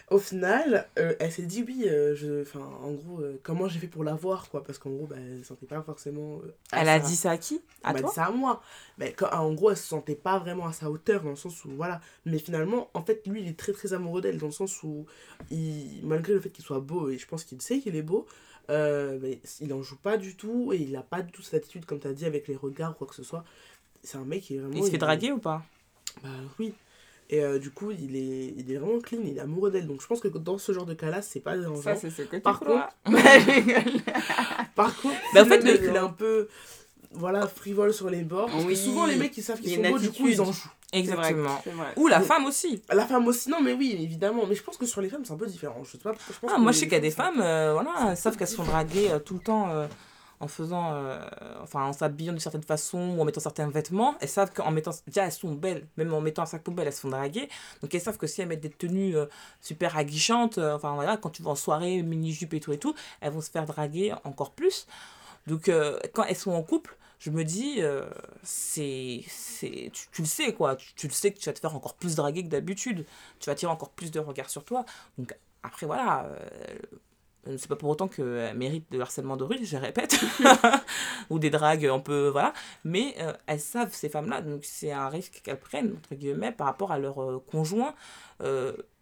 Au 0.09 0.17
final, 0.19 0.88
euh, 0.99 1.13
elle 1.19 1.31
s'est 1.31 1.43
dit 1.45 1.63
oui, 1.67 1.83
euh, 1.88 2.15
je, 2.15 2.43
en 2.57 2.91
gros, 2.93 3.19
euh, 3.21 3.39
comment 3.43 3.67
j'ai 3.67 3.79
fait 3.79 3.88
pour 3.88 4.03
l'avoir, 4.03 4.49
quoi, 4.49 4.63
parce 4.63 4.77
qu'en 4.77 4.91
gros, 4.91 5.07
bah, 5.07 5.15
elle 5.19 5.39
se 5.39 5.47
sentait 5.49 5.65
pas 5.65 5.81
forcément. 5.81 6.39
Elle 6.71 6.88
a 6.89 6.99
sa- 6.99 7.07
dit 7.07 7.15
ça 7.15 7.31
à 7.31 7.38
qui? 7.38 7.61
Elle 7.83 7.89
À 7.89 7.93
m'a 7.93 7.99
toi? 7.99 8.09
dit 8.09 8.15
ça 8.15 8.25
à 8.25 8.31
moi. 8.31 8.61
Mais 8.97 9.11
quand, 9.13 9.29
en 9.33 9.53
gros, 9.53 9.71
elle 9.71 9.77
se 9.77 9.88
sentait 9.88 10.15
pas 10.15 10.39
vraiment 10.39 10.67
à 10.67 10.73
sa 10.73 10.89
hauteur, 10.89 11.23
dans 11.23 11.31
le 11.31 11.35
sens 11.35 11.65
où, 11.65 11.69
voilà. 11.71 11.99
Mais 12.25 12.38
finalement, 12.39 12.89
en 12.93 13.03
fait, 13.03 13.25
lui, 13.27 13.41
il 13.41 13.47
est 13.47 13.57
très 13.59 13.73
très 13.73 13.93
amoureux 13.93 14.21
d'elle, 14.21 14.38
dans 14.38 14.45
le 14.47 14.51
sens 14.51 14.83
où, 14.83 15.05
il, 15.51 16.01
malgré 16.03 16.33
le 16.33 16.39
fait 16.39 16.49
qu'il 16.49 16.63
soit 16.63 16.79
beau, 16.79 17.09
et 17.09 17.17
je 17.17 17.27
pense 17.27 17.43
qu'il 17.43 17.61
sait 17.61 17.79
qu'il 17.79 17.95
est 17.95 18.01
beau, 18.01 18.14
euh, 18.69 19.17
mais 19.21 19.39
il 19.62 19.71
en 19.73 19.82
joue 19.84 19.97
pas 19.97 20.17
du 20.17 20.36
tout, 20.36 20.71
et 20.73 20.78
il 20.78 20.95
a 20.95 21.01
pas 21.04 21.21
du 21.21 21.32
tout 21.32 21.41
cette 21.41 21.56
attitude, 21.63 21.86
comme 21.86 21.99
tu 21.99 22.08
as 22.08 22.13
dit, 22.13 22.25
avec 22.25 22.47
les 22.47 22.56
regards 22.56 22.91
ou 22.91 22.93
quoi 22.95 23.08
que 23.08 23.15
ce 23.15 23.23
soit. 23.23 23.43
C'est 24.04 24.17
un 24.17 24.25
mec 24.25 24.41
qui 24.43 24.56
est 24.56 24.60
vraiment. 24.60 24.75
Il 24.75 24.84
se 24.86 24.91
fait 24.91 24.97
draguer 24.97 25.32
ou 25.32 25.39
pas? 25.39 25.63
Bah 26.23 26.30
oui. 26.60 26.73
Et 27.32 27.43
euh, 27.43 27.58
du 27.58 27.71
coup, 27.71 27.89
il 27.91 28.15
est, 28.15 28.54
il 28.56 28.71
est 28.71 28.78
vraiment 28.78 28.99
clean, 28.99 29.19
il 29.25 29.38
est 29.38 29.41
amoureux 29.41 29.71
d'elle. 29.71 29.88
Donc 29.88 29.99
je 30.01 30.06
pense 30.08 30.19
que 30.19 30.28
dans 30.28 30.60
ce 30.60 30.71
genre 30.73 30.86
de 30.86 30.93
cas-là, 30.93 31.23
c'est 31.23 31.39
pas 31.39 31.58
dérangeant. 31.58 31.82
ça 31.82 31.95
c'est 31.95 32.12
ce 32.12 32.21
que 32.21 32.36
tu 32.36 32.41
Par 32.41 32.60
crois 32.60 32.89
Par 34.75 34.95
contre, 35.01 35.15
Bah, 35.34 35.41
en 35.41 35.45
fait, 35.45 35.58
le 35.58 35.63
mec, 35.63 35.82
le- 35.82 35.89
il 35.89 35.95
est 35.95 35.97
un 35.97 36.10
peu 36.10 36.47
voilà, 37.12 37.47
frivole 37.47 37.93
sur 37.93 38.10
les 38.10 38.23
bords. 38.23 38.49
Parce 38.51 38.65
que 38.65 38.75
souvent, 38.75 39.06
les 39.06 39.15
mecs, 39.15 39.36
ils 39.38 39.43
savent 39.43 39.60
qu'ils 39.60 39.73
sont 39.75 39.82
beaux, 39.89 39.97
du 39.99 40.12
coup, 40.12 40.28
ils 40.28 40.41
en 40.41 40.51
jouent. 40.51 40.69
Exactement. 40.95 41.62
Vrai. 41.65 41.93
Ou 41.97 42.08
la 42.08 42.21
femme 42.21 42.45
aussi. 42.45 42.81
La 42.89 43.05
femme 43.05 43.27
aussi, 43.27 43.49
non, 43.49 43.62
mais 43.62 43.73
oui, 43.73 43.95
évidemment. 43.99 44.45
Mais 44.47 44.55
je 44.55 44.63
pense 44.63 44.77
que 44.77 44.86
sur 44.86 45.01
les 45.01 45.10
femmes, 45.10 45.25
c'est 45.25 45.34
un 45.34 45.38
peu 45.38 45.47
différent. 45.47 45.84
Je 45.84 45.91
sais 45.91 45.97
pas, 45.97 46.13
je 46.13 46.39
pense 46.39 46.51
Ah, 46.53 46.58
moi, 46.58 46.71
je 46.71 46.79
sais 46.79 46.86
qu'il 46.86 46.93
y 46.93 46.97
a 46.97 46.99
des 47.01 47.12
femmes, 47.12 47.41
euh, 47.41 47.73
voilà, 47.73 48.10
elles 48.12 48.17
savent 48.17 48.38
qu'elles 48.38 48.47
se 48.47 48.55
font 48.55 48.63
draguer 48.63 49.10
euh, 49.12 49.19
tout 49.19 49.36
le 49.36 49.39
temps. 49.41 49.69
euh, 49.69 49.88
en 50.41 50.49
faisant, 50.49 50.91
enfin 51.63 51.86
en 51.86 51.93
s'habillant 51.93 52.34
d'une 52.34 52.41
certaine 52.41 52.62
façon 52.62 53.15
ou 53.15 53.21
en 53.21 53.25
mettant 53.25 53.39
certains 53.39 53.69
vêtements, 53.69 54.15
elles 54.19 54.27
savent 54.27 54.51
qu'en 54.53 54.69
mettant, 54.69 54.91
déjà 55.08 55.23
elles 55.23 55.31
sont 55.31 55.53
belles, 55.53 55.88
même 55.95 56.13
en 56.13 56.19
mettant 56.19 56.41
un 56.41 56.45
sac 56.45 56.62
poubelle, 56.62 56.88
elles 56.88 56.93
se 56.93 56.99
font 56.99 57.10
draguer. 57.10 57.47
Donc 57.81 57.95
elles 57.95 58.01
savent 58.01 58.17
que 58.17 58.27
si 58.27 58.41
elles 58.41 58.49
mettent 58.49 58.60
des 58.60 58.69
tenues 58.69 59.15
super 59.62 59.95
aguichantes, 59.95 60.58
enfin 60.58 60.93
voilà, 60.93 61.15
quand 61.15 61.29
tu 61.29 61.41
vas 61.41 61.51
en 61.51 61.55
soirée, 61.55 62.03
mini-jupe 62.03 62.53
et 62.53 62.60
tout 62.60 62.73
et 62.73 62.77
tout, 62.77 62.93
elles 63.21 63.31
vont 63.31 63.39
se 63.39 63.49
faire 63.49 63.65
draguer 63.65 64.13
encore 64.25 64.51
plus. 64.51 64.88
Donc 65.47 65.71
quand 66.13 66.25
elles 66.25 66.36
sont 66.36 66.51
en 66.51 66.63
couple, 66.63 66.97
je 67.25 67.31
me 67.31 67.43
dis, 67.43 67.81
c'est, 68.43 69.23
c'est, 69.27 69.89
tu, 69.91 70.07
tu, 70.11 70.21
le 70.21 70.27
sais 70.27 70.53
quoi, 70.53 70.75
tu, 70.75 70.93
tu, 70.93 71.07
le 71.07 71.13
sais 71.13 71.31
que 71.31 71.39
tu 71.39 71.49
vas 71.49 71.53
te 71.53 71.59
faire 71.59 71.75
encore 71.75 71.95
plus 71.95 72.15
draguer 72.15 72.43
que 72.43 72.49
d'habitude, 72.49 73.05
tu 73.39 73.47
vas 73.47 73.53
attirer 73.53 73.71
encore 73.71 73.89
plus 73.89 74.11
de 74.11 74.19
regards 74.19 74.49
sur 74.49 74.63
toi. 74.63 74.85
Donc 75.17 75.35
après 75.63 75.88
voilà, 75.88 76.29
euh, 77.47 77.57
c'est 77.57 77.67
pas 77.67 77.75
pour 77.75 77.89
autant 77.89 78.07
qu'elles 78.07 78.55
méritent 78.55 78.91
de 78.91 78.99
harcèlement 78.99 79.38
de 79.38 79.43
rue, 79.43 79.63
je 79.63 79.77
répète, 79.77 80.19
ou 81.29 81.39
des 81.39 81.49
dragues 81.49 81.85
un 81.85 81.99
peu, 81.99 82.29
voilà, 82.29 82.53
mais 82.83 83.15
euh, 83.19 83.33
elles 83.47 83.59
savent, 83.59 83.93
ces 83.93 84.09
femmes-là, 84.09 84.41
donc 84.41 84.63
c'est 84.63 84.91
un 84.91 85.09
risque 85.09 85.41
qu'elles 85.43 85.59
prennent, 85.59 85.95
entre 85.97 86.15
guillemets, 86.15 86.51
par 86.51 86.67
rapport 86.67 86.91
à 86.91 86.99
leur 86.99 87.21
euh, 87.21 87.43
conjoint 87.51 87.93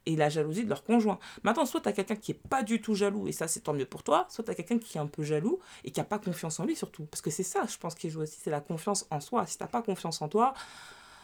et 0.06 0.16
la 0.16 0.30
jalousie 0.30 0.64
de 0.64 0.70
leur 0.70 0.84
conjoint. 0.84 1.20
Maintenant, 1.44 1.66
soit 1.66 1.82
tu 1.82 1.90
as 1.90 1.94
quelqu'un 1.94 2.16
qui 2.16 2.32
est 2.32 2.48
pas 2.50 2.64
du 2.64 2.82
tout 2.82 2.96
jaloux, 2.96 3.28
et 3.28 3.32
ça 3.32 3.48
c'est 3.48 3.62
tant 3.62 3.74
mieux 3.74 3.86
pour 3.86 4.04
toi, 4.04 4.26
soit 4.30 4.44
tu 4.44 4.52
as 4.52 4.56
quelqu'un 4.56 4.80
qui 4.80 4.98
est 4.98 5.02
un 5.02 5.08
peu 5.08 5.24
jaloux 5.24 5.60
et 5.84 5.92
qui 5.92 6.00
a 6.00 6.04
pas 6.04 6.20
confiance 6.20 6.60
en 6.60 6.66
lui 6.66 6.76
surtout, 6.76 7.06
parce 7.06 7.22
que 7.22 7.30
c'est 7.30 7.44
ça, 7.44 7.66
je 7.68 7.78
pense, 7.78 7.96
qui 7.96 8.10
joue 8.10 8.22
aussi, 8.22 8.38
c'est 8.42 8.50
la 8.52 8.62
confiance 8.62 9.06
en 9.10 9.20
soi. 9.20 9.46
Si 9.46 9.58
t'as 9.58 9.68
pas 9.68 9.82
confiance 9.82 10.22
en 10.22 10.28
toi, 10.28 10.54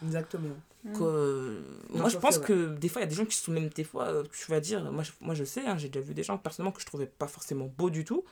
Exactement. 0.02 0.56
Que, 0.94 1.62
moi, 1.90 2.08
je 2.08 2.16
pense 2.16 2.38
que 2.38 2.74
des 2.76 2.88
fois, 2.88 3.02
il 3.02 3.04
y 3.04 3.06
a 3.06 3.10
des 3.10 3.14
gens 3.14 3.26
qui 3.26 3.36
sont 3.36 3.52
même 3.52 3.68
des 3.68 3.84
fois, 3.84 4.22
tu 4.32 4.50
vas 4.50 4.60
dire, 4.60 4.90
moi 4.90 5.02
je, 5.02 5.12
moi, 5.20 5.34
je 5.34 5.44
sais, 5.44 5.66
hein, 5.66 5.76
j'ai 5.76 5.88
déjà 5.88 6.04
vu 6.04 6.14
des 6.14 6.22
gens 6.22 6.38
personnellement 6.38 6.72
que 6.72 6.80
je 6.80 6.86
trouvais 6.86 7.06
pas 7.06 7.26
forcément 7.26 7.70
beaux 7.76 7.90
du 7.90 8.04
tout, 8.04 8.24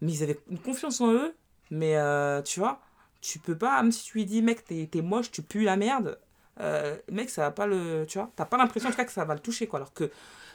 mais 0.00 0.12
ils 0.12 0.22
avaient 0.22 0.40
une 0.50 0.58
confiance 0.58 1.00
en 1.02 1.12
eux, 1.12 1.34
mais 1.70 1.96
euh, 1.96 2.40
tu 2.40 2.60
vois, 2.60 2.80
tu 3.20 3.38
peux 3.38 3.56
pas, 3.56 3.82
même 3.82 3.92
si 3.92 4.04
tu 4.04 4.18
lui 4.18 4.24
dis, 4.24 4.40
mec, 4.40 4.64
t'es 4.64 4.88
es 4.92 5.02
moche, 5.02 5.30
tu 5.30 5.42
pues 5.42 5.64
la 5.64 5.76
merde, 5.76 6.18
euh, 6.60 6.96
mec, 7.10 7.30
ça 7.30 7.42
va 7.42 7.50
pas 7.50 7.66
le. 7.66 8.04
Tu 8.06 8.18
vois, 8.18 8.30
t'as 8.36 8.44
pas 8.44 8.56
l'impression 8.56 8.88
en 8.88 8.92
tout 8.92 8.98
cas 8.98 9.04
que 9.04 9.12
ça 9.12 9.24
va 9.24 9.34
le 9.34 9.40
toucher, 9.40 9.66
quoi. 9.66 9.78
Alors 9.78 9.92
que. 9.92 10.10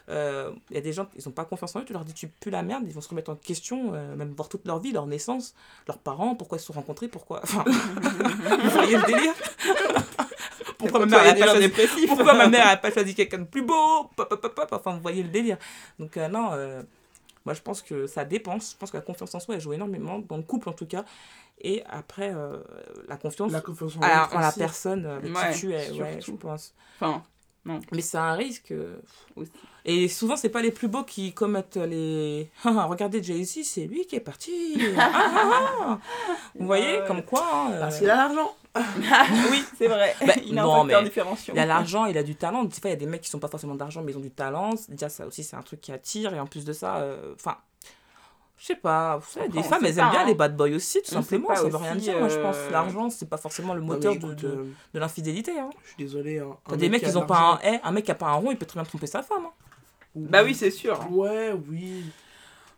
Il 0.07 0.13
euh, 0.13 0.51
y 0.69 0.77
a 0.77 0.81
des 0.81 0.93
gens, 0.93 1.07
ils 1.15 1.27
ont 1.27 1.31
pas 1.31 1.45
confiance 1.45 1.75
en 1.75 1.79
eux, 1.79 1.83
tu 1.83 1.91
leur 1.91 2.05
dis 2.05 2.13
tu 2.13 2.27
pues 2.27 2.51
la 2.51 2.61
merde, 2.61 2.83
ils 2.85 2.93
vont 2.93 3.01
se 3.01 3.09
remettre 3.09 3.31
en 3.31 3.35
question, 3.35 3.89
même 4.15 4.33
voir 4.33 4.49
toute 4.49 4.67
leur 4.67 4.77
vie, 4.77 4.91
leur 4.91 5.07
naissance, 5.07 5.55
leurs 5.87 5.97
parents, 5.97 6.35
pourquoi 6.35 6.59
ils 6.59 6.61
se 6.61 6.67
sont 6.67 6.73
rencontrés, 6.73 7.07
pourquoi. 7.07 7.39
Enfin, 7.41 7.63
vous 7.67 8.69
voyez 8.69 8.97
le 8.97 9.03
délire 9.07 9.33
pourquoi 10.77 11.05
ma, 11.05 11.23
mère 11.23 11.35
pas 11.35 11.87
choisi... 11.87 12.07
pourquoi 12.07 12.33
ma 12.33 12.47
mère 12.47 12.65
n'a 12.65 12.77
pas 12.77 12.91
choisi 12.91 13.15
quelqu'un 13.15 13.39
de 13.39 13.45
plus 13.45 13.63
beau 13.63 14.09
Enfin, 14.71 14.93
vous 14.93 15.01
voyez 15.01 15.23
le 15.23 15.29
délire. 15.29 15.57
Donc, 15.99 16.17
euh, 16.17 16.27
non, 16.27 16.49
euh, 16.53 16.83
moi 17.45 17.53
je 17.53 17.61
pense 17.61 17.81
que 17.81 18.07
ça 18.07 18.25
dépend. 18.25 18.59
Je 18.59 18.75
pense 18.77 18.91
que 18.91 18.97
la 18.97 19.03
confiance 19.03 19.33
en 19.35 19.39
soi, 19.39 19.55
elle 19.55 19.61
joue 19.61 19.73
énormément, 19.73 20.19
dans 20.19 20.37
le 20.37 20.43
couple 20.43 20.69
en 20.69 20.73
tout 20.73 20.85
cas. 20.87 21.05
Et 21.61 21.83
après, 21.89 22.33
euh, 22.33 22.57
la 23.07 23.17
confiance, 23.17 23.51
la 23.51 23.61
confiance 23.61 23.95
en, 23.97 24.01
à, 24.01 24.41
la 24.41 24.51
personne 24.51 25.05
avec 25.05 25.33
qui 25.33 25.59
tu 25.59 25.73
es, 25.73 25.91
ouais, 25.91 26.19
je 26.21 26.31
pense. 26.31 26.73
Enfin, 26.99 27.23
non. 27.65 27.79
Mais 27.91 28.01
c'est 28.01 28.17
un 28.17 28.33
risque. 28.33 28.73
Et 29.85 30.07
souvent, 30.07 30.35
c'est 30.35 30.49
pas 30.49 30.61
les 30.61 30.71
plus 30.71 30.87
beaux 30.87 31.03
qui 31.03 31.33
commettent 31.33 31.77
les. 31.77 32.49
Regardez 32.63 33.23
Jay-Z, 33.23 33.63
c'est 33.63 33.85
lui 33.85 34.05
qui 34.05 34.15
est 34.15 34.21
parti. 34.21 34.77
Ah, 34.97 35.11
ah, 35.13 35.71
ah. 35.81 35.99
Vous 36.55 36.65
voyez, 36.65 36.99
comme 37.07 37.23
quoi. 37.23 37.43
Hein, 37.51 37.77
Parce 37.79 37.99
qu'il 37.99 38.09
a 38.09 38.15
l'argent. 38.15 38.55
oui, 39.51 39.63
c'est 39.77 39.87
vrai. 39.87 40.15
Bah, 40.25 40.33
il, 40.45 40.53
non, 40.53 40.83
mais 40.83 40.93
il 41.53 41.59
a 41.59 41.65
l'argent, 41.65 42.05
il 42.05 42.17
a 42.17 42.23
du 42.23 42.35
talent. 42.35 42.63
Des 42.63 42.71
fois, 42.71 42.89
il 42.89 42.93
y 42.93 42.95
a 42.95 42.99
des 42.99 43.05
mecs 43.05 43.21
qui 43.21 43.29
sont 43.29 43.39
pas 43.39 43.47
forcément 43.47 43.75
d'argent, 43.75 44.01
mais 44.03 44.11
ils 44.11 44.17
ont 44.17 44.21
du 44.21 44.31
talent. 44.31 44.71
Déjà, 44.89 45.09
ça 45.09 45.25
aussi, 45.25 45.43
c'est 45.43 45.55
un 45.55 45.61
truc 45.61 45.81
qui 45.81 45.91
attire. 45.91 46.33
Et 46.33 46.39
en 46.39 46.45
plus 46.45 46.65
de 46.65 46.73
ça, 46.73 46.97
euh, 46.97 47.33
enfin, 47.35 47.57
je 48.57 48.65
sais 48.65 48.75
pas. 48.75 49.17
Vous 49.17 49.29
savez, 49.29 49.47
des 49.47 49.63
femmes, 49.63 49.85
elles 49.85 49.99
aiment 49.99 50.09
bien 50.11 50.21
hein. 50.21 50.25
les 50.25 50.35
bad 50.35 50.55
boys 50.57 50.71
aussi, 50.71 51.01
tout 51.01 51.11
simplement. 51.11 51.55
Ça 51.55 51.63
veut 51.63 51.77
rien 51.77 51.95
dire. 51.95 52.19
Moi, 52.19 52.27
je 52.27 52.39
pense 52.39 52.57
euh, 52.57 52.71
l'argent, 52.71 53.09
c'est 53.09 53.29
pas 53.29 53.37
forcément 53.37 53.73
le 53.73 53.81
moteur 53.81 54.15
de, 54.17 54.33
de, 54.33 54.47
euh, 54.47 54.63
de 54.93 54.99
l'infidélité. 54.99 55.57
Hein. 55.57 55.69
Je 55.83 55.87
suis 55.87 55.97
désolé. 55.97 56.39
Hein. 56.39 56.57
T'as 56.67 56.75
des 56.75 56.89
mecs 56.89 57.03
qui 57.03 57.15
ont 57.15 57.25
pas 57.25 57.59
un. 57.63 57.79
un 57.83 57.91
mec 57.91 58.05
qui 58.05 58.11
a 58.11 58.15
pas 58.15 58.27
un 58.27 58.33
rond, 58.33 58.51
il 58.51 58.57
peut 58.57 58.65
très 58.65 58.79
bien 58.79 58.85
tromper 58.85 59.07
sa 59.07 59.23
femme. 59.23 59.45
Hein. 59.45 59.51
Bah 60.15 60.43
oui, 60.43 60.53
c'est 60.53 60.71
sûr. 60.71 60.99
Ouais, 61.11 61.53
oui. 61.69 62.03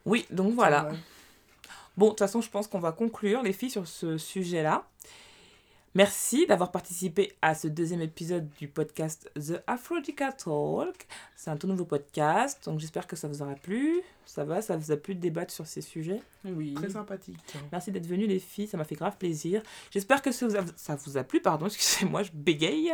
Oui, 0.06 0.26
donc 0.32 0.54
voilà. 0.54 0.90
Bon, 1.98 2.06
de 2.06 2.12
toute 2.12 2.20
façon, 2.20 2.42
je 2.42 2.50
pense 2.50 2.68
qu'on 2.68 2.80
va 2.80 2.92
conclure, 2.92 3.42
les 3.42 3.54
filles, 3.54 3.72
sur 3.72 3.88
ce 3.88 4.18
sujet-là. 4.18 4.86
Merci 5.96 6.46
d'avoir 6.46 6.72
participé 6.72 7.34
à 7.42 7.56
ce 7.56 7.68
deuxième 7.68 8.02
épisode 8.02 8.48
du 8.60 8.68
podcast 8.68 9.32
The 9.36 9.64
Aphrodita 9.66 10.32
Talk. 10.32 11.08
C'est 11.36 11.50
un 11.50 11.58
tout 11.58 11.66
nouveau 11.66 11.86
podcast, 11.86 12.66
donc 12.66 12.80
j'espère 12.80 13.08
que 13.08 13.16
ça 13.16 13.28
vous 13.28 13.42
aura 13.42 13.56
plu. 13.56 14.02
Ça 14.26 14.44
va, 14.44 14.62
ça 14.62 14.78
vous 14.78 14.92
a 14.92 14.98
plu 14.98 15.16
de 15.16 15.22
débattre 15.22 15.52
sur 15.52 15.66
ces 15.66 15.82
sujets? 15.82 16.22
Oui. 16.46 16.74
Très 16.76 16.90
sympathique. 16.90 17.40
Merci 17.72 17.92
d'être 17.92 18.06
venus 18.06 18.28
les 18.28 18.40
filles, 18.40 18.68
ça 18.68 18.78
m'a 18.78 18.84
fait 18.84 18.96
grave 18.96 19.18
plaisir. 19.18 19.64
J'espère 19.90 20.22
que 20.22 20.32
ça 20.32 20.48
vous, 20.48 20.56
a, 20.58 20.62
ça 20.76 20.96
vous 20.96 21.18
a 21.18 21.24
plu, 21.24 21.42
pardon, 21.42 21.66
excusez-moi, 21.68 22.24
je 22.24 22.32
bégaye. 22.34 22.94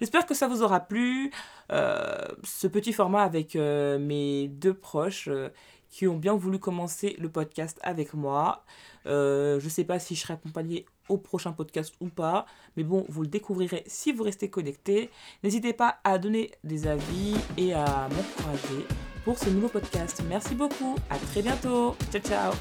J'espère 0.00 0.26
que 0.26 0.34
ça 0.34 0.48
vous 0.48 0.62
aura 0.62 0.80
plu. 0.80 1.30
Euh, 1.70 2.26
ce 2.42 2.66
petit 2.66 2.92
format 2.92 3.22
avec 3.22 3.56
euh, 3.56 3.98
mes 3.98 4.48
deux 4.48 4.74
proches 4.74 5.28
euh, 5.28 5.48
qui 5.88 6.06
ont 6.06 6.16
bien 6.16 6.34
voulu 6.34 6.58
commencer 6.58 7.16
le 7.18 7.30
podcast 7.30 7.78
avec 7.82 8.12
moi. 8.12 8.64
je 9.06 9.62
ne 9.62 9.70
sais 9.70 9.84
pas 9.84 9.98
si 9.98 10.14
je 10.16 10.20
serai 10.20 10.34
accompagnée 10.34 10.84
au 11.12 11.18
prochain 11.18 11.52
podcast 11.52 11.94
ou 12.00 12.08
pas. 12.08 12.46
Mais 12.76 12.84
bon, 12.84 13.04
vous 13.08 13.22
le 13.22 13.28
découvrirez 13.28 13.84
si 13.86 14.12
vous 14.12 14.22
restez 14.22 14.48
connecté. 14.48 15.10
N'hésitez 15.42 15.72
pas 15.72 15.98
à 16.04 16.18
donner 16.18 16.50
des 16.64 16.86
avis 16.86 17.36
et 17.56 17.74
à 17.74 18.08
m'encourager 18.08 18.86
pour 19.24 19.38
ce 19.38 19.50
nouveau 19.50 19.68
podcast. 19.68 20.22
Merci 20.28 20.54
beaucoup. 20.54 20.96
À 21.10 21.18
très 21.18 21.42
bientôt. 21.42 21.94
Ciao, 22.10 22.22
ciao. 22.22 22.52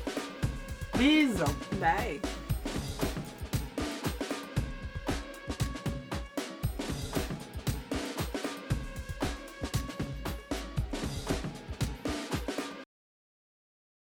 Peace. 0.93 1.43
Bye. 1.79 2.40